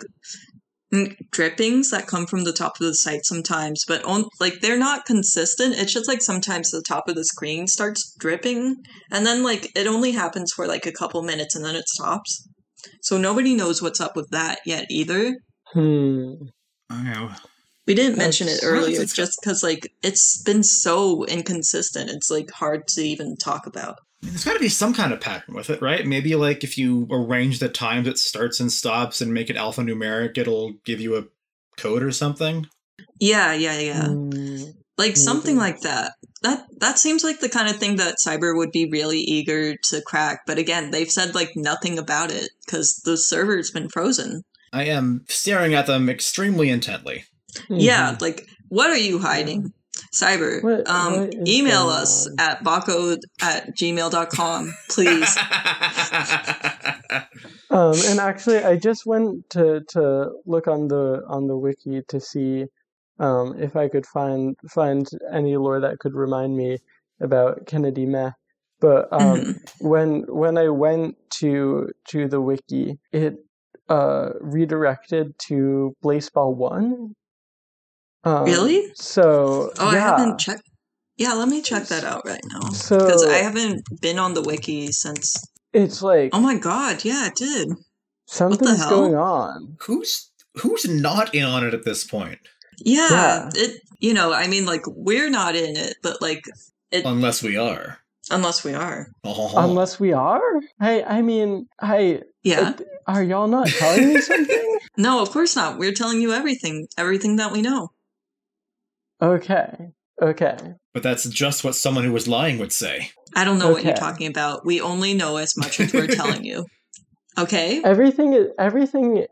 drippings 1.30 1.90
that 1.90 2.06
come 2.06 2.26
from 2.26 2.44
the 2.44 2.52
top 2.52 2.72
of 2.80 2.86
the 2.86 2.94
site 2.94 3.24
sometimes 3.24 3.82
but 3.88 4.04
on 4.04 4.24
like 4.40 4.60
they're 4.60 4.78
not 4.78 5.06
consistent 5.06 5.74
it's 5.76 5.92
just 5.92 6.06
like 6.08 6.20
sometimes 6.20 6.70
the 6.70 6.82
top 6.86 7.08
of 7.08 7.14
the 7.14 7.24
screen 7.24 7.66
starts 7.66 8.14
dripping 8.18 8.76
and 9.10 9.24
then 9.24 9.42
like 9.42 9.70
it 9.74 9.86
only 9.86 10.12
happens 10.12 10.52
for 10.54 10.66
like 10.66 10.84
a 10.84 10.92
couple 10.92 11.22
minutes 11.22 11.54
and 11.56 11.64
then 11.64 11.74
it 11.74 11.88
stops 11.88 12.46
So 13.02 13.16
nobody 13.16 13.54
knows 13.54 13.80
what's 13.80 14.00
up 14.00 14.16
with 14.16 14.28
that 14.30 14.58
yet 14.66 14.86
either. 14.90 15.36
Hmm. 15.72 16.34
Okay. 16.92 17.28
We 17.86 17.94
didn't 17.94 18.18
mention 18.18 18.48
it 18.48 18.60
earlier 18.62 18.98
That's- 18.98 19.12
just 19.14 19.38
because 19.40 19.62
like 19.62 19.88
it's 20.02 20.42
been 20.42 20.62
so 20.62 21.24
inconsistent. 21.24 22.10
It's 22.10 22.30
like 22.30 22.50
hard 22.50 22.86
to 22.94 23.02
even 23.02 23.36
talk 23.36 23.66
about. 23.66 23.96
I 24.22 24.26
mean, 24.26 24.32
There's 24.34 24.44
got 24.44 24.54
to 24.54 24.60
be 24.60 24.68
some 24.68 24.94
kind 24.94 25.12
of 25.12 25.20
pattern 25.20 25.54
with 25.54 25.68
it, 25.70 25.82
right? 25.82 26.06
Maybe 26.06 26.34
like 26.36 26.62
if 26.62 26.78
you 26.78 27.08
arrange 27.10 27.58
the 27.58 27.68
times 27.68 28.06
it 28.06 28.18
starts 28.18 28.60
and 28.60 28.70
stops 28.72 29.20
and 29.20 29.34
make 29.34 29.50
it 29.50 29.56
alphanumeric, 29.56 30.38
it'll 30.38 30.74
give 30.84 31.00
you 31.00 31.16
a 31.16 31.24
code 31.76 32.02
or 32.02 32.12
something. 32.12 32.66
Yeah, 33.18 33.52
yeah, 33.52 33.78
yeah. 33.78 34.06
Hmm. 34.08 34.56
like 34.98 35.16
something 35.16 35.56
like 35.56 35.80
that. 35.80 36.12
That 36.42 36.66
that 36.78 36.98
seems 36.98 37.24
like 37.24 37.40
the 37.40 37.48
kind 37.48 37.68
of 37.68 37.76
thing 37.76 37.96
that 37.96 38.16
SIBR 38.24 38.56
would 38.56 38.70
be 38.72 38.88
really 38.90 39.18
eager 39.18 39.76
to 39.76 40.02
crack. 40.02 40.42
But 40.46 40.58
again, 40.58 40.90
they've 40.90 41.10
said 41.10 41.34
like 41.34 41.52
nothing 41.56 41.98
about 41.98 42.30
it 42.30 42.50
because 42.64 42.96
the 43.04 43.16
server's 43.16 43.70
been 43.70 43.88
frozen. 43.88 44.42
I 44.72 44.84
am 44.84 45.24
staring 45.28 45.74
at 45.74 45.86
them 45.86 46.08
extremely 46.08 46.68
intently. 46.70 47.24
Yeah, 47.68 48.12
Mhm. 48.12 48.20
like 48.20 48.46
what 48.68 48.90
are 48.90 48.96
you 48.98 49.18
hiding? 49.18 49.72
SIBR, 50.12 50.62
What- 50.62 50.88
um, 50.88 51.20
what 51.20 51.34
email 51.48 51.88
us 51.88 52.26
on? 52.26 52.34
at 52.38 52.64
bako 52.64 53.18
at 53.42 53.76
gmail.com, 53.76 54.74
please. 54.88 55.36
Um, 57.70 57.94
and 58.06 58.20
actually, 58.20 58.58
I 58.58 58.76
just 58.76 59.06
went 59.06 59.48
to 59.50 59.80
to 59.94 60.32
look 60.44 60.68
on 60.68 60.88
the 60.88 61.22
on 61.26 61.46
the 61.46 61.56
wiki 61.56 62.02
to 62.08 62.20
see 62.20 62.66
um, 63.18 63.54
if 63.58 63.76
I 63.76 63.88
could 63.88 64.04
find 64.04 64.54
find 64.70 65.08
any 65.32 65.56
lore 65.56 65.80
that 65.80 65.98
could 65.98 66.14
remind 66.14 66.54
me 66.54 66.76
about 67.18 67.64
Kennedy 67.66 68.04
Meh. 68.04 68.32
But 68.78 69.08
um, 69.10 69.38
Mhm. 69.40 69.56
when 69.80 70.10
when 70.28 70.58
I 70.58 70.68
went 70.68 71.16
to 71.40 71.88
to 72.08 72.28
the 72.28 72.42
wiki, 72.42 72.98
it 73.10 73.38
uh, 73.88 74.30
redirected 74.40 75.38
to 75.48 75.94
Blaseball 76.04 76.54
One. 76.54 77.14
Um, 78.24 78.44
Really? 78.44 78.92
So 78.94 79.72
Oh, 79.78 79.92
yeah. 79.92 79.96
I 80.14 80.18
haven't 80.18 80.38
checked. 80.38 80.62
Yeah, 81.16 81.34
let 81.34 81.48
me 81.48 81.60
check 81.62 81.84
that 81.88 82.04
out 82.04 82.22
right 82.24 82.40
now 82.52 82.70
So 82.70 82.98
because 82.98 83.24
I 83.26 83.34
haven't 83.38 83.82
been 84.00 84.18
on 84.18 84.34
the 84.34 84.42
wiki 84.42 84.90
since. 84.92 85.36
it's 85.72 86.02
like 86.02 86.30
Oh 86.32 86.40
my 86.40 86.56
god, 86.56 87.04
yeah, 87.04 87.26
it 87.28 87.34
did. 87.36 87.68
something's 88.26 88.78
hell? 88.78 88.90
going 88.90 89.14
on. 89.14 89.76
who's 89.80 90.30
who's 90.56 90.88
not 90.88 91.34
in 91.34 91.44
on 91.44 91.64
it 91.66 91.74
at 91.74 91.84
this 91.84 92.04
point? 92.04 92.38
Yeah, 92.78 93.08
Yeah. 93.10 93.48
it. 93.54 93.80
You 94.00 94.14
know, 94.14 94.32
I 94.32 94.48
mean, 94.48 94.66
like 94.66 94.82
we're 94.86 95.30
not 95.30 95.54
in 95.54 95.76
it, 95.76 95.94
but 96.02 96.20
like 96.20 96.44
it, 96.90 97.04
Unless 97.04 97.42
we 97.42 97.56
are. 97.56 97.98
unless 98.30 98.64
we 98.64 98.74
are. 98.74 99.08
Oh. 99.24 99.52
Unless 99.56 100.00
we 100.00 100.12
are, 100.12 100.40
I 100.80 101.02
I 101.02 101.22
mean, 101.22 101.66
I 101.80 102.22
Yeah. 102.42 102.74
Uh, 102.78 102.82
Are 103.06 103.22
y'all 103.22 103.48
not 103.48 103.68
telling 103.68 104.14
me 104.14 104.20
something? 104.30 104.78
No, 104.96 105.20
of 105.22 105.30
course 105.30 105.54
not. 105.56 105.78
We're 105.78 105.92
telling 105.92 106.20
you 106.20 106.32
everything, 106.32 106.86
everything 106.98 107.36
that 107.36 107.52
we 107.52 107.62
know. 107.62 107.90
Okay. 109.22 109.92
Okay. 110.20 110.56
But 110.92 111.02
that's 111.02 111.28
just 111.28 111.64
what 111.64 111.74
someone 111.74 112.04
who 112.04 112.12
was 112.12 112.28
lying 112.28 112.58
would 112.58 112.72
say. 112.72 113.10
I 113.34 113.44
don't 113.44 113.58
know 113.58 113.70
what 113.70 113.84
you're 113.84 113.94
talking 113.94 114.26
about. 114.26 114.66
We 114.66 114.80
only 114.80 115.14
know 115.14 115.36
as 115.38 115.56
much 115.56 115.80
as 115.80 115.92
we're 115.92 116.06
telling 116.06 116.44
you. 116.44 116.66
Okay? 117.38 117.80
Everything 117.82 118.34
is 118.34 118.48
everything 118.58 119.24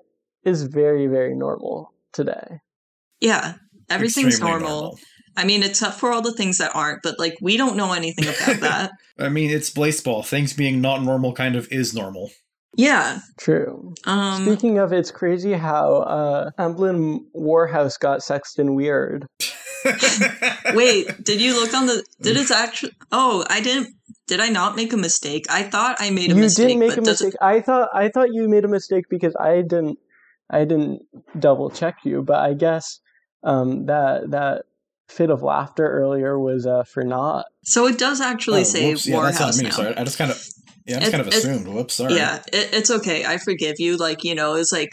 is 0.43 0.63
very 0.63 1.07
very 1.07 1.35
normal 1.35 1.93
today. 2.15 2.61
Yeah. 3.21 3.57
Everything's 3.91 4.29
Extremely 4.37 4.61
normal. 4.61 4.99
I 5.37 5.45
mean, 5.45 5.63
except 5.63 5.97
for 6.01 6.11
all 6.11 6.23
the 6.23 6.33
things 6.33 6.57
that 6.59 6.75
aren't, 6.75 7.03
but 7.03 7.19
like 7.19 7.37
we 7.43 7.59
don't 7.59 7.77
know 7.77 7.93
anything 7.93 8.25
about 8.25 8.61
that. 8.69 8.93
I 9.19 9.29
mean, 9.29 9.51
it's 9.51 9.69
Blaseball. 9.71 10.25
Things 10.25 10.55
being 10.55 10.81
not 10.81 11.03
normal 11.03 11.35
kind 11.35 11.57
of 11.57 11.69
is 11.71 11.93
normal. 11.93 12.31
yeah. 12.75 13.19
True. 13.39 13.93
Um 14.07 14.47
Speaking 14.47 14.79
of, 14.79 14.95
it's 14.95 15.11
crazy 15.11 15.53
how 15.53 15.97
uh, 15.97 16.51
Emblem 16.59 17.27
Warhouse 17.37 18.01
got 18.01 18.23
Sexton 18.23 18.75
weird. 18.75 19.27
wait, 20.75 21.07
did 21.25 21.41
you 21.41 21.55
look 21.61 21.75
on 21.75 21.87
the 21.87 22.05
did 22.21 22.37
it 22.37 22.51
actually 22.51 22.93
Oh, 23.13 23.45
I 23.49 23.61
didn't 23.61 23.95
did 24.27 24.41
I 24.41 24.49
not 24.49 24.77
make 24.77 24.93
a 24.93 24.97
mistake? 24.97 25.47
I 25.51 25.63
thought 25.65 25.97
I 25.99 26.11
made 26.11 26.31
a 26.31 26.35
you 26.35 26.41
mistake. 26.43 26.63
You 26.65 26.69
did 26.75 26.79
make 26.79 26.91
but 26.91 26.99
a 26.99 27.03
does 27.03 27.21
it- 27.21 27.25
mistake. 27.27 27.43
I 27.43 27.61
thought 27.61 27.89
I 27.95 28.09
thought 28.09 28.33
you 28.33 28.49
made 28.49 28.65
a 28.65 28.69
mistake 28.69 29.05
because 29.11 29.35
I 29.39 29.57
didn't 29.63 29.99
I 30.49 30.61
didn't 30.65 31.03
double 31.39 31.71
check 31.71 31.97
you, 32.05 32.23
but 32.23 32.39
I 32.41 32.55
guess 32.55 33.01
um, 33.45 33.87
that 33.87 34.31
that 34.31 34.65
fit 35.09 35.31
of 35.31 35.43
laughter 35.43 35.87
earlier 35.89 36.39
was 36.39 36.67
uh, 36.67 36.85
for 36.85 37.03
naught. 37.05 37.47
so 37.65 37.87
it 37.87 37.99
does 37.99 38.21
actually 38.21 38.61
Oh, 38.61 38.65
say 38.65 38.91
whoops. 38.91 39.07
Yeah, 39.07 39.21
that's 39.23 39.41
on 39.41 39.49
Warhouse 39.49 39.59
me. 39.59 39.65
now. 39.65 39.71
Sorry, 39.75 39.97
I 39.97 40.05
just 40.05 40.19
kind 40.19 40.31
of, 40.31 40.45
yeah, 40.87 40.97
I 40.97 41.01
just 41.01 41.09
It- 41.09 41.11
kind 41.11 41.21
of 41.23 41.29
it- 41.29 41.35
assumed. 41.35 41.67
Whoops, 41.69 41.95
sorry. 41.95 42.15
Yeah, 42.15 42.37
it, 42.53 42.71
it's 42.75 42.91
okay. 42.91 43.25
I 43.25 43.39
forgive 43.39 43.77
you. 43.81 43.97
Like, 43.97 44.23
you 44.25 44.35
know, 44.37 44.55
it's 44.55 44.71
like 44.73 44.91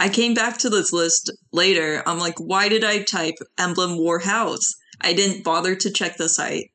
I 0.00 0.08
came 0.08 0.32
back 0.32 0.56
to 0.58 0.70
this 0.70 0.94
list 0.94 1.30
later. 1.52 2.02
I'm 2.06 2.18
like, 2.18 2.38
why 2.38 2.70
did 2.70 2.82
I 2.82 3.02
type 3.02 3.34
Emblem 3.58 3.98
War 3.98 4.18
House? 4.18 4.74
I 4.98 5.12
didn't 5.12 5.44
bother 5.44 5.74
to 5.76 5.92
check 5.92 6.16
the 6.16 6.28
site 6.28 6.70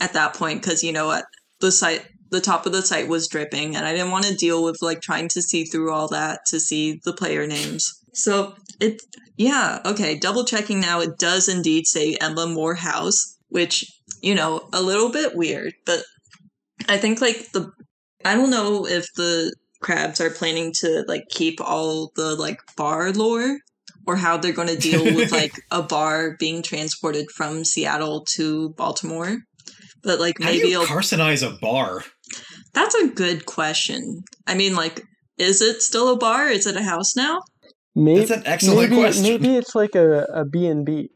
at 0.00 0.14
that 0.14 0.32
point 0.32 0.62
because 0.62 0.82
you 0.82 0.90
know 0.90 1.06
what? 1.06 1.26
The 1.60 1.70
site, 1.70 2.06
the 2.30 2.40
top 2.40 2.64
of 2.64 2.72
the 2.72 2.80
site 2.80 3.06
was 3.06 3.28
dripping, 3.28 3.76
and 3.76 3.84
I 3.84 3.92
didn't 3.92 4.12
want 4.12 4.24
to 4.24 4.34
deal 4.34 4.64
with 4.64 4.78
like 4.80 5.02
trying 5.02 5.28
to 5.28 5.42
see 5.42 5.64
through 5.64 5.92
all 5.92 6.08
that 6.08 6.40
to 6.46 6.58
see 6.58 7.00
the 7.04 7.12
player 7.12 7.46
names. 7.46 7.92
So 8.14 8.54
it, 8.80 9.02
yeah, 9.36 9.80
okay. 9.84 10.18
Double 10.18 10.46
checking 10.46 10.80
now. 10.80 11.00
It 11.00 11.18
does 11.18 11.50
indeed 11.50 11.86
say 11.86 12.16
Emblem 12.18 12.54
War 12.54 12.74
House, 12.74 13.36
which 13.50 13.84
you 14.22 14.34
know, 14.34 14.68
a 14.72 14.80
little 14.80 15.10
bit 15.12 15.36
weird, 15.36 15.74
but 15.84 16.02
I 16.88 16.96
think 16.96 17.20
like 17.20 17.52
the 17.52 17.70
I 18.24 18.34
don't 18.34 18.50
know 18.50 18.86
if 18.86 19.06
the 19.14 19.54
crabs 19.80 20.20
are 20.20 20.30
planning 20.30 20.72
to 20.80 21.04
like 21.08 21.24
keep 21.30 21.60
all 21.60 22.12
the 22.16 22.34
like 22.36 22.58
bar 22.76 23.12
lore 23.12 23.58
or 24.06 24.16
how 24.16 24.36
they're 24.36 24.52
going 24.52 24.68
to 24.68 24.76
deal 24.78 25.04
with 25.04 25.32
like 25.40 25.52
a 25.70 25.82
bar 25.82 26.36
being 26.38 26.62
transported 26.62 27.30
from 27.30 27.64
Seattle 27.64 28.24
to 28.34 28.70
Baltimore. 28.70 29.36
But 30.02 30.18
like 30.20 30.36
How 30.40 30.46
do 30.50 30.52
maybe 30.56 30.68
you 30.68 30.82
it'll- 30.82 30.94
carcinize 30.96 31.46
a 31.46 31.58
bar? 31.60 32.04
that's 32.72 32.94
a 32.94 33.08
good 33.08 33.46
question. 33.46 34.22
I 34.46 34.54
mean, 34.54 34.74
like, 34.76 35.02
is 35.38 35.60
it 35.60 35.82
still 35.82 36.12
a 36.12 36.16
bar? 36.16 36.48
Is 36.48 36.66
it 36.66 36.76
a 36.76 36.82
house 36.82 37.16
now? 37.16 37.40
Maybe, 37.96 38.20
That's 38.20 38.30
an 38.30 38.42
excellent 38.46 38.90
maybe, 38.90 39.02
question. 39.02 39.22
Maybe 39.24 39.56
it's 39.56 39.74
like 39.74 39.96
a, 39.96 40.22
a 40.32 40.44
B&B 40.44 41.10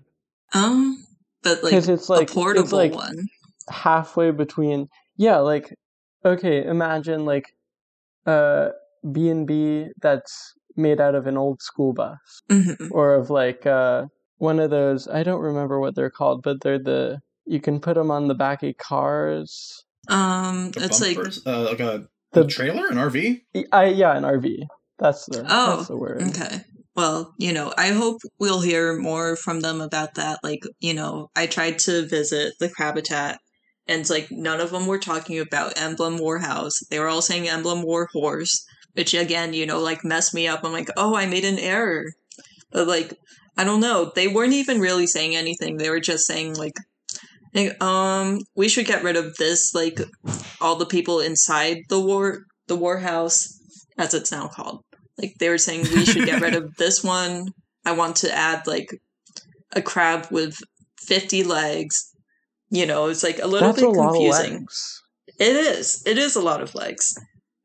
Um, 0.54 0.98
but 1.44 1.62
like 1.62 1.70
because 1.70 1.88
it's 1.88 2.08
like 2.08 2.30
a 2.30 2.34
portable 2.34 2.64
it's 2.64 2.72
like 2.72 2.94
one. 2.94 3.26
halfway 3.70 4.32
between. 4.32 4.88
Yeah, 5.16 5.38
like 5.38 5.72
okay, 6.24 6.64
imagine 6.64 7.24
like 7.24 7.44
a 8.26 8.70
B&B 9.12 9.88
that's 10.00 10.54
made 10.76 11.00
out 11.00 11.14
of 11.14 11.26
an 11.26 11.36
old 11.36 11.62
school 11.62 11.92
bus 11.92 12.18
hmm 12.50 12.72
or 12.90 13.14
of 13.14 13.30
like 13.30 13.64
uh 13.66 14.04
one 14.38 14.58
of 14.58 14.70
those 14.70 15.06
I 15.08 15.22
don't 15.22 15.40
remember 15.40 15.78
what 15.80 15.94
they're 15.94 16.10
called, 16.10 16.42
but 16.42 16.60
they're 16.62 16.78
the 16.78 17.20
you 17.46 17.60
can 17.60 17.80
put 17.80 17.94
them 17.94 18.10
on 18.10 18.28
the 18.28 18.34
back 18.34 18.62
of 18.62 18.76
cars. 18.78 19.84
Um, 20.08 20.70
The 20.72 20.84
it's 20.84 21.00
like 21.00 21.18
uh, 21.46 21.62
like 21.64 21.80
a, 21.80 22.06
The- 22.32 22.42
a 22.42 22.46
trailer, 22.46 22.88
an 22.88 22.96
RV. 22.96 23.40
I 23.72 23.86
yeah, 23.86 24.16
an 24.16 24.24
RV. 24.24 24.66
That's 24.98 25.26
the 25.26 25.44
Oh, 25.48 25.76
that's 25.76 25.88
the 25.88 25.96
word. 25.96 26.22
Okay. 26.22 26.62
Well, 26.96 27.34
you 27.38 27.52
know, 27.52 27.72
I 27.76 27.88
hope 27.88 28.18
we'll 28.38 28.60
hear 28.60 28.96
more 28.96 29.34
from 29.36 29.60
them 29.60 29.80
about 29.80 30.14
that. 30.14 30.38
Like, 30.44 30.62
you 30.78 30.94
know, 30.94 31.28
I 31.34 31.46
tried 31.46 31.80
to 31.80 32.06
visit 32.06 32.54
the 32.60 32.68
Crabitat, 32.68 33.38
and 33.86 34.00
it's 34.00 34.10
like 34.10 34.30
none 34.30 34.60
of 34.60 34.70
them 34.70 34.86
were 34.86 34.98
talking 34.98 35.38
about 35.38 35.78
Emblem 35.78 36.18
War 36.18 36.38
House. 36.38 36.80
They 36.90 36.98
were 36.98 37.08
all 37.08 37.22
saying 37.22 37.48
Emblem 37.48 37.82
Warhorse, 37.82 38.64
which 38.94 39.14
again, 39.14 39.52
you 39.52 39.66
know, 39.66 39.80
like 39.80 40.04
messed 40.04 40.34
me 40.34 40.48
up. 40.48 40.64
I'm 40.64 40.72
like, 40.72 40.88
oh, 40.96 41.14
I 41.14 41.26
made 41.26 41.44
an 41.44 41.58
error. 41.58 42.12
But 42.70 42.88
like, 42.88 43.14
I 43.56 43.64
don't 43.64 43.80
know. 43.80 44.10
They 44.14 44.28
weren't 44.28 44.52
even 44.52 44.80
really 44.80 45.06
saying 45.06 45.36
anything. 45.36 45.76
They 45.76 45.90
were 45.90 46.00
just 46.00 46.26
saying 46.26 46.54
like, 46.54 46.78
um, 47.80 48.40
we 48.56 48.68
should 48.68 48.86
get 48.86 49.04
rid 49.04 49.16
of 49.16 49.36
this. 49.36 49.74
Like, 49.74 50.00
all 50.60 50.76
the 50.76 50.86
people 50.86 51.20
inside 51.20 51.82
the 51.88 52.00
war, 52.00 52.44
the 52.66 52.76
War 52.76 52.98
House, 52.98 53.60
as 53.98 54.14
it's 54.14 54.32
now 54.32 54.48
called. 54.48 54.82
Like 55.18 55.34
they 55.38 55.48
were 55.48 55.58
saying 55.58 55.82
we 55.82 56.04
should 56.04 56.26
get 56.26 56.40
rid 56.40 56.54
of 56.54 56.74
this 56.78 57.04
one. 57.04 57.48
I 57.84 57.92
want 57.92 58.16
to 58.16 58.34
add 58.34 58.66
like 58.66 58.88
a 59.72 59.82
crab 59.82 60.28
with 60.30 60.56
50 61.00 61.44
legs. 61.44 62.13
You 62.70 62.86
know, 62.86 63.06
it's 63.08 63.22
like 63.22 63.38
a 63.40 63.46
little 63.46 63.68
That's 63.68 63.78
a 63.82 63.86
bit 63.86 63.96
lot 63.96 64.08
of 64.08 64.14
confusing. 64.14 64.52
legs. 64.60 65.02
It 65.38 65.56
is. 65.56 66.02
It 66.06 66.18
is 66.18 66.36
a 66.36 66.40
lot 66.40 66.62
of 66.62 66.74
legs. 66.74 67.14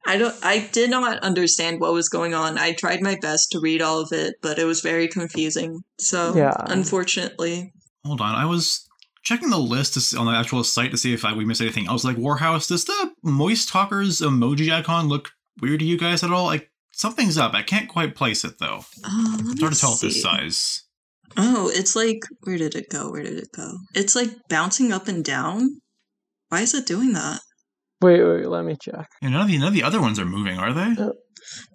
I 0.08 0.18
don't 0.18 0.36
I 0.43 0.68
did 0.72 0.89
not 0.89 1.20
understand 1.20 1.80
what 1.82 1.93
was 1.93 2.10
going 2.10 2.34
on. 2.34 2.58
I 2.58 2.74
tried 2.74 3.02
my 3.02 3.18
best 3.22 3.50
to 3.52 3.60
read 3.60 3.82
all 3.82 4.00
of 4.00 4.10
it, 4.12 4.36
but 4.41 4.58
it 4.58 4.66
was 4.66 4.82
very 4.82 5.08
confusing. 5.08 5.82
So, 6.00 6.36
Yeah. 6.36 6.54
unfortunately, 6.68 7.74
Hold 8.06 8.22
on, 8.22 8.34
I 8.34 8.45
was 8.45 8.88
checking 9.24 9.50
the 9.50 9.58
list 9.60 9.93
to 9.95 10.02
see, 10.02 10.18
on 10.18 10.26
the 10.26 10.32
actual 10.32 10.64
site 10.64 10.91
to 10.91 10.97
see 10.97 11.14
if 11.14 11.26
I, 11.26 11.34
we 11.34 11.43
missed 11.45 11.62
anything. 11.62 11.88
I 11.89 11.93
was 11.93 12.06
like, 12.06 12.16
Warhouse, 12.18 12.68
does 12.70 12.86
the 12.86 13.12
Moist 13.24 13.68
Talkers 13.70 14.22
emoji 14.22 14.72
icon 14.74 15.10
look 15.10 15.32
weird 15.62 15.82
to 15.82 15.86
you 15.86 15.97
guys 15.97 16.24
at 16.24 16.32
all? 16.32 16.45
Like 16.45 16.72
something's 16.91 17.38
up. 17.38 17.54
I 17.54 17.62
can't 17.62 17.89
quite 17.89 18.16
place 18.16 18.43
it 18.45 18.58
though. 18.60 18.86
uh, 19.04 19.38
let 19.43 19.52
It's 19.52 19.62
hard 19.62 19.74
to 19.74 19.80
tell 19.80 19.93
at 19.93 20.00
this 20.02 20.22
size. 20.22 20.84
Oh, 21.42 21.72
it's 21.74 21.96
like 21.96 22.20
where 22.44 22.58
did 22.58 22.76
it 22.76 22.90
go? 22.90 23.10
Where 23.12 23.24
did 23.24 23.38
it 23.38 23.50
go? 23.56 23.72
It's 23.94 24.16
like 24.16 24.30
bouncing 24.50 24.92
up 24.92 25.08
and 25.08 25.24
down. 25.24 25.82
Why 26.50 26.62
is 26.62 26.74
it 26.74 26.86
doing 26.88 27.14
that? 27.14 27.40
Wait, 28.02 28.24
wait, 28.24 28.48
let 28.48 28.66
me 28.66 28.76
check. 28.82 29.08
Yeah, 29.22 29.30
none 29.30 29.42
of 29.42 29.48
the 29.48 29.58
none 29.58 29.68
of 29.70 29.74
the 29.74 29.84
other 29.84 30.02
ones 30.02 30.20
are 30.20 30.26
moving, 30.26 30.58
are 30.58 30.74
they? 30.74 31.02
Uh, 31.02 31.12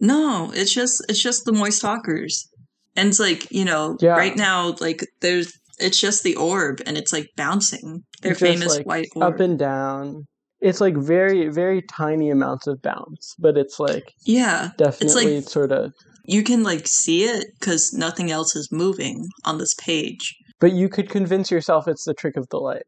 No, 0.01 0.51
it's 0.55 0.73
just 0.73 1.05
it's 1.09 1.23
just 1.23 1.45
the 1.45 1.53
moist 1.53 1.81
talkers. 1.83 2.49
And 2.97 3.09
it's 3.09 3.21
like, 3.21 3.51
you 3.51 3.65
know, 3.65 3.97
Yeah. 4.01 4.12
right 4.17 4.37
now, 4.37 4.75
like 4.81 5.01
there's 5.21 5.53
it's 5.79 6.01
just 6.01 6.23
the 6.23 6.37
orb 6.37 6.81
and 6.87 6.97
it's 6.97 7.12
like 7.12 7.29
bouncing. 7.37 8.05
Their 8.23 8.33
It's 8.33 8.41
famous 8.41 8.77
like, 8.77 8.87
white 8.87 9.09
orb. 9.17 9.35
Up 9.35 9.41
and 9.41 9.59
down. 9.59 10.25
It's 10.61 10.81
like 10.81 10.97
very, 10.97 11.49
very 11.49 11.83
tiny 11.83 12.31
amounts 12.31 12.67
of 12.67 12.81
bounce, 12.81 13.35
but 13.39 13.59
it's 13.59 13.79
like 13.79 14.05
yeah. 14.25 14.71
definitely 14.79 15.43
sort 15.43 15.73
of. 15.73 15.93
You 16.25 16.43
can 16.43 16.62
like 16.62 16.87
see 16.87 17.25
it 17.25 17.47
because 17.61 17.93
nothing 17.93 18.31
else 18.31 18.57
is 18.57 18.68
moving 18.72 19.27
on 19.45 19.59
this 19.59 19.75
page. 19.75 20.35
But 20.61 20.72
you 20.72 20.89
could 20.89 21.11
convince 21.11 21.51
yourself 21.51 21.87
it's 21.89 22.05
the 22.05 22.14
trick 22.14 22.37
of 22.37 22.49
the 22.51 22.57
light. 22.59 22.85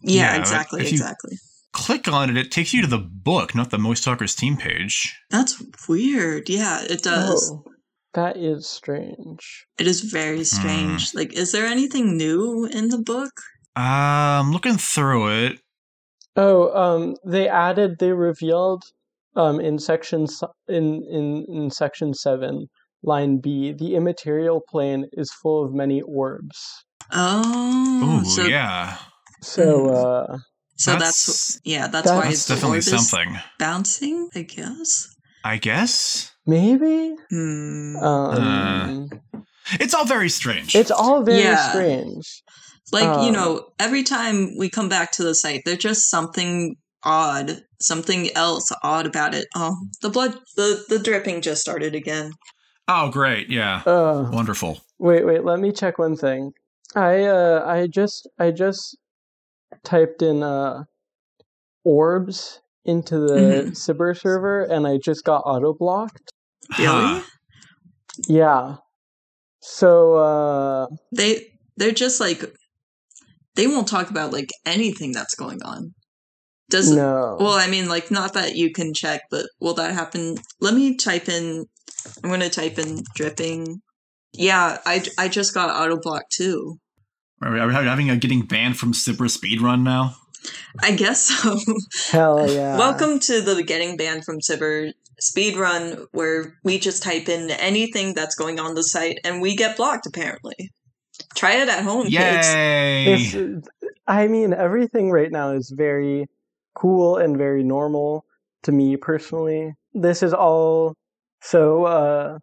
Yeah, 0.00 0.34
Yeah, 0.34 0.40
exactly, 0.40 0.80
if 0.82 0.92
you- 0.92 0.96
exactly. 0.96 1.38
Click 1.72 2.08
on 2.08 2.30
it, 2.30 2.36
it 2.36 2.50
takes 2.50 2.72
you 2.72 2.80
to 2.82 2.88
the 2.88 2.98
book, 2.98 3.54
not 3.54 3.70
the 3.70 3.78
Moist 3.78 4.02
Talkers 4.02 4.34
team 4.34 4.56
page. 4.56 5.14
That's 5.30 5.62
weird. 5.88 6.48
Yeah, 6.48 6.82
it 6.82 7.02
does. 7.02 7.50
Oh, 7.52 7.62
that 8.14 8.36
is 8.38 8.66
strange. 8.66 9.66
It 9.78 9.86
is 9.86 10.00
very 10.00 10.44
strange. 10.44 11.14
Like, 11.14 11.32
is 11.34 11.52
there 11.52 11.66
anything 11.66 12.16
new 12.16 12.64
in 12.64 12.88
the 12.88 12.98
book? 12.98 13.32
Uh, 13.76 14.40
I'm 14.40 14.50
looking 14.50 14.78
through 14.78 15.28
it. 15.46 15.60
Oh, 16.36 16.72
um, 16.74 17.16
they 17.24 17.48
added, 17.48 17.98
they 18.00 18.12
revealed, 18.12 18.82
um, 19.38 19.60
in 19.60 19.78
section 19.78 20.26
in 20.68 21.02
in 21.10 21.46
in 21.48 21.70
section 21.70 22.12
seven, 22.12 22.66
line 23.02 23.38
B, 23.38 23.72
the 23.72 23.94
immaterial 23.94 24.60
plane 24.68 25.06
is 25.12 25.30
full 25.42 25.64
of 25.64 25.72
many 25.72 26.02
orbs. 26.02 26.58
Oh, 27.12 28.20
Ooh, 28.20 28.24
so 28.28 28.42
yeah. 28.42 28.98
So, 29.40 29.86
uh, 29.88 30.38
so 30.76 30.96
that's, 30.96 31.60
yeah, 31.64 31.86
that's, 31.86 32.06
that's 32.10 32.24
why 32.24 32.30
it's 32.30 32.46
definitely 32.46 32.78
orb 32.78 32.86
is 32.86 33.08
something. 33.08 33.38
bouncing. 33.58 34.28
I 34.34 34.42
guess. 34.42 35.08
I 35.44 35.56
guess. 35.56 36.32
maybe. 36.46 37.14
Hmm. 37.30 37.96
Um, 37.96 39.08
It's 39.80 39.94
all 39.94 40.06
very 40.06 40.28
strange. 40.28 40.74
it's 40.74 40.90
all 40.90 41.22
very 41.22 41.42
Yeah. 41.42 41.70
strange. 41.70 42.42
like 42.90 43.04
you 43.04 43.28
um, 43.28 43.32
know, 43.32 43.68
every 43.78 44.02
time 44.02 44.56
we 44.58 44.68
come 44.70 44.88
back 44.88 45.12
to 45.12 45.22
the 45.22 45.34
site, 45.34 45.62
there's 45.64 45.78
just 45.78 46.10
something 46.10 46.74
odd, 47.04 47.62
something 47.80 48.30
else 48.34 48.70
odd 48.82 49.06
about 49.06 49.34
it. 49.34 49.46
Oh, 49.54 49.76
the 50.02 50.10
blood, 50.10 50.38
the 50.56 50.84
the 50.88 50.98
dripping 50.98 51.40
just 51.42 51.60
started 51.60 51.94
again. 51.94 52.32
oh, 52.88 53.10
great. 53.10 53.48
Yeah. 53.50 53.82
Uh, 53.86 54.28
Wonderful. 54.32 54.80
Wait, 54.98 55.24
wait, 55.26 55.44
let 55.44 55.60
me 55.60 55.72
check 55.72 55.98
one 55.98 56.16
thing. 56.16 56.52
I 56.96 57.24
uh 57.24 57.64
I 57.66 57.86
just 57.86 58.28
I 58.38 58.50
just 58.50 58.96
typed 59.84 60.22
in 60.22 60.42
uh 60.42 60.84
orbs 61.84 62.60
into 62.84 63.18
the 63.18 63.64
Mhm. 63.66 63.70
SIBR 63.76 64.18
server 64.18 64.62
and 64.62 64.86
I 64.86 64.96
just 64.98 65.24
got 65.24 65.42
auto 65.44 65.74
blocked. 65.74 66.32
Really? 66.78 67.04
Huh. 67.04 67.22
Yeah. 68.26 68.76
So 69.60 70.14
uh 70.14 70.86
They 71.14 71.46
they're 71.76 71.92
just 71.92 72.20
like 72.20 72.44
they 73.54 73.66
won't 73.66 73.88
talk 73.88 74.10
about 74.10 74.32
like 74.32 74.50
anything 74.64 75.12
that's 75.12 75.34
going 75.34 75.62
on. 75.62 75.92
Does 76.70 76.94
no. 76.94 77.36
well, 77.40 77.52
I 77.54 77.66
mean, 77.66 77.88
like 77.88 78.10
not 78.10 78.34
that 78.34 78.54
you 78.54 78.72
can 78.72 78.92
check, 78.92 79.22
but 79.30 79.46
will 79.60 79.74
that 79.74 79.94
happen? 79.94 80.36
Let 80.60 80.74
me 80.74 80.96
type 80.96 81.28
in. 81.28 81.64
I'm 82.22 82.30
gonna 82.30 82.50
type 82.50 82.78
in 82.78 83.04
dripping. 83.14 83.80
Yeah, 84.34 84.78
I 84.84 85.02
I 85.16 85.28
just 85.28 85.54
got 85.54 85.70
auto 85.70 85.98
block 86.00 86.28
too. 86.30 86.78
Are 87.40 87.52
we, 87.52 87.60
are 87.60 87.68
we 87.68 87.72
having 87.74 88.10
a 88.10 88.16
getting 88.16 88.42
banned 88.42 88.76
from 88.76 88.92
SIBR 88.92 89.30
Speedrun 89.30 89.82
now? 89.82 90.16
I 90.82 90.92
guess 90.92 91.22
so. 91.22 91.56
Hell 92.10 92.50
yeah. 92.50 92.76
Welcome 92.78 93.18
to 93.20 93.40
the 93.40 93.62
Getting 93.62 93.96
Banned 93.96 94.24
from 94.24 94.38
SIBR 94.40 94.92
speedrun, 95.20 96.06
where 96.12 96.54
we 96.64 96.78
just 96.78 97.02
type 97.02 97.28
in 97.28 97.50
anything 97.50 98.14
that's 98.14 98.34
going 98.34 98.60
on 98.60 98.74
the 98.74 98.82
site 98.82 99.18
and 99.24 99.40
we 99.40 99.56
get 99.56 99.76
blocked. 99.76 100.06
Apparently, 100.06 100.70
try 101.34 101.54
it 101.54 101.68
at 101.68 101.82
home. 101.82 102.06
Yay! 102.08 103.04
This 103.06 103.34
is- 103.34 103.64
I 104.06 104.26
mean 104.26 104.52
everything 104.54 105.10
right 105.10 105.30
now 105.30 105.50
is 105.50 105.70
very 105.76 106.26
cool 106.78 107.16
and 107.16 107.36
very 107.36 107.62
normal 107.64 108.24
to 108.62 108.72
me 108.72 108.96
personally. 108.96 109.72
This 109.92 110.22
is 110.22 110.32
all 110.32 110.94
so 111.40 111.84
uh 111.84 112.38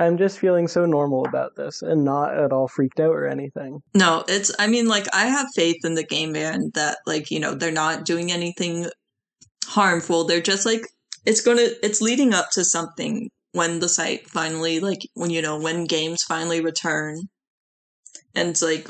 I'm 0.00 0.16
just 0.16 0.38
feeling 0.38 0.66
so 0.66 0.86
normal 0.86 1.26
about 1.26 1.56
this 1.56 1.82
and 1.82 2.04
not 2.04 2.36
at 2.36 2.52
all 2.52 2.68
freaked 2.68 3.00
out 3.00 3.14
or 3.14 3.26
anything. 3.26 3.80
No, 3.94 4.24
it's. 4.28 4.50
I 4.58 4.66
mean, 4.66 4.88
like 4.88 5.06
I 5.14 5.26
have 5.26 5.46
faith 5.54 5.84
in 5.84 5.94
the 5.94 6.02
game 6.02 6.32
band 6.32 6.72
that, 6.74 6.96
like, 7.06 7.30
you 7.30 7.38
know, 7.38 7.54
they're 7.54 7.70
not 7.70 8.06
doing 8.06 8.32
anything 8.32 8.88
harmful. 9.66 10.24
They're 10.24 10.40
just 10.40 10.64
like 10.64 10.80
it's 11.26 11.42
gonna. 11.42 11.68
It's 11.82 12.00
leading 12.00 12.32
up 12.32 12.50
to 12.52 12.64
something 12.64 13.28
when 13.52 13.80
the 13.80 13.90
site 13.90 14.26
finally, 14.26 14.80
like, 14.80 15.00
when 15.14 15.28
you 15.28 15.42
know, 15.42 15.60
when 15.60 15.84
games 15.84 16.22
finally 16.26 16.62
return, 16.62 17.18
and 18.34 18.48
it's 18.48 18.62
like. 18.62 18.88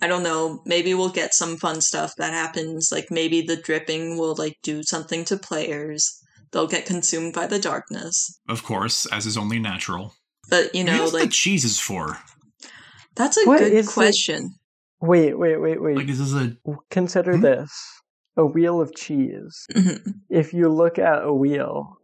I 0.00 0.06
don't 0.08 0.22
know. 0.22 0.62
Maybe 0.66 0.94
we'll 0.94 1.10
get 1.10 1.32
some 1.34 1.56
fun 1.56 1.80
stuff 1.80 2.14
that 2.16 2.32
happens. 2.32 2.90
Like 2.92 3.10
maybe 3.10 3.40
the 3.40 3.56
dripping 3.56 4.18
will 4.18 4.34
like 4.36 4.56
do 4.62 4.82
something 4.82 5.24
to 5.26 5.36
players. 5.36 6.18
They'll 6.50 6.66
get 6.66 6.86
consumed 6.86 7.32
by 7.34 7.46
the 7.46 7.58
darkness. 7.58 8.38
of 8.48 8.62
course, 8.62 9.06
as 9.06 9.26
is 9.26 9.36
only 9.38 9.58
natural. 9.58 10.14
But 10.50 10.74
you 10.74 10.84
know, 10.84 10.98
What's 11.00 11.12
the 11.12 11.18
like 11.18 11.30
cheese 11.30 11.64
is 11.64 11.78
for? 11.78 12.18
that's 13.14 13.36
a 13.38 13.44
What 13.46 13.60
good 13.60 13.72
is 13.72 13.86
the- 13.86 13.92
question. 13.92 14.54
Wait, 15.00 15.36
wait, 15.38 15.56
wait, 15.60 15.82
wait. 15.82 15.96
Like, 15.96 16.08
is 16.08 16.18
this 16.18 16.32
a 16.32 16.56
Consider 16.90 17.36
Hmm? 17.36 17.42
this 17.42 17.72
a 18.36 18.44
wheel 18.46 18.80
of 18.80 18.94
cheese. 18.94 19.66
Mhm. 19.74 20.14
If 20.30 20.52
you 20.54 20.68
look 20.68 20.98
at 20.98 21.22
a 21.24 21.32
wheel, 21.32 21.96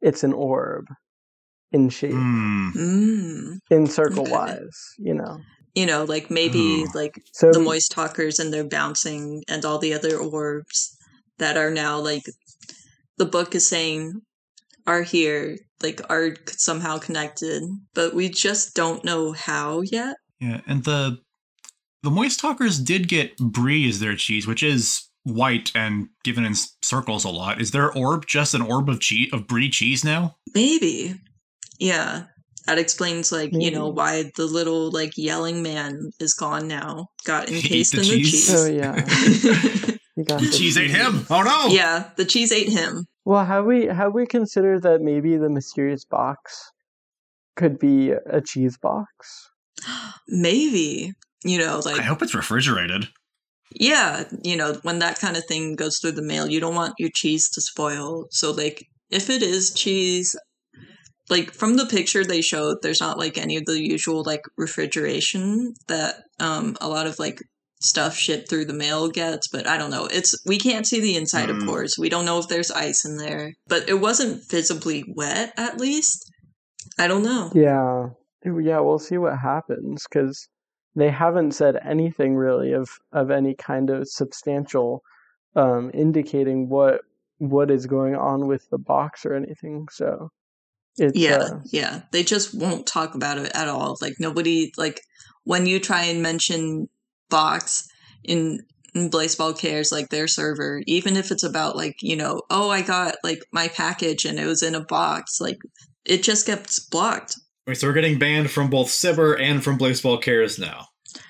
it's 0.00 0.24
an 0.24 0.32
orb 0.32 0.86
in 1.72 1.88
shape, 1.90 2.12
hmm? 2.12 2.70
Mm. 2.74 3.58
in 3.70 3.86
circle 3.86 4.24
wise, 4.24 4.78
you 4.98 5.14
know. 5.14 5.40
You 5.76 5.84
know, 5.84 6.04
like 6.04 6.30
maybe 6.30 6.82
Ooh. 6.82 6.88
like 6.94 7.22
So 7.32 7.52
the 7.52 7.60
moist 7.60 7.92
talkers 7.92 8.40
and 8.40 8.52
their 8.52 8.64
bouncing 8.64 9.44
and 9.46 9.64
all 9.64 9.78
the 9.78 9.92
other 9.92 10.16
orbs 10.16 10.96
that 11.38 11.56
are 11.58 11.70
now 11.70 11.98
like 11.98 12.24
the 13.18 13.26
book 13.26 13.54
is 13.54 13.66
saying 13.66 14.22
are 14.86 15.02
here, 15.02 15.58
like 15.82 16.00
are 16.08 16.34
somehow 16.48 16.98
connected, 16.98 17.62
but 17.94 18.14
we 18.14 18.30
just 18.30 18.74
don't 18.74 19.04
know 19.04 19.32
how 19.32 19.82
yet. 19.82 20.16
Yeah, 20.40 20.62
and 20.66 20.82
the 20.84 21.18
the 22.02 22.10
Moist 22.10 22.40
Talkers 22.40 22.78
did 22.78 23.06
get 23.08 23.36
brie 23.36 23.86
as 23.88 24.00
their 24.00 24.16
cheese, 24.16 24.46
which 24.46 24.62
is 24.62 25.06
white 25.24 25.72
and 25.74 26.08
given 26.24 26.46
in 26.46 26.54
circles 26.82 27.24
a 27.24 27.28
lot. 27.28 27.60
Is 27.60 27.72
their 27.72 27.92
orb 27.92 28.26
just 28.26 28.54
an 28.54 28.62
orb 28.62 28.88
of 28.88 29.00
cheese 29.00 29.28
of 29.32 29.46
brie 29.46 29.68
cheese 29.68 30.04
now? 30.04 30.36
Maybe. 30.54 31.16
Yeah. 31.78 32.24
That 32.66 32.78
explains 32.78 33.30
like, 33.30 33.50
you 33.52 33.70
know, 33.70 33.88
why 33.88 34.30
the 34.36 34.46
little 34.46 34.90
like 34.90 35.12
yelling 35.16 35.62
man 35.62 36.10
is 36.18 36.34
gone 36.34 36.66
now. 36.68 37.08
Got 37.24 37.48
encased 37.52 37.92
the 37.92 38.02
in 38.02 38.08
the 38.08 38.22
cheese. 38.22 38.54
Oh 38.54 38.66
yeah, 38.66 38.94
got 40.24 40.40
The 40.40 40.46
the 40.46 40.52
cheese 40.52 40.76
ate 40.76 40.90
him. 40.90 41.26
Oh 41.30 41.42
no! 41.42 41.74
yeah, 41.74 42.10
the 42.16 42.24
cheese 42.24 42.52
ate 42.52 42.68
him. 42.68 43.06
Well, 43.24 43.44
have 43.44 43.64
we 43.64 43.86
have 43.86 44.14
we 44.14 44.26
considered 44.26 44.82
that 44.82 45.00
maybe 45.00 45.36
the 45.36 45.48
mysterious 45.48 46.04
box 46.04 46.70
could 47.56 47.78
be 47.78 48.10
a 48.10 48.40
cheese 48.40 48.78
box? 48.78 49.50
Maybe. 50.28 51.12
You 51.44 51.58
know, 51.58 51.80
like 51.84 51.98
I 51.98 52.02
hope 52.02 52.22
it's 52.22 52.34
refrigerated. 52.34 53.08
Yeah, 53.72 54.24
you 54.42 54.56
know, 54.56 54.78
when 54.82 55.00
that 55.00 55.18
kind 55.18 55.36
of 55.36 55.44
thing 55.44 55.74
goes 55.74 55.98
through 55.98 56.12
the 56.12 56.22
mail, 56.22 56.48
you 56.48 56.60
don't 56.60 56.74
want 56.74 56.94
your 56.98 57.10
cheese 57.14 57.50
to 57.50 57.60
spoil. 57.60 58.26
So, 58.30 58.52
like, 58.52 58.86
if 59.10 59.28
it 59.28 59.42
is 59.42 59.74
cheese, 59.74 60.34
like 61.28 61.52
from 61.52 61.76
the 61.76 61.86
picture 61.86 62.24
they 62.24 62.40
showed, 62.40 62.78
there's 62.82 63.00
not 63.00 63.18
like 63.18 63.36
any 63.38 63.56
of 63.56 63.64
the 63.66 63.80
usual 63.80 64.22
like 64.24 64.42
refrigeration 64.56 65.74
that 65.88 66.22
um 66.40 66.76
a 66.80 66.88
lot 66.88 67.06
of 67.06 67.18
like 67.18 67.40
stuff 67.80 68.16
shipped 68.16 68.48
through 68.48 68.64
the 68.64 68.72
mail 68.72 69.08
gets. 69.08 69.48
But 69.48 69.66
I 69.66 69.76
don't 69.78 69.90
know. 69.90 70.06
It's 70.06 70.34
we 70.46 70.58
can't 70.58 70.86
see 70.86 71.00
the 71.00 71.16
inside, 71.16 71.50
of 71.50 71.56
Mm. 71.56 71.66
course. 71.66 71.98
We 71.98 72.08
don't 72.08 72.24
know 72.24 72.38
if 72.38 72.48
there's 72.48 72.70
ice 72.70 73.04
in 73.04 73.16
there, 73.16 73.52
but 73.66 73.88
it 73.88 74.00
wasn't 74.00 74.48
visibly 74.50 75.04
wet. 75.16 75.52
At 75.56 75.78
least, 75.78 76.30
I 76.98 77.06
don't 77.08 77.22
know. 77.22 77.50
Yeah, 77.54 78.08
yeah. 78.44 78.80
We'll 78.80 78.98
see 78.98 79.18
what 79.18 79.38
happens 79.38 80.04
because 80.08 80.48
they 80.94 81.10
haven't 81.10 81.52
said 81.52 81.76
anything 81.84 82.36
really 82.36 82.72
of 82.72 82.88
of 83.12 83.30
any 83.30 83.54
kind 83.54 83.90
of 83.90 84.08
substantial 84.08 85.02
um, 85.54 85.90
indicating 85.92 86.68
what 86.68 87.00
what 87.38 87.70
is 87.70 87.86
going 87.86 88.14
on 88.14 88.46
with 88.46 88.68
the 88.70 88.78
box 88.78 89.26
or 89.26 89.34
anything. 89.34 89.86
So 89.90 90.30
it's 90.98 91.16
yeah 91.16 91.36
uh, 91.36 91.60
yeah. 91.66 92.00
They 92.12 92.22
just 92.22 92.54
won't 92.54 92.86
talk 92.86 93.14
about 93.14 93.38
it 93.38 93.50
at 93.54 93.68
all. 93.68 93.96
Like 94.00 94.14
nobody 94.18 94.72
like 94.76 95.00
when 95.44 95.66
you 95.66 95.78
try 95.78 96.04
and 96.04 96.22
mention 96.22 96.88
box 97.30 97.86
in 98.24 98.60
in 98.94 99.10
Blaseball 99.10 99.58
cares 99.58 99.92
like 99.92 100.08
their 100.08 100.26
server 100.26 100.82
even 100.86 101.16
if 101.16 101.30
it's 101.30 101.42
about 101.42 101.76
like 101.76 101.96
you 102.00 102.16
know 102.16 102.40
oh 102.50 102.70
i 102.70 102.80
got 102.80 103.16
like 103.22 103.40
my 103.52 103.68
package 103.68 104.24
and 104.24 104.38
it 104.38 104.46
was 104.46 104.62
in 104.62 104.74
a 104.74 104.84
box 104.84 105.38
like 105.38 105.58
it 106.06 106.22
just 106.22 106.46
gets 106.46 106.78
blocked. 106.78 107.34
Wait, 107.66 107.76
so 107.76 107.88
we're 107.88 107.92
getting 107.92 108.16
banned 108.18 108.48
from 108.48 108.70
both 108.70 108.86
SIBR 108.86 109.40
and 109.40 109.62
from 109.62 109.76
Blaseball 109.76 110.22
Cares 110.22 110.58
now. 110.58 110.86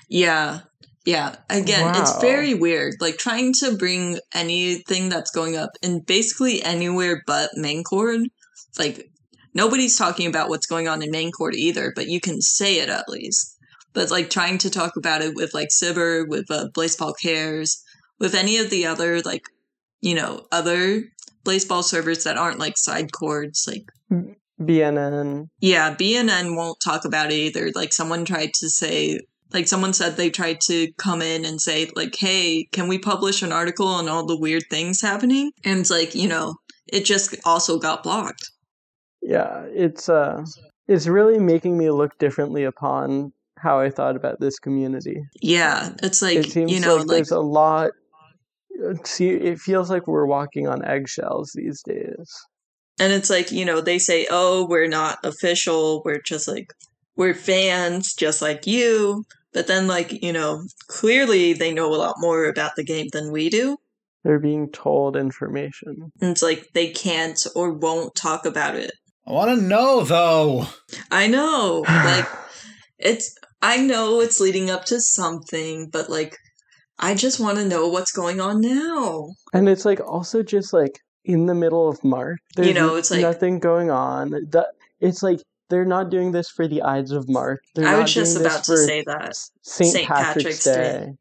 yeah 0.09 0.61
yeah. 1.05 1.37
Again 1.49 1.95
it's 1.97 2.21
very 2.21 2.55
weird. 2.55 2.95
Like 3.01 3.17
trying 3.17 3.53
to 3.61 3.77
bring 3.77 4.19
anything 4.35 5.09
that's 5.09 5.31
going 5.31 5.57
up 5.57 5.71
in 5.83 6.01
basically 6.01 6.63
anywhere 6.63 7.23
but 7.27 7.51
main 7.55 7.85
court 7.85 8.21
like 8.79 9.09
nobody's 9.57 9.97
talking 9.97 10.29
about 10.29 10.51
what's 10.51 10.67
going 10.67 10.87
on 10.87 11.03
in 11.03 11.11
main 11.11 11.33
court 11.33 11.55
either, 11.55 11.93
but 11.97 12.09
you 12.09 12.21
can 12.21 12.41
say 12.41 12.79
it 12.79 12.91
at 12.91 13.09
least. 13.09 13.57
But 13.95 14.11
like 14.11 14.29
trying 14.29 14.59
to 14.59 14.71
talk 14.71 14.97
about 14.97 15.23
it 15.23 15.35
with 15.35 15.55
like 15.55 15.69
SIBR, 15.71 16.29
with 16.29 16.51
uh, 16.51 16.69
Blaseball 16.77 17.15
Cares, 17.21 17.83
with 18.21 18.35
any 18.35 18.59
of 18.59 18.69
the 18.69 18.87
other 18.87 19.23
like, 19.23 19.45
you 20.03 20.15
know, 20.15 20.47
other 20.53 21.05
Blaseball 21.45 21.83
servers 21.83 22.25
that 22.25 22.37
aren't 22.37 22.59
like 22.59 22.77
side 22.77 23.13
chords, 23.13 23.67
like 23.67 23.87
BNN. 24.61 25.49
yeah, 25.61 25.95
BNN 25.95 26.55
won't 26.55 26.79
talk 26.85 27.07
about 27.07 27.33
it 27.33 27.37
either. 27.37 27.71
Like 27.75 27.95
someone 27.95 28.27
tried 28.27 28.53
to 28.55 28.69
say, 28.69 29.21
like 29.55 29.69
someone 29.69 29.95
said 29.95 30.17
they 30.17 30.29
tried 30.29 30.61
to 30.67 30.93
come 30.99 31.23
in 31.23 31.47
and 31.47 31.61
say, 31.61 31.91
like, 31.97 32.15
hey, 32.19 32.69
can 32.73 32.89
we 32.89 32.99
publish 32.99 33.43
an 33.43 33.53
article 33.53 33.87
on 33.87 34.09
all 34.09 34.27
the 34.27 34.39
weird 34.39 34.65
things 34.71 35.01
happening? 35.01 35.53
And 35.65 35.81
it's 35.81 35.91
like, 35.91 36.15
you 36.15 36.29
know, 36.29 36.57
it 36.89 37.07
just 37.07 37.35
also 37.47 37.79
got 37.79 38.03
blocked. 38.03 38.51
Yeah, 39.27 39.65
it's 39.73 40.09
uh, 40.09 40.45
it's 40.87 41.09
really 41.09 41.41
making 41.41 41.77
me 41.77 41.91
look 41.91 42.17
differently 42.19 42.63
upon 42.63 43.33
how 43.59 43.81
I 43.81 43.91
thought 43.91 44.15
about 44.15 44.39
this 44.39 44.59
community. 44.61 45.21
Yeah, 45.43 45.91
it's 46.01 46.23
like 46.23 46.39
it 46.39 46.53
seems 46.53 46.71
you 46.71 46.79
know, 46.79 46.97
like 46.97 47.07
like 47.07 47.17
there's 47.17 47.33
a 47.33 47.41
lot. 47.41 47.91
See, 49.05 49.31
it 49.31 49.59
feels 49.59 49.91
like 49.91 50.07
we're 50.07 50.27
walking 50.27 50.69
on 50.69 50.85
eggshells 50.85 51.51
these 51.55 51.83
days. 51.83 52.31
and 53.01 53.13
it's 53.13 53.29
like 53.29 53.51
you 53.51 53.65
know 53.65 53.81
they 53.81 53.99
say, 53.99 54.29
oh, 54.31 54.65
we're 54.69 54.89
not 54.89 55.19
official. 55.25 56.03
We're 56.05 56.23
just 56.23 56.47
like 56.47 56.69
we're 57.17 57.35
fans, 57.35 58.15
just 58.15 58.41
like 58.41 58.65
you. 58.67 59.25
But 59.53 59.67
then, 59.67 59.89
like 59.89 60.23
you 60.23 60.33
know, 60.33 60.63
clearly 60.87 61.53
they 61.53 61.73
know 61.73 61.93
a 61.93 61.97
lot 61.97 62.15
more 62.19 62.45
about 62.45 62.73
the 62.77 62.85
game 62.85 63.09
than 63.13 63.33
we 63.33 63.49
do. 63.49 63.79
They're 64.23 64.39
being 64.39 64.71
told 64.71 65.17
information. 65.17 66.13
And 66.21 66.31
it's 66.31 66.43
like 66.43 66.69
they 66.75 66.91
can't 66.91 67.45
or 67.57 67.73
won't 67.73 68.15
talk 68.15 68.45
about 68.45 68.77
it. 68.77 68.93
I 69.27 69.33
want 69.33 69.59
to 69.59 69.67
know 69.67 70.03
though. 70.05 70.67
I 71.11 71.27
know, 71.27 71.85
like 71.89 72.27
it's. 72.99 73.35
I 73.63 73.79
know 73.79 74.21
it's 74.21 74.39
leading 74.39 74.71
up 74.71 74.85
to 74.87 75.01
something, 75.01 75.89
but 75.91 76.09
like, 76.11 76.37
I 76.99 77.15
just 77.15 77.41
want 77.41 77.57
to 77.59 77.65
know 77.65 77.89
what's 77.89 78.13
going 78.13 78.41
on 78.41 78.61
now. 78.61 79.31
And 79.55 79.69
it's 79.69 79.85
like 79.85 79.99
also 80.01 80.43
just 80.43 80.73
like 80.73 81.01
in 81.25 81.47
the 81.47 81.55
middle 81.55 81.89
of 81.89 82.05
March. 82.05 82.39
There's 82.55 82.75
know, 82.75 82.97
it's 82.97 83.11
like- 83.11 83.23
nothing 83.23 83.59
going 83.59 83.91
on. 83.91 84.31
That 84.51 84.69
it's 85.01 85.23
like 85.23 85.41
they're 85.71 85.87
not 85.87 86.11
doing 86.11 86.31
this 86.33 86.49
for 86.51 86.69
the 86.69 86.83
Ides 86.83 87.11
of 87.11 87.29
March. 87.29 87.59
They're 87.75 87.89
I 87.89 87.93
not 87.93 88.03
was 88.03 88.15
just 88.15 88.35
doing 88.37 88.47
about 88.47 88.65
to 88.65 88.77
say 88.77 89.03
that. 89.07 89.35
Saint, 89.63 89.93
Saint 89.93 90.07
Patrick's, 90.07 90.35
Patrick's 90.37 90.65
Day. 90.65 90.75
Day. 90.75 91.13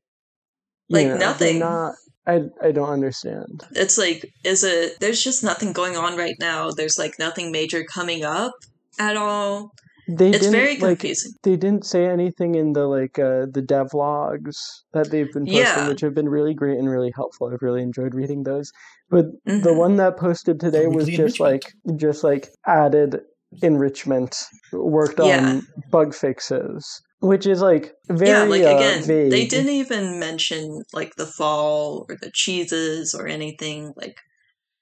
You 0.90 0.98
Like, 0.98 1.08
know, 1.08 1.18
nothing. 1.18 1.60
They're 1.60 1.68
not. 1.70 1.96
I 2.28 2.42
I 2.62 2.72
don't 2.72 2.90
understand. 2.90 3.64
It's 3.72 3.98
like, 3.98 4.26
is 4.44 4.64
it? 4.64 5.00
There's 5.00 5.24
just 5.24 5.44
nothing 5.44 5.74
going 5.74 5.96
on 5.98 6.18
right 6.18 6.36
now. 6.40 6.72
There's 6.72 6.98
like 6.98 7.20
nothing 7.20 7.52
major 7.52 7.84
coming 7.84 8.24
up 8.24 8.54
at 9.00 9.16
all. 9.18 9.72
They 10.08 10.30
It's 10.30 10.40
didn't 10.40 10.52
very 10.52 10.78
like. 10.78 11.00
confusing. 11.00 11.32
They 11.44 11.56
didn't 11.56 11.86
say 11.86 12.06
anything 12.06 12.56
in 12.56 12.74
the 12.74 12.86
like 12.88 13.18
uh 13.18 13.48
the 13.52 13.64
devlogs 13.66 14.58
that 14.94 15.10
they've 15.12 15.32
been 15.34 15.46
posting, 15.46 15.62
Yeah. 15.64 15.88
which 15.88 16.02
have 16.02 16.14
been 16.14 16.30
really 16.30 16.54
great 16.54 16.78
and 16.78 16.90
really 16.90 17.12
helpful. 17.16 17.50
I've 17.52 17.62
really 17.62 17.82
enjoyed 17.82 18.14
reading 18.14 18.44
those. 18.44 18.72
But 19.10 19.26
the 19.46 19.52
Mhm. 19.74 19.78
one 19.78 19.96
that 19.98 20.18
posted 20.18 20.60
today 20.60 20.88
was 20.88 21.08
just 21.08 21.40
like 21.40 21.64
just 21.96 22.24
like 22.24 22.50
added 22.68 23.20
enrichment, 23.64 24.36
worked 24.74 25.20
on 25.20 25.62
bug 25.92 26.14
fixes, 26.14 27.02
which 27.26 27.46
is 27.48 27.62
like 27.62 27.94
very 28.08 28.30
yeah, 28.30 28.44
like 28.44 28.62
uh, 28.62 28.76
again, 28.76 29.04
vague. 29.04 29.32
they 29.32 29.48
didn't 29.48 29.72
even 29.72 30.20
mention 30.20 30.84
like 30.94 31.16
the 31.16 31.26
fall 31.26 32.06
or 32.08 32.16
the 32.22 32.32
cheeses 32.32 33.16
or 33.16 33.28
anything. 33.28 33.94
Like 33.96 34.18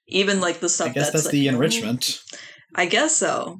even 0.08 0.40
like 0.40 0.60
the 0.60 0.68
stuff. 0.68 0.88
I 0.88 0.92
guess 0.92 1.10
that's 1.10 1.24
like, 1.26 1.32
the 1.32 1.48
enrichment. 1.48 2.20
I 2.74 2.86
guess 2.86 3.16
so. 3.16 3.58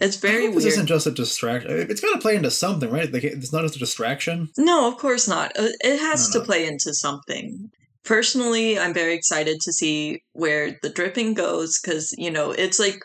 It's 0.00 0.16
I 0.24 0.28
very 0.28 0.46
hope 0.46 0.56
This 0.56 0.64
isn't 0.64 0.86
just 0.86 1.06
a 1.06 1.10
distraction. 1.10 1.70
It's 1.70 2.00
got 2.00 2.14
to 2.14 2.20
play 2.20 2.36
into 2.36 2.50
something, 2.50 2.90
right? 2.90 3.12
Like, 3.12 3.24
it's 3.24 3.52
not 3.52 3.62
just 3.62 3.76
a 3.76 3.78
distraction. 3.78 4.48
No, 4.58 4.88
of 4.88 4.98
course 4.98 5.28
not. 5.28 5.52
Uh, 5.58 5.68
It 5.80 6.00
has 6.00 6.28
to 6.30 6.40
no. 6.40 6.44
play 6.44 6.66
into 6.66 6.92
something. 6.94 7.70
Personally, 8.04 8.78
I'm 8.78 8.92
very 8.92 9.14
excited 9.14 9.60
to 9.60 9.72
see 9.72 10.20
where 10.32 10.76
the 10.82 10.90
dripping 10.90 11.34
goes 11.34 11.78
because, 11.80 12.12
you 12.18 12.30
know, 12.30 12.50
it's 12.50 12.78
like, 12.80 12.98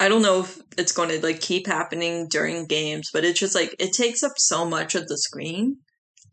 I 0.00 0.08
don't 0.08 0.22
know 0.22 0.40
if 0.40 0.60
it's 0.76 0.92
going 0.92 1.08
to 1.10 1.20
like 1.24 1.40
keep 1.40 1.66
happening 1.66 2.28
during 2.28 2.66
games, 2.66 3.10
but 3.12 3.24
it's 3.24 3.40
just 3.40 3.54
like, 3.54 3.74
it 3.78 3.92
takes 3.92 4.22
up 4.22 4.32
so 4.36 4.64
much 4.64 4.94
of 4.94 5.08
the 5.08 5.18
screen 5.18 5.78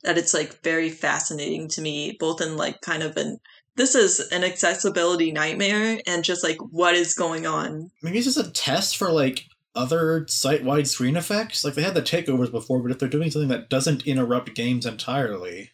that 0.04 0.18
it's 0.18 0.34
like 0.34 0.62
very 0.64 0.90
fascinating 0.90 1.68
to 1.70 1.82
me, 1.82 2.16
both 2.20 2.42
in 2.42 2.58
like 2.58 2.82
kind 2.82 3.02
of 3.04 3.18
an, 3.18 3.38
this 3.76 3.96
is 3.96 4.20
an 4.32 4.44
accessibility 4.44 5.32
nightmare 5.32 6.00
and 6.08 6.24
just 6.24 6.44
like 6.44 6.58
what 6.70 6.94
is 6.96 7.14
going 7.16 7.46
on. 7.48 7.90
Maybe 8.04 8.18
it's 8.20 8.28
just 8.28 8.48
a 8.48 8.52
test 8.52 8.98
for 8.98 9.12
like 9.12 9.42
other 9.76 10.26
site-wide 10.30 10.88
screen 10.88 11.18
effects. 11.18 11.66
Like 11.66 11.74
they 11.74 11.82
had 11.82 11.96
the 11.96 12.02
takeovers 12.02 12.52
before, 12.52 12.82
but 12.82 12.92
if 12.92 13.00
they're 13.00 13.10
doing 13.10 13.32
something 13.32 13.50
that 13.50 13.70
doesn't 13.70 14.06
interrupt 14.06 14.56
games 14.56 14.86
entirely, 14.86 15.72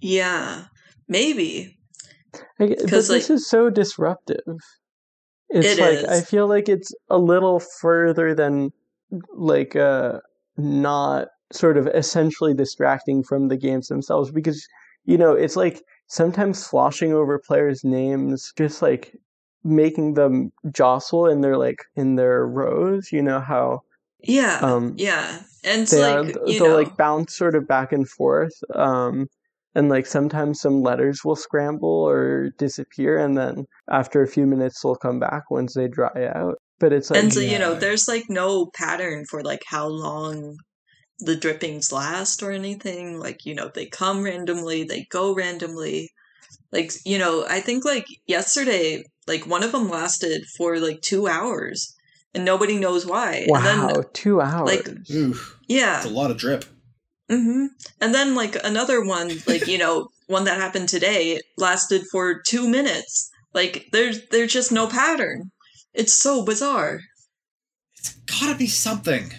Yeah, 0.00 0.64
maybe. 1.08 1.78
I 2.60 2.66
g- 2.66 2.74
but 2.82 2.90
'cause, 2.90 3.08
this 3.08 3.30
is 3.30 3.48
so 3.48 3.70
disruptive. 3.70 4.38
It's 5.52 5.78
It 5.78 5.78
like 5.78 5.98
is. 5.98 6.08
I 6.08 6.22
feel 6.22 6.46
like 6.48 6.68
it's 6.68 6.92
a 7.10 7.18
little 7.18 7.60
further 7.60 8.34
than 8.34 8.72
like 9.34 9.76
uh 9.76 10.20
not 10.56 11.28
sort 11.52 11.76
of 11.76 11.86
essentially 11.88 12.54
distracting 12.54 13.22
from 13.22 13.48
the 13.48 13.56
games 13.56 13.88
themselves 13.88 14.30
because 14.30 14.66
you 15.04 15.18
know 15.18 15.34
it's 15.34 15.56
like 15.56 15.82
sometimes 16.08 16.58
sloshing 16.64 17.12
over 17.12 17.38
players' 17.38 17.84
names 17.84 18.52
just 18.56 18.82
like 18.82 19.14
making 19.64 20.14
them 20.14 20.52
jostle 20.72 21.26
in 21.26 21.40
their 21.42 21.56
like 21.58 21.84
in 21.96 22.16
their 22.16 22.46
rows. 22.46 23.12
You 23.12 23.22
know 23.22 23.40
how 23.40 23.82
Yeah, 24.22 24.60
um 24.60 24.94
yeah. 24.96 25.42
And 25.64 25.82
it's 25.82 25.92
they 25.92 26.00
like, 26.00 26.18
are 26.26 26.32
you 26.46 26.58
they'll 26.58 26.60
know, 26.60 26.74
like 26.74 26.96
bounce 26.96 27.36
sort 27.36 27.54
of 27.54 27.66
back 27.68 27.92
and 27.92 28.08
forth 28.08 28.54
um 28.74 29.28
and 29.74 29.88
like 29.88 30.06
sometimes 30.06 30.60
some 30.60 30.82
letters 30.82 31.20
will 31.24 31.36
scramble 31.36 31.88
or 31.88 32.50
disappear 32.58 33.18
and 33.18 33.36
then 33.36 33.66
after 33.90 34.22
a 34.22 34.28
few 34.28 34.46
minutes 34.46 34.80
they'll 34.82 34.96
come 34.96 35.18
back 35.18 35.50
once 35.50 35.74
they 35.74 35.88
dry 35.88 36.30
out. 36.34 36.56
But 36.78 36.92
it's 36.92 37.10
like 37.10 37.22
and 37.22 37.32
so 37.32 37.40
you 37.40 37.58
know 37.58 37.74
there's 37.74 38.08
like 38.08 38.24
no 38.28 38.66
pattern 38.74 39.24
for 39.30 39.42
like 39.42 39.62
how 39.66 39.86
long 39.86 40.56
the 41.20 41.36
drippings 41.36 41.92
last 41.92 42.42
or 42.42 42.50
anything. 42.50 43.18
Like 43.18 43.44
you 43.44 43.54
know 43.54 43.70
they 43.72 43.86
come 43.86 44.22
randomly 44.22 44.84
they 44.84 45.06
go 45.10 45.34
randomly. 45.34 46.10
Like 46.70 46.92
you 47.06 47.18
know 47.18 47.46
i 47.48 47.60
think 47.60 47.84
like 47.84 48.06
yesterday 48.26 49.04
like 49.26 49.46
one 49.46 49.62
of 49.62 49.72
them 49.72 49.88
lasted 49.88 50.42
for 50.56 50.78
like 50.78 51.00
two 51.00 51.26
hours 51.26 51.94
and 52.34 52.44
nobody 52.44 52.78
knows 52.78 53.06
why. 53.06 53.46
Wow 53.48 53.88
and 53.88 53.96
then 53.96 54.04
two 54.12 54.40
hours. 54.40 54.68
Like, 54.68 54.88
oof, 55.10 55.58
yeah. 55.68 55.98
It's 55.98 56.06
a 56.06 56.10
lot 56.10 56.30
of 56.30 56.38
drip. 56.38 56.64
Hmm 57.32 57.66
and 58.00 58.14
then 58.14 58.34
like 58.34 58.56
another 58.64 59.02
one 59.02 59.30
like 59.46 59.66
you 59.66 59.78
know 59.78 60.08
one 60.26 60.44
that 60.44 60.58
happened 60.60 60.88
today 60.88 61.40
lasted 61.56 62.02
for 62.10 62.40
two 62.42 62.68
minutes 62.68 63.30
like 63.54 63.86
there's 63.92 64.26
there's 64.28 64.52
just 64.52 64.72
no 64.72 64.86
pattern 64.86 65.50
it's 65.94 66.12
so 66.12 66.44
bizarre 66.44 67.00
It's 67.98 68.14
gotta 68.40 68.56
be 68.56 68.66
something. 68.66 69.32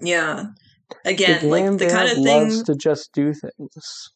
Yeah. 0.00 0.44
Again, 1.04 1.40
game 1.40 1.50
like 1.50 1.78
the 1.78 1.88
kind 1.88 2.10
of 2.10 2.22
thing 2.22 2.64
to 2.64 2.74
just 2.76 3.12
do 3.12 3.34
things 3.34 4.10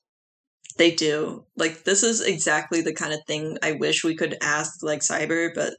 they 0.76 0.92
do. 0.92 1.44
Like 1.56 1.84
this 1.84 2.02
is 2.02 2.22
exactly 2.22 2.80
the 2.80 2.94
kind 2.94 3.12
of 3.12 3.20
thing 3.26 3.58
I 3.62 3.72
wish 3.72 4.04
we 4.04 4.14
could 4.14 4.36
ask 4.40 4.82
like 4.82 5.00
SIBR, 5.00 5.50
but 5.54 5.74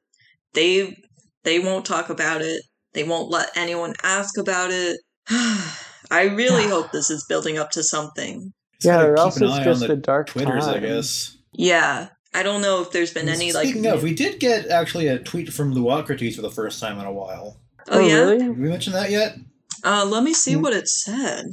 they 0.53 0.95
they 1.43 1.59
won't 1.59 1.85
talk 1.85 2.09
about 2.09 2.41
it. 2.41 2.61
They 2.93 3.03
won't 3.03 3.31
let 3.31 3.55
anyone 3.55 3.93
ask 4.03 4.37
about 4.37 4.69
it. 4.71 4.99
I 6.11 6.23
really 6.25 6.67
hope 6.67 6.91
this 6.91 7.09
is 7.09 7.25
building 7.27 7.57
up 7.57 7.71
to 7.71 7.81
something. 7.83 8.53
Just 8.73 8.85
yeah 8.85 8.97
gotta 8.97 9.09
or 9.09 9.17
else 9.17 9.37
it's 9.41 9.57
just 9.57 9.83
on 9.83 9.89
a 9.89 9.95
the 9.95 10.01
dark 10.01 10.27
Twitters, 10.27 10.67
I 10.67 10.79
guess. 10.79 11.37
Yeah. 11.53 12.09
I 12.33 12.43
don't 12.43 12.61
know 12.61 12.81
if 12.81 12.91
there's 12.91 13.13
been 13.13 13.27
any 13.27 13.51
like 13.51 13.67
Speaking 13.69 13.87
of, 13.87 14.03
we 14.03 14.13
did 14.13 14.39
get 14.39 14.67
actually 14.69 15.07
a 15.07 15.19
tweet 15.19 15.51
from 15.51 15.73
Luocrates 15.73 16.35
for 16.35 16.41
the 16.41 16.49
first 16.51 16.79
time 16.79 16.97
in 16.99 17.05
a 17.05 17.11
while. 17.11 17.57
Oh, 17.89 17.99
yeah. 17.99 18.15
really 18.19 18.37
Did 18.39 18.57
we 18.59 18.69
mention 18.69 18.93
that 18.93 19.09
yet? 19.11 19.35
Uh 19.83 20.05
let 20.07 20.23
me 20.23 20.33
see 20.33 20.53
Mm. 20.53 20.61
what 20.63 20.73
it 20.73 20.87
said. 20.87 21.45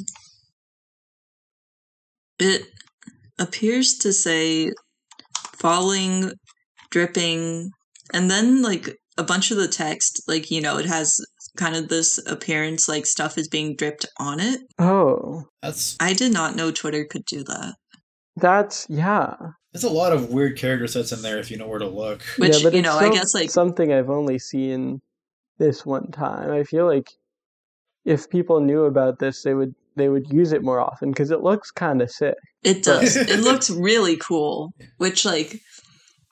It 2.38 2.62
appears 3.38 3.96
to 3.98 4.12
say 4.12 4.70
falling, 5.56 6.32
dripping, 6.90 7.70
and 8.12 8.30
then 8.30 8.62
like 8.62 8.96
a 9.16 9.24
bunch 9.24 9.50
of 9.50 9.56
the 9.56 9.68
text, 9.68 10.22
like, 10.28 10.50
you 10.50 10.60
know, 10.60 10.78
it 10.78 10.86
has 10.86 11.18
kind 11.58 11.76
of 11.76 11.88
this 11.88 12.18
appearance 12.26 12.88
like 12.88 13.04
stuff 13.04 13.36
is 13.36 13.48
being 13.48 13.76
dripped 13.76 14.06
on 14.18 14.40
it. 14.40 14.60
oh 14.78 15.44
That's 15.60 15.96
I 16.00 16.14
did 16.14 16.32
not 16.32 16.56
know 16.56 16.70
Twitter 16.70 17.04
could 17.04 17.26
do 17.26 17.44
that. 17.44 17.74
that's 18.36 18.86
yeah 18.88 19.34
there's 19.72 19.84
a 19.84 19.90
lot 19.90 20.12
of 20.12 20.30
weird 20.30 20.56
character 20.56 20.86
sets 20.86 21.12
in 21.12 21.22
there 21.22 21.38
if 21.38 21.50
you 21.50 21.58
know 21.58 21.68
where 21.68 21.78
to 21.78 21.86
look. 21.86 22.22
Which, 22.38 22.56
yeah, 22.56 22.62
but 22.62 22.72
you 22.72 22.78
it's 22.78 22.88
know, 22.88 22.96
I 22.96 23.10
guess 23.10 23.34
like 23.34 23.50
something 23.50 23.92
I've 23.92 24.08
only 24.10 24.38
seen 24.38 25.00
this 25.58 25.84
one 25.84 26.10
time. 26.10 26.50
I 26.50 26.64
feel 26.64 26.86
like 26.86 27.06
if 28.04 28.30
people 28.30 28.60
knew 28.60 28.84
about 28.84 29.18
this, 29.18 29.42
they 29.42 29.54
would 29.54 29.74
they 29.96 30.08
would 30.08 30.32
use 30.32 30.52
it 30.52 30.62
more 30.62 30.80
often 30.80 31.10
because 31.10 31.30
it 31.30 31.42
looks 31.42 31.70
kind 31.70 32.00
of 32.00 32.10
sick. 32.10 32.34
it 32.62 32.82
does. 32.82 33.16
it 33.16 33.40
looks 33.40 33.68
really 33.68 34.16
cool. 34.16 34.72
Which 34.96 35.24
like 35.24 35.60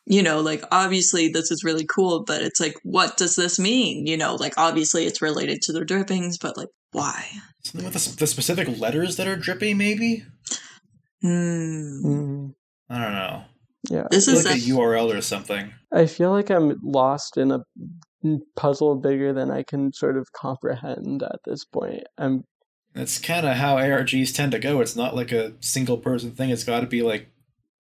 you 0.07 0.23
know, 0.23 0.41
like 0.41 0.63
obviously 0.71 1.29
this 1.29 1.51
is 1.51 1.65
really 1.65 1.85
cool, 1.85 2.25
but 2.25 2.43
it's 2.43 2.61
like, 2.61 2.75
what 2.85 3.17
does 3.17 3.35
this 3.37 3.59
mean? 3.59 4.07
You 4.07 4.17
know, 4.17 4.37
like 4.37 4.55
obviously 4.57 5.05
it's 5.05 5.21
related 5.21 5.61
to 5.63 5.73
their 5.73 5.85
drippings, 5.85 6.39
but 6.39 6.57
like, 6.57 6.69
why? 6.93 7.27
Something 7.65 7.85
with 7.91 7.95
the, 7.95 8.17
the 8.17 8.27
specific 8.27 8.79
letters 8.79 9.17
that 9.17 9.27
are 9.27 9.37
drippy, 9.37 9.75
maybe? 9.75 10.25
Hmm. 11.23 12.07
Mm, 12.07 12.55
I 12.89 13.03
don't 13.03 13.13
know. 13.13 13.45
yeah. 13.91 14.07
This 14.11 14.29
is 14.29 14.45
Like 14.45 14.55
a 14.55 14.59
a- 14.59 14.69
URL 14.77 15.17
or 15.17 15.21
something. 15.21 15.73
I 15.93 16.07
feel 16.07 16.31
like 16.31 16.51
I'm 16.51 16.79
lost 16.83 17.37
in 17.37 17.51
a 17.53 17.61
puzzle 18.57 18.97
bigger 18.97 19.33
than 19.33 19.51
I 19.51 19.63
can 19.63 19.93
sort 19.93 20.17
of 20.17 20.33
comprehend 20.33 21.23
at 21.23 21.41
this 21.45 21.65
point. 21.65 22.05
I'm 22.19 22.45
That's 22.93 23.19
kind 23.19 23.47
of 23.47 23.57
how 23.57 23.77
ARGs 23.77 24.35
tend 24.35 24.53
to 24.53 24.59
go. 24.59 24.81
It's 24.81 24.97
not 24.97 25.15
like 25.15 25.33
a 25.33 25.53
single 25.61 25.99
person 25.99 26.33
thing. 26.33 26.51
It's 26.51 26.65
got 26.65 26.81
to 26.81 26.87
be 26.87 27.03
like 27.03 27.29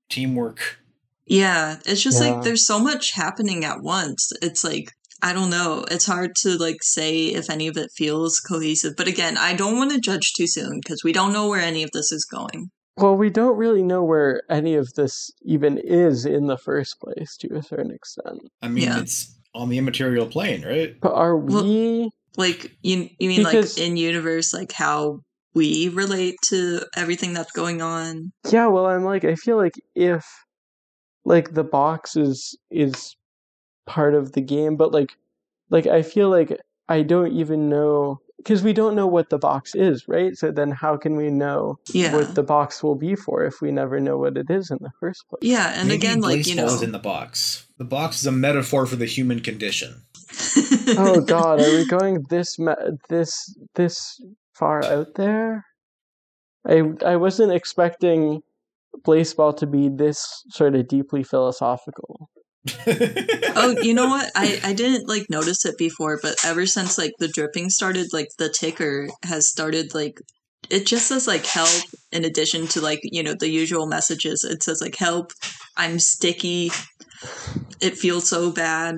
teamwork. 0.09 0.79
Yeah, 1.27 1.79
it's 1.85 2.03
just 2.03 2.22
Yeah. 2.22 2.31
like 2.31 2.45
there's 2.45 2.66
so 2.66 2.79
much 2.79 3.12
happening 3.14 3.64
at 3.64 3.83
once. 3.83 4.33
It's 4.43 4.62
like 4.64 4.91
I 5.22 5.33
don't 5.33 5.49
know. 5.51 5.85
It's 5.91 6.05
hard 6.07 6.37
to 6.43 6.59
like 6.59 6.77
say 6.83 7.29
if 7.29 7.49
any 7.49 7.68
of 7.68 7.77
it 7.79 7.91
feels 7.97 8.39
cohesive. 8.39 8.95
But 8.97 9.09
again, 9.09 9.39
I 9.39 9.55
don't 9.55 9.77
want 9.77 9.91
to 9.93 9.99
judge 10.01 10.35
too 10.37 10.47
soon 10.47 10.79
because 10.83 11.03
we 11.03 11.12
don't 11.12 11.33
know 11.33 11.49
where 11.49 11.61
any 11.61 11.83
of 11.83 11.91
this 11.93 12.12
is 12.12 12.24
going. 12.31 12.70
well, 12.99 13.14
we 13.14 13.29
don't 13.29 13.59
really 13.59 13.83
know 13.83 14.03
where 14.03 14.41
any 14.49 14.74
of 14.74 14.91
this 14.95 15.31
even 15.43 15.77
is 15.79 16.24
in 16.24 16.47
the 16.47 16.57
first 16.57 16.99
place 16.99 17.37
to 17.39 17.55
a 17.55 17.62
certain 17.62 17.91
extent. 17.91 18.39
I 18.62 18.68
mean, 18.68 18.85
Yeah. 18.85 19.01
it's 19.01 19.35
on 19.55 19.68
the 19.68 19.77
immaterial 19.77 20.27
plane, 20.27 20.64
right? 20.64 20.95
But 21.01 21.12
are 21.12 21.37
Well- 21.37 21.64
we 21.64 22.11
Like 22.39 22.72
you 22.83 23.09
you 23.18 23.29
mean 23.29 23.43
Because- 23.45 23.79
like 23.79 23.87
in 23.87 23.97
universe 23.97 24.53
like 24.53 24.72
how 24.72 25.20
we 25.55 25.89
relate 25.89 26.37
to 26.49 26.85
everything 26.95 27.33
that's 27.33 27.53
going 27.53 27.81
on? 27.81 28.33
Yeah, 28.51 28.66
well, 28.66 28.85
I'm 28.87 29.05
like, 29.05 29.24
I 29.24 29.35
feel 29.35 29.57
like 29.57 29.74
if 29.95 30.24
like 31.27 31.53
the 31.53 31.64
box 31.64 32.16
is 32.16 32.57
is 32.70 33.14
part 33.87 34.14
of 34.14 34.33
the 34.33 34.41
game, 34.41 34.77
but 34.77 34.93
like 34.93 35.11
like 35.68 35.87
I 35.87 36.01
feel 36.03 36.31
like 36.31 36.59
I 36.89 37.03
don't 37.03 37.33
even 37.33 37.68
know 37.68 38.20
because 38.39 38.62
we 38.62 38.72
don't 38.72 38.95
know 38.95 39.09
what 39.09 39.29
the 39.31 39.39
box 39.39 39.74
is, 39.74 40.07
right? 40.07 40.37
So 40.37 40.53
then 40.53 40.70
how 40.70 40.97
can 40.97 41.16
we 41.16 41.31
know 41.31 41.79
Yeah. 41.93 42.14
what 42.14 42.35
the 42.37 42.43
box 42.45 42.83
will 42.83 42.95
be 42.95 43.16
for 43.16 43.45
if 43.45 43.61
we 43.61 43.72
never 43.72 43.99
know 43.99 44.18
what 44.18 44.37
it 44.37 44.49
is 44.51 44.70
in 44.70 44.79
the 44.81 44.93
first 45.01 45.24
place? 45.29 45.41
Yeah, 45.43 45.72
and 45.74 45.89
Maybe 45.89 46.07
again 46.07 46.20
like 46.20 46.47
you 46.47 46.55
know 46.55 46.66
is 46.66 46.83
in 46.83 46.93
the 46.93 46.99
box. 46.99 47.66
The 47.79 47.85
box 47.85 48.20
is 48.20 48.27
a 48.27 48.33
metaphor 48.33 48.87
for 48.87 48.97
the 48.97 49.07
human 49.07 49.41
condition. 49.41 50.03
Oh 50.99 51.20
god, 51.20 51.61
are 51.61 51.72
we 51.77 51.85
going 51.85 52.24
this 52.31 52.59
ma- 52.59 52.91
this 53.09 53.55
this 53.74 54.20
far 54.55 54.85
out 54.85 55.14
there? 55.16 55.66
I 56.66 56.83
I 57.05 57.16
wasn't 57.16 57.53
expecting 57.53 58.43
Blaseball 59.05 59.57
to 59.59 59.66
be 59.66 59.88
this 59.88 60.24
sort 60.51 60.74
of 60.74 60.88
deeply 60.88 61.22
philosophical. 61.22 62.28
oh, 62.86 63.76
you 63.80 63.94
know 63.94 64.09
what? 64.09 64.30
I, 64.34 64.59
I 64.64 64.72
didn't 64.72 65.09
like 65.09 65.26
notice 65.30 65.64
it 65.64 65.78
before, 65.78 66.18
but 66.20 66.34
ever 66.44 66.66
since 66.66 66.99
like 66.99 67.12
the 67.18 67.28
dripping 67.28 67.70
started, 67.70 68.09
like 68.12 68.28
the 68.38 68.49
ticker 68.49 69.09
has 69.24 69.49
started 69.49 69.94
like 69.94 70.18
it 70.68 70.84
just 70.84 71.07
says 71.07 71.28
like 71.28 71.47
help 71.47 71.70
in 72.11 72.24
addition 72.24 72.66
to 72.68 72.80
like, 72.80 72.99
you 73.05 73.22
know, 73.22 73.34
the 73.38 73.49
usual 73.49 73.86
messages. 73.86 74.42
It 74.42 74.62
says 74.64 74.80
like 74.80 74.97
help, 74.97 75.30
I'm 75.76 75.99
sticky, 76.01 76.70
it 77.80 77.97
feels 77.97 78.28
so 78.28 78.51
bad. 78.51 78.97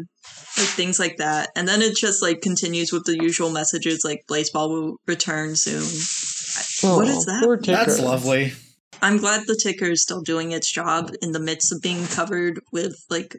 Like 0.57 0.67
things 0.69 0.99
like 0.99 1.19
that. 1.19 1.51
And 1.55 1.69
then 1.69 1.83
it 1.83 1.95
just 1.95 2.23
like 2.23 2.41
continues 2.41 2.91
with 2.91 3.05
the 3.05 3.17
usual 3.23 3.51
messages 3.51 4.01
like 4.05 4.21
Blaseball 4.31 4.69
will 4.71 4.97
return 5.07 5.55
soon. 5.55 5.83
I- 5.83 6.97
what 6.97 7.07
is 7.09 7.29
Oh, 7.29 7.55
that? 7.57 7.63
That's 7.65 8.01
lovely. 8.01 8.55
I'm 9.03 9.19
glad 9.19 9.47
the 9.47 9.59
ticker 9.61 9.87
is 9.87 10.03
still 10.03 10.23
doing 10.23 10.53
its 10.53 10.71
job 10.71 11.11
in 11.23 11.33
the 11.33 11.41
midst 11.41 11.73
of 11.73 11.81
being 11.81 12.05
covered 12.07 12.61
with 12.73 12.97
like 13.11 13.37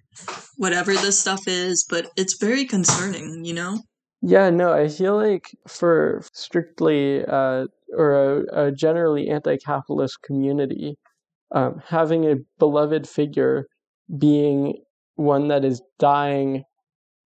whatever 0.57 0.93
this 0.93 1.19
stuff 1.19 1.41
is, 1.47 1.85
but 1.89 2.11
it's 2.15 2.37
very 2.39 2.65
concerning, 2.65 3.43
you 3.43 3.53
know? 3.53 3.79
Yeah, 4.21 4.49
no, 4.49 4.73
I 4.73 4.89
feel 4.89 5.15
like 5.15 5.55
for 5.67 6.21
strictly 6.33 7.23
uh, 7.25 7.67
or 7.95 8.13
a, 8.13 8.67
a 8.67 8.71
generally 8.71 9.29
anti-capitalist 9.29 10.21
community, 10.23 10.97
um, 11.53 11.81
having 11.85 12.25
a 12.25 12.35
beloved 12.57 13.07
figure 13.07 13.65
being 14.17 14.75
one 15.15 15.47
that 15.49 15.63
is 15.63 15.81
dying 15.99 16.63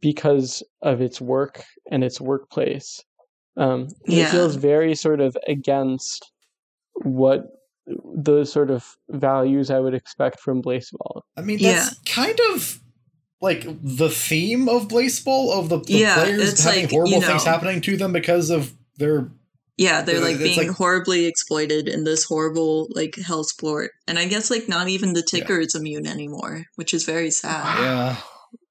because 0.01 0.63
of 0.81 1.01
its 1.01 1.19
work 1.19 1.63
and 1.89 2.03
its 2.03 2.21
workplace, 2.21 3.01
um, 3.57 3.87
it 4.05 4.29
feels 4.29 4.55
very 4.55 4.95
sort 4.95 5.21
of 5.21 5.35
against 5.47 6.31
what 7.03 7.45
those 8.15 8.51
sort 8.51 8.71
of 8.71 8.95
values 9.09 9.69
I 9.69 9.79
would 9.79 9.93
expect 9.93 10.39
from 10.39 10.61
Blaseball. 10.61 11.21
I 11.37 11.41
mean, 11.41 11.59
Yeah. 11.59 11.73
that's 11.73 11.99
kind 12.05 12.39
of 12.53 12.79
like 13.41 13.65
the 13.81 14.09
theme 14.09 14.69
of 14.69 14.87
baseball 14.87 15.51
of 15.51 15.69
the, 15.69 15.79
the 15.79 15.93
Yeah, 15.93 16.15
players 16.15 16.63
having 16.63 16.83
like, 16.83 16.91
horrible 16.91 17.11
you 17.11 17.21
things 17.21 17.43
happening 17.43 17.81
to 17.81 17.97
them 17.97 18.13
because 18.13 18.49
of 18.49 18.73
their. 18.97 19.29
Yeah, 19.75 20.01
they're 20.03 20.21
like 20.21 20.37
being 20.37 20.57
like- 20.67 20.77
horribly 20.77 21.25
exploited 21.25 21.87
in 21.89 22.03
this 22.05 22.23
horrible 22.23 22.87
like 22.91 23.15
hell 23.15 23.43
sport. 23.43 23.91
And 24.07 24.17
I 24.19 24.27
guess 24.27 24.49
like 24.51 24.69
not 24.69 24.87
even 24.87 25.13
the 25.13 25.23
ticker 25.23 25.59
is 25.59 25.75
immune 25.75 26.05
anymore, 26.07 26.65
which 26.75 26.93
is 26.93 27.03
very 27.03 27.31
sad. 27.31 27.79
Yeah. 27.79 28.15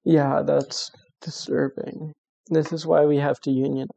Yeah, 0.04 0.42
that's 0.42 0.90
disturbing. 1.20 2.12
This 2.48 2.72
is 2.72 2.86
why 2.86 3.04
we 3.04 3.16
have 3.18 3.40
to 3.42 3.50
unionize. 3.50 3.88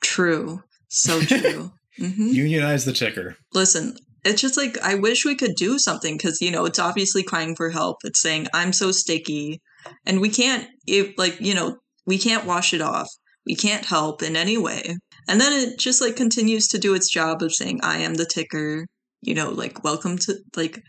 True. 0.00 0.62
So 0.88 1.20
true. 1.22 1.72
hmm 1.96 2.28
Unionize 2.28 2.84
the 2.84 2.92
ticker. 2.92 3.36
listen 3.52 3.96
it's 4.24 4.40
just 4.40 4.56
like 4.56 4.78
i 4.82 4.94
wish 4.94 5.24
we 5.24 5.34
could 5.34 5.54
do 5.56 5.78
something 5.78 6.16
because 6.16 6.40
you 6.40 6.50
know 6.50 6.64
it's 6.64 6.78
obviously 6.78 7.22
crying 7.22 7.54
for 7.56 7.70
help. 7.70 7.98
It's 8.04 8.20
saying 8.20 8.46
i'm 8.54 8.72
so 8.72 8.92
sticky. 8.92 9.60
And 10.06 10.20
we 10.20 10.28
can't 10.28 10.68
if 10.86 11.16
like 11.16 11.40
you 11.40 11.54
know 11.54 11.76
we 12.06 12.18
can't 12.18 12.46
wash 12.46 12.74
it 12.74 12.80
off. 12.80 13.08
We 13.46 13.54
can't 13.54 13.84
help 13.84 14.22
in 14.22 14.36
any 14.36 14.58
way. 14.58 14.96
And 15.28 15.40
then 15.40 15.52
it 15.52 15.78
just 15.78 16.00
like 16.00 16.16
continues 16.16 16.68
to 16.68 16.78
do 16.78 16.94
its 16.94 17.10
job 17.10 17.42
of 17.42 17.54
saying 17.54 17.80
i 17.82 17.98
am 17.98 18.14
the 18.14 18.26
ticker. 18.26 18.86
You 19.22 19.34
know 19.34 19.50
like 19.50 19.82
welcome 19.84 20.18
to 20.18 20.36
like 20.56 20.80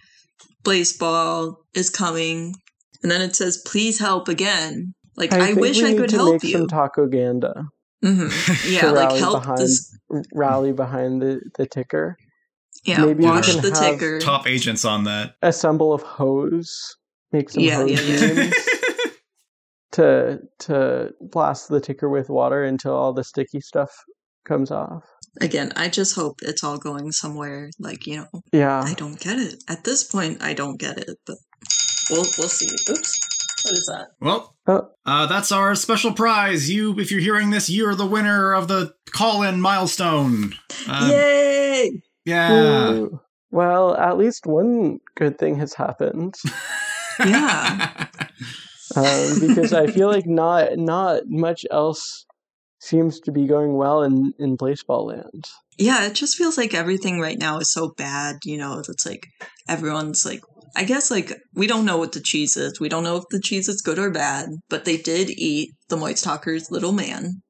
Blaseball 0.63 1.55
is 1.73 1.89
coming. 1.89 2.53
And 3.01 3.11
then 3.11 3.21
it 3.21 3.35
says 3.35 3.63
please 3.65 3.99
help 3.99 4.27
again. 4.27 4.93
Like 5.15 5.33
i, 5.33 5.47
think 5.47 5.59
wish 5.59 5.81
i 5.81 5.93
could 5.93 6.11
help 6.11 6.43
you. 6.43 6.51
some 6.51 6.67
Takoganda. 6.67 7.67
hmm 8.03 8.27
yeah 8.67 8.91
like 8.91 9.09
rally 9.09 9.19
help 9.19 9.41
behind- 9.41 9.59
this 9.59 9.97
Rally 10.33 10.73
behind 10.73 11.21
the, 11.21 11.41
the 11.57 11.65
ticker. 11.65 12.17
Yeah 12.83 13.05
maybe 13.05 13.23
we 13.23 13.29
wash 13.29 13.53
the 13.55 13.71
ticker 13.71 14.19
Top 14.19 14.47
agents 14.47 14.85
on 14.85 15.03
that. 15.05 15.35
Assemble 15.41 15.93
of 15.93 16.01
hose. 16.01 16.95
Make 17.31 17.49
some 17.49 17.63
Yeah, 17.63 17.75
hose 17.77 18.09
yeah, 18.09 18.43
yeah. 18.43 18.51
to 19.93 20.39
to 20.59 21.09
blast 21.21 21.69
the 21.69 21.79
ticker 21.81 22.09
with 22.09 22.29
water 22.29 22.63
until 22.63 22.93
all 22.93 23.13
the 23.13 23.23
sticky 23.23 23.59
stuff 23.61 23.91
comes 24.45 24.71
off. 24.71 25.03
again, 25.39 25.71
I 25.75 25.87
just 25.89 26.15
hope 26.15 26.39
it's 26.41 26.63
all 26.63 26.77
going 26.77 27.11
somewhere. 27.11 27.69
Like 27.79 28.07
you 28.07 28.17
know, 28.17 28.41
Yeah. 28.51 28.81
I 28.81 28.93
don't 28.93 29.19
get 29.19 29.37
it 29.37 29.63
at 29.69 29.83
this 29.83 30.03
point. 30.03 30.41
I 30.41 30.53
don't 30.53 30.79
get 30.79 30.97
it, 30.97 31.17
but 31.25 31.37
we'll 32.09 32.25
we'll 32.37 32.49
see. 32.49 32.67
Oops, 32.89 33.19
what 33.65 33.73
is 33.73 33.85
that? 33.91 34.07
Well, 34.19 34.55
Oh. 34.67 34.89
uh, 35.05 35.25
that's 35.25 35.51
our 35.51 35.73
special 35.75 36.13
prize. 36.13 36.69
You, 36.69 36.97
if 36.99 37.11
you're 37.11 37.19
hearing 37.19 37.49
this, 37.49 37.69
you're 37.69 37.95
the 37.95 38.05
winner 38.05 38.53
of 38.53 38.67
the 38.67 38.93
call-in 39.11 39.59
milestone. 39.59 40.53
Um, 40.87 41.09
Yay! 41.09 42.01
Yeah. 42.25 42.91
Ooh. 42.91 43.19
Well, 43.51 43.95
at 43.97 44.17
least 44.17 44.45
one 44.45 44.99
good 45.15 45.37
thing 45.37 45.57
has 45.59 45.73
happened. 45.73 46.35
Yeah. 47.19 48.07
um, 48.95 49.39
because 49.39 49.73
I 49.73 49.87
feel 49.87 50.07
like 50.07 50.25
not 50.25 50.77
not 50.77 51.23
much 51.27 51.65
else 51.69 52.25
seems 52.79 53.19
to 53.21 53.31
be 53.31 53.45
going 53.47 53.75
well 53.75 54.03
in 54.03 54.33
in 54.39 54.57
Blaseball 54.57 55.07
land. 55.07 55.49
Yeah, 55.77 56.05
it 56.05 56.13
just 56.13 56.37
feels 56.37 56.57
like 56.57 56.73
everything 56.73 57.19
right 57.19 57.37
now 57.37 57.59
is 57.59 57.71
so 57.71 57.93
bad. 57.97 58.37
You 58.45 58.57
know, 58.57 58.79
it's 58.79 59.05
like 59.05 59.27
everyone's 59.67 60.25
like. 60.25 60.41
I 60.73 60.85
guess 60.85 61.11
like 61.11 61.33
we 61.53 61.67
don't 61.67 61.83
know 61.83 61.97
what 61.97 62.13
the 62.13 62.21
cheese 62.21 62.55
is. 62.55 62.79
We 62.79 62.87
don't 62.87 63.03
know 63.03 63.17
if 63.17 63.25
the 63.29 63.41
cheese 63.41 63.67
is 63.67 63.81
good 63.81 63.99
or 63.99 64.09
bad, 64.09 64.51
but 64.69 64.85
they 64.85 64.95
did 64.95 65.29
eat 65.29 65.71
the 65.89 65.97
Moist 65.97 66.23
Talker's 66.23 66.71
little 66.71 66.93
man. 66.93 67.41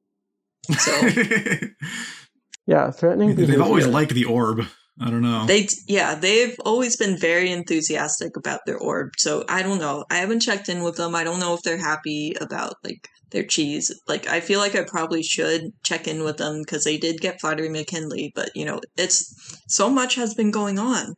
So 0.76 0.92
Yeah, 2.68 2.92
threatening. 2.92 3.36
They've 3.36 3.62
always 3.62 3.88
liked 3.88 4.14
the 4.14 4.26
orb. 4.26 4.66
I 5.00 5.10
don't 5.10 5.22
know. 5.22 5.46
They, 5.46 5.68
yeah, 5.88 6.16
they've 6.16 6.56
always 6.64 6.96
been 6.96 7.18
very 7.18 7.50
enthusiastic 7.52 8.38
about 8.38 8.60
their 8.66 8.78
orb. 8.78 9.14
So 9.18 9.44
I 9.50 9.64
don't 9.64 9.80
know. 9.80 10.06
I 10.12 10.18
haven't 10.18 10.42
checked 10.42 10.70
in 10.70 10.84
with 10.84 10.96
them. 10.96 11.16
I 11.16 11.24
don't 11.24 11.40
know 11.40 11.56
if 11.56 11.62
they're 11.64 11.78
happy 11.78 12.36
about 12.40 12.76
like 12.84 13.08
their 13.32 13.44
cheese. 13.44 13.92
Like 14.08 14.28
I 14.28 14.42
feel 14.42 14.60
like 14.60 14.76
I 14.76 14.84
probably 14.84 15.24
should 15.24 15.72
check 15.84 16.08
in 16.08 16.24
with 16.24 16.38
them 16.38 16.62
because 16.62 16.84
they 16.84 16.98
did 16.98 17.20
get 17.20 17.42
Flattery 17.42 17.70
McKinley. 17.70 18.32
But 18.36 18.56
you 18.56 18.66
know, 18.66 18.80
it's 18.98 19.34
so 19.68 19.90
much 19.90 20.16
has 20.16 20.36
been 20.36 20.52
going 20.52 20.78
on. 20.78 21.16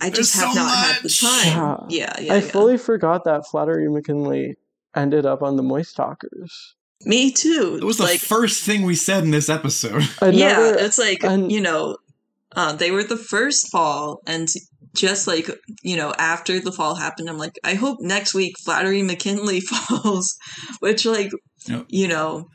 I 0.00 0.10
just 0.10 0.34
There's 0.34 0.44
have 0.44 0.54
so 0.54 0.60
not 0.60 0.76
had 0.76 0.96
the 1.02 1.08
much. 1.08 1.20
time. 1.20 1.86
Yeah, 1.90 2.14
yeah, 2.20 2.32
I 2.32 2.36
yeah. 2.36 2.40
fully 2.40 2.78
forgot 2.78 3.24
that 3.24 3.46
Flattery 3.46 3.88
McKinley 3.90 4.54
ended 4.94 5.26
up 5.26 5.42
on 5.42 5.56
the 5.56 5.62
Moist 5.62 5.96
Talkers. 5.96 6.76
Me 7.04 7.30
too. 7.30 7.78
it 7.80 7.84
was 7.84 7.98
the 7.98 8.02
like 8.04 8.20
first 8.20 8.62
thing 8.64 8.82
we 8.82 8.94
said 8.94 9.24
in 9.24 9.30
this 9.30 9.48
episode. 9.48 10.02
yeah, 10.22 10.74
it's 10.78 10.98
like 10.98 11.22
an- 11.22 11.48
you 11.50 11.60
know, 11.60 11.96
uh, 12.56 12.72
they 12.72 12.90
were 12.90 13.04
the 13.04 13.16
first 13.16 13.70
fall, 13.70 14.20
and 14.26 14.48
just 14.94 15.26
like 15.28 15.48
you 15.82 15.96
know 15.96 16.12
after 16.18 16.58
the 16.60 16.72
fall 16.72 16.94
happened 16.94 17.28
i'm 17.28 17.36
like 17.36 17.52
i 17.62 17.74
hope 17.74 17.98
next 18.00 18.32
week 18.34 18.54
flattery 18.64 19.02
mckinley 19.02 19.60
falls 19.64 20.34
which 20.80 21.04
like 21.04 21.30
Yep. 21.66 21.84
you 21.88 22.08
know 22.08 22.46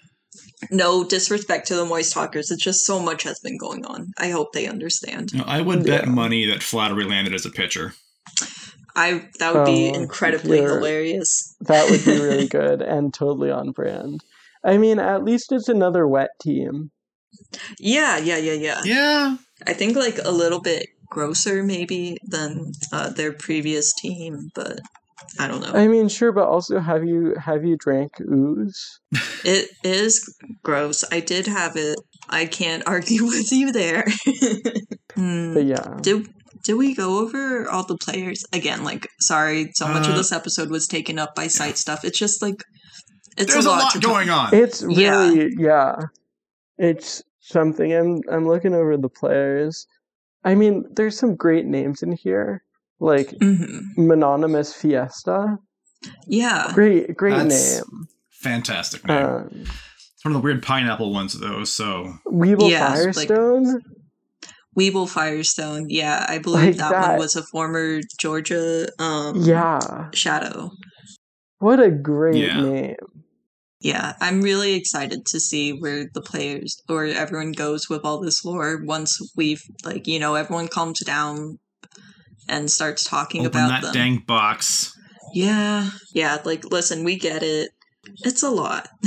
no 0.72 1.04
disrespect 1.04 1.68
to 1.68 1.76
the 1.76 1.86
moist 1.86 2.12
talkers 2.12 2.50
it's 2.50 2.62
just 2.64 2.86
so 2.86 3.00
much 3.00 3.22
has 3.24 3.40
been 3.40 3.58
going 3.58 3.86
on 3.86 4.08
i 4.18 4.30
hope 4.30 4.52
they 4.52 4.66
understand 4.68 5.32
You 5.32 5.38
know, 5.40 5.46
I 5.48 5.62
would 5.62 5.86
bet 5.86 6.06
Yeah. 6.06 6.10
money 6.10 6.46
that 6.48 6.64
Flattery 6.64 7.06
landed 7.06 7.36
as 7.36 7.46
a 7.46 7.52
pitcher. 7.52 7.94
i 8.96 9.30
that 9.40 9.54
would 9.54 9.66
be 9.66 9.92
Oh, 9.92 10.02
incredibly 10.02 10.58
hilarious 10.60 11.56
That 11.62 11.90
would 11.90 12.04
be 12.04 12.20
really 12.20 12.48
good 12.60 12.82
and 12.82 13.14
totally 13.14 13.52
on 13.52 13.72
brand. 13.72 14.24
I 14.64 14.78
mean, 14.78 15.00
at 15.00 15.24
least 15.24 15.52
it's 15.52 15.70
another 15.70 16.08
wet 16.08 16.30
team. 16.42 16.92
yeah 17.80 18.18
yeah 18.18 18.38
yeah 18.38 18.54
yeah 18.54 18.82
Yeah. 18.84 19.38
i 19.68 19.74
think 19.74 19.96
like 19.96 20.20
a 20.24 20.32
little 20.32 20.62
bit 20.62 20.86
grosser 21.10 21.64
maybe 21.64 22.18
than 22.26 22.72
uh, 22.92 23.10
their 23.10 23.34
previous 23.34 23.94
team 24.02 24.50
but 24.56 24.80
i 25.40 25.48
don't 25.48 25.62
know 25.62 25.74
I 25.74 25.88
mean, 25.88 26.10
sure, 26.10 26.32
but 26.32 26.48
also 26.48 26.80
have 26.80 27.04
you 27.06 27.36
have 27.40 27.64
you 27.66 27.76
drank 27.78 28.12
ooze? 28.22 29.00
It 29.46 29.70
is 29.84 30.14
gross. 30.64 31.04
I 31.12 31.20
did 31.22 31.48
have 31.48 31.76
it. 31.76 31.98
I 32.30 32.46
can't 32.46 32.84
argue 32.96 33.26
with 33.26 33.52
you 33.52 33.72
there. 33.72 34.06
Hmm. 35.16 35.54
But 35.54 35.66
yeah, 35.66 35.98
Did 36.02 36.28
did 36.66 36.74
we 36.76 36.96
go 36.96 37.20
over 37.22 37.70
all 37.70 37.86
the 37.86 37.98
players 37.98 38.44
again? 38.52 38.84
Like, 38.84 39.08
sorry, 39.20 39.70
so 39.76 39.88
much 39.88 40.08
of 40.08 40.14
Uh, 40.14 40.18
this 40.18 40.32
episode 40.32 40.70
was 40.72 40.88
taken 40.88 41.20
up 41.20 41.36
by 41.36 41.48
site 41.48 41.78
stuff. 41.78 42.04
It's 42.04 42.18
just 42.18 42.42
like 42.42 42.64
it's 43.38 43.54
There's 43.54 43.66
a 43.66 43.70
lot, 43.70 43.92
to 43.94 44.00
talk- 44.00 44.10
going 44.12 44.30
on. 44.30 44.54
it's 44.54 44.82
really 44.84 45.54
yeah, 45.58 45.96
it's 46.78 47.24
something. 47.42 47.94
I'm 47.94 48.22
I'm 48.32 48.48
looking 48.48 48.74
over 48.74 48.96
the 48.98 49.10
players. 49.10 49.88
I 50.44 50.56
mean, 50.56 50.86
there's 50.96 51.18
some 51.18 51.36
great 51.36 51.66
names 51.66 52.04
in 52.04 52.12
here, 52.14 52.64
like 53.00 53.30
Mhm. 53.42 53.82
Mononymous 53.98 54.74
Fiesta. 54.74 55.58
Yeah, 56.28 56.72
Great, 56.74 57.16
great 57.16 57.38
That's- 57.38 57.78
name. 57.78 58.08
Fantastic 58.42 59.08
name. 59.08 59.26
Um, 59.26 59.48
it's 59.54 60.26
one 60.26 60.36
of 60.36 60.42
the 60.42 60.44
weird 60.46 60.62
pineapple 60.62 61.14
ones, 61.14 61.40
though. 61.40 61.64
So 61.64 62.14
Weeble 62.28 62.70
Yeah, 62.70 62.90
like- 62.90 63.14
Firestone. 63.14 63.82
Weeble 64.78 65.08
Firestone. 65.08 65.86
Yeah, 65.90 66.26
I 66.28 66.40
believe 66.40 66.76
Like 66.76 66.78
that, 66.78 66.92
that. 66.92 67.10
one 67.12 67.20
was 67.20 67.36
a 67.38 67.44
former 67.44 68.02
Georgia 68.20 68.88
um 69.00 69.38
yeah, 69.44 70.10
shadow. 70.14 70.72
what 71.60 71.80
a 71.80 71.90
great 71.92 72.36
Yeah. 72.36 72.60
name. 72.62 72.96
Yeah, 73.84 74.14
I'm 74.22 74.42
really 74.42 74.74
excited 74.76 75.26
to 75.28 75.40
see 75.42 75.72
where 75.72 76.06
the 76.14 76.22
players 76.22 76.82
or 76.88 77.04
everyone 77.06 77.52
goes 77.52 77.90
with 77.90 78.06
all 78.06 78.22
this 78.22 78.46
lore 78.46 78.82
once 78.84 79.20
we've 79.36 79.62
like 79.84 80.08
you 80.08 80.20
know 80.20 80.36
everyone 80.36 80.70
calms 80.70 81.02
down 81.02 81.60
and 82.48 82.72
starts 82.72 83.04
talking 83.04 83.42
open 83.46 83.60
about 83.66 83.68
that 83.70 83.82
them. 83.84 83.94
dang 83.94 84.18
box. 84.26 84.98
Yeah, 85.34 85.90
yeah. 86.14 86.38
Like, 86.46 86.64
listen, 86.72 87.04
we 87.04 87.18
get 87.18 87.44
it. 87.44 87.72
It's 88.24 88.42
a 88.44 88.50
lot. 88.50 88.88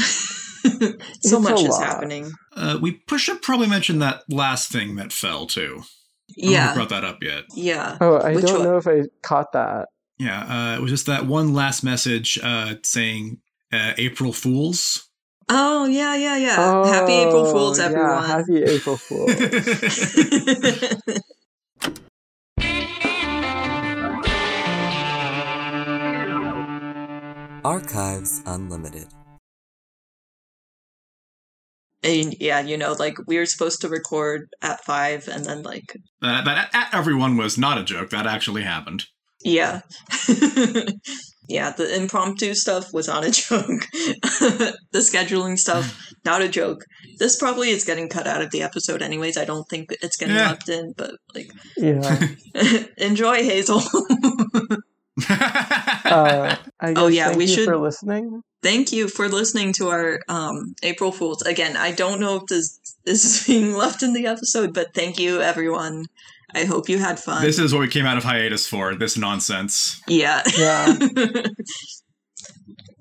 So 1.21 1.37
a 1.37 1.41
much 1.41 1.61
is 1.61 1.69
lot. 1.69 1.83
happening. 1.85 2.33
Uh, 2.57 2.77
we 2.83 2.91
push 2.93 3.23
should 3.23 3.41
probably 3.41 3.69
mention 3.69 4.01
that 4.01 4.23
last 4.29 4.71
thing 4.73 4.97
that 4.97 5.13
fell 5.13 5.47
too. 5.47 5.63
I 5.63 5.69
don't 5.69 5.85
think 5.85 6.47
we 6.47 6.53
Yeah, 6.53 6.75
brought 6.75 6.89
that 6.89 7.05
up 7.05 7.23
yet. 7.23 7.45
yeah. 7.55 7.97
Oh, 8.01 8.17
I 8.17 8.35
Which 8.35 8.45
don't 8.47 8.55
one? 8.59 8.65
know 8.65 8.77
if 8.77 8.89
I 8.89 9.03
caught 9.23 9.53
that. 9.53 9.89
Yeah, 10.19 10.41
uh, 10.73 10.77
it 10.77 10.83
was 10.83 10.91
just 10.91 11.07
that 11.07 11.25
one 11.27 11.55
last 11.55 11.85
message 11.85 12.37
uh, 12.43 12.75
saying 12.83 13.39
uh, 13.77 13.95
April 13.99 14.33
Fools. 14.33 15.09
Oh, 15.49 15.85
yeah, 15.87 16.17
yeah, 16.17 16.37
yeah. 16.37 16.87
Happy 16.89 17.13
April 17.13 17.45
Fools, 17.45 17.79
Oh, 17.79 17.83
yeah, 17.83 17.89
everyone. 17.89 18.25
happy 18.25 18.63
April 18.65 18.97
Fools. 18.97 19.31
Archives 27.65 28.43
Unlimited. 28.47 29.07
and 32.03 32.37
yeah, 32.39 32.61
you 32.61 32.77
know, 32.79 32.93
like 32.93 33.17
we 33.27 33.37
were 33.39 33.47
supposed 33.47 33.81
to 33.81 33.89
record 33.89 34.49
at 34.63 34.85
five, 34.85 35.27
and 35.29 35.45
then 35.45 35.63
like, 35.63 35.97
Uh, 36.23 36.43
that 36.45 36.71
at 36.73 36.95
everyone 36.95 37.37
was 37.37 37.59
not 37.59 37.79
a 37.79 37.83
joke. 37.85 38.11
That 38.11 38.27
actually 38.27 38.63
happened. 38.63 39.07
yeah. 39.43 39.81
Yeah, 41.49 41.71
the 41.71 41.95
impromptu 41.97 42.55
stuff 42.55 42.93
was 42.93 43.07
not 43.09 43.25
a 43.25 43.31
joke. 43.31 43.87
the 43.93 44.99
scheduling 44.99 45.59
stuff, 45.59 45.97
not 46.25 46.43
a 46.43 46.49
joke. 46.49 46.85
This 47.19 47.37
probably 47.39 47.71
is 47.71 47.85
getting 47.85 48.09
cut 48.09 48.27
out 48.27 48.43
of 48.43 48.51
the 48.51 48.63
episode, 48.63 49.01
anyways. 49.03 49.37
I 49.37 49.45
don't 49.45 49.69
think 49.69 49.93
it's 50.03 50.17
getting 50.17 50.35
Yeah. 50.35 50.49
left 50.51 50.69
in, 50.69 50.93
but 50.97 51.13
like, 51.35 51.51
Yeah. 51.77 52.29
enjoy 52.99 53.43
Hazel. 53.45 53.81
Uh, 55.29 56.55
I 56.79 56.93
guess 56.93 57.03
Oh, 57.03 57.07
yeah, 57.07 57.27
thank 57.29 57.39
we 57.39 57.45
you 57.47 57.55
should- 57.55 57.65
for 57.65 57.79
listening. 57.79 58.43
Thank 58.63 58.93
you 58.93 59.09
for 59.09 59.29
listening 59.29 59.73
to 59.75 59.89
our 59.89 60.21
um, 60.29 60.75
April 60.83 61.13
Fools. 61.13 61.41
Again, 61.43 61.77
I 61.77 61.93
don't 61.93 62.21
know 62.21 62.37
if 62.37 62.47
this 62.47 62.79
this 63.05 63.25
is 63.25 63.47
being 63.47 63.73
left 63.75 64.03
in 64.03 64.13
the 64.13 64.27
episode, 64.27 64.75
but 64.75 64.93
thank 64.93 65.19
you, 65.21 65.41
everyone. 65.41 66.07
I 66.57 66.65
hope 66.65 66.89
you 66.89 66.99
had 66.99 67.19
fun. 67.21 67.43
this 67.43 67.59
is 67.59 67.73
what 67.73 67.81
we 67.81 67.89
came 67.89 68.07
out 68.07 68.17
of 68.17 68.25
hiatus 68.25 68.67
for. 68.67 68.95
This 68.95 69.17
nonsense. 69.17 70.01
yeah. 70.09 70.43
Yeah. 70.59 70.87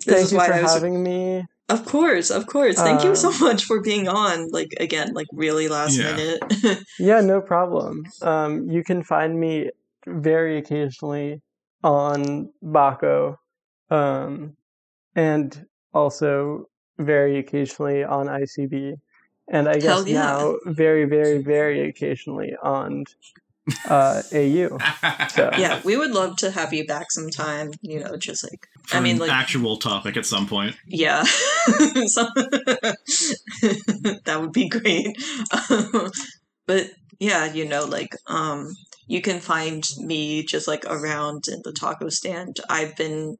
Thank 0.03 0.31
you 0.31 0.39
for 0.39 0.61
was- 0.61 0.73
having 0.73 1.01
me. 1.03 1.45
Of 1.67 1.83
course, 1.85 2.29
of 2.29 2.45
course. 2.45 2.75
Thank 2.75 3.03
you 3.03 3.15
so 3.15 3.29
Um, 3.29 3.39
much 3.39 3.63
for 3.63 3.81
being 3.81 4.07
on. 4.07 4.51
Like 4.51 4.71
again, 4.79 5.13
like 5.15 5.25
really 5.33 5.67
last 5.67 5.97
Yeah. 5.97 6.15
minute. 6.15 6.83
Yeah, 6.99 7.21
no 7.21 7.41
problem. 7.41 8.03
Um, 8.21 8.69
you 8.69 8.83
can 8.83 9.01
find 9.01 9.39
me 9.39 9.71
very 10.05 10.59
occasionally 10.59 11.41
on 11.83 12.49
Baco, 12.63 13.37
um, 13.89 14.55
and 15.15 15.65
also 15.91 16.69
very 16.99 17.39
occasionally 17.39 18.03
on 18.03 18.27
ICB, 18.27 18.93
and 19.49 19.67
I 19.67 19.79
guess 19.79 20.05
yeah. 20.05 20.21
now 20.21 20.57
very, 20.67 21.05
very, 21.05 21.39
very 21.41 21.89
occasionally 21.89 22.53
on 22.61 23.05
uh, 23.87 24.21
AU. 24.33 24.77
So- 25.29 25.51
yeah, 25.57 25.81
we 25.83 25.97
would 25.97 26.11
love 26.11 26.37
to 26.37 26.51
have 26.51 26.73
you 26.73 26.85
back 26.85 27.07
sometime. 27.11 27.71
You 27.81 27.99
know, 27.99 28.15
just 28.17 28.43
like 28.43 28.67
For 28.87 28.97
I 28.97 28.99
mean, 28.99 29.15
an 29.15 29.21
like 29.21 29.31
actual 29.31 29.77
topic 29.77 30.17
at 30.17 30.25
some 30.25 30.47
point. 30.47 30.75
Yeah. 30.87 31.23
So- 32.07 32.27
that 34.25 34.37
would 34.39 34.51
be 34.53 34.69
great. 34.69 35.15
but 36.67 36.87
yeah, 37.19 37.51
you 37.53 37.65
know, 37.65 37.85
like 37.85 38.15
um 38.27 38.69
you 39.07 39.21
can 39.21 39.39
find 39.39 39.83
me 39.99 40.43
just 40.43 40.67
like 40.67 40.85
around 40.85 41.43
in 41.47 41.61
the 41.63 41.71
taco 41.71 42.09
stand. 42.09 42.57
I've 42.69 42.95
been 42.95 43.37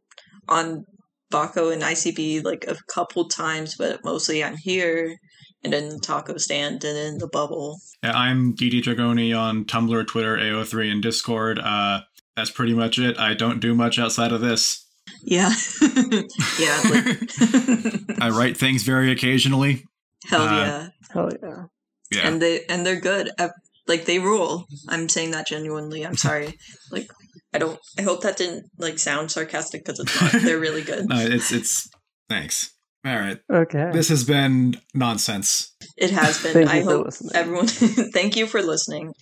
on 0.47 0.85
Baco 1.31 1.73
and 1.73 1.81
ICB 1.81 2.43
like 2.43 2.65
a 2.67 2.75
couple 2.93 3.27
times, 3.27 3.75
but 3.75 4.03
mostly 4.03 4.43
I'm 4.43 4.57
here 4.57 5.17
and 5.65 5.73
in 5.73 5.89
the 5.89 5.99
taco 5.99 6.37
stand 6.37 6.83
and 6.85 6.97
in 6.97 7.17
the 7.17 7.27
bubble. 7.27 7.79
Yeah, 8.03 8.13
I'm 8.17 8.55
DD 8.55 8.81
Dragoni 8.83 9.37
on 9.37 9.65
Tumblr, 9.65 10.07
Twitter, 10.07 10.37
AO3, 10.37 10.91
and 10.91 11.01
Discord. 11.03 11.59
Uh, 11.59 12.01
that's 12.37 12.51
pretty 12.51 12.73
much 12.73 12.97
it. 12.99 13.17
I 13.19 13.33
don't 13.33 13.59
do 13.59 13.73
much 13.75 13.99
outside 13.99 14.31
of 14.31 14.41
this. 14.41 14.85
Yeah. 15.23 15.51
yeah, 15.81 16.81
like 16.89 17.29
I 18.21 18.29
write 18.31 18.55
things 18.57 18.83
very 18.83 19.11
occasionally. 19.11 19.83
hell 20.25 20.41
Uh, 20.41 20.51
yeah. 20.65 20.87
Hell 21.11 21.29
yeah. 21.41 21.63
Yeah. 22.11 22.27
and 22.27 22.41
they 22.41 22.61
and 22.69 22.85
they're 22.85 22.99
good 23.01 23.31
Uh, 23.39 23.49
like 23.87 24.05
they 24.05 24.19
rule 24.19 24.67
i'm 24.87 25.09
saying 25.09 25.31
that 25.31 25.47
genuinely 25.47 26.05
i'm 26.05 26.15
sorry 26.15 26.53
like 26.91 27.09
i 27.51 27.57
don't 27.57 27.79
i 27.97 28.03
hope 28.03 28.21
that 28.21 28.37
didn't 28.37 28.65
like 28.77 28.99
sound 28.99 29.31
sarcastic 29.31 29.83
because 29.83 29.99
it's 29.99 30.21
not 30.21 30.31
they're 30.43 30.59
really 30.59 30.83
good 30.83 31.07
No, 31.09 31.17
it's 31.19 31.51
it's 31.51 31.89
thanks. 32.29 32.74
All 33.05 33.15
right. 33.15 33.39
Okay. 33.51 33.91
This 33.93 34.09
has 34.09 34.23
been 34.23 34.77
nonsense. 34.93 35.75
it 35.97 36.11
has 36.11 36.41
been 36.43 36.67
i 36.67 36.81
hope 36.81 37.05
listening. 37.05 37.31
everyone 37.35 37.67
thank 38.13 38.35
you 38.35 38.47
for 38.47 38.61
listening 38.61 39.13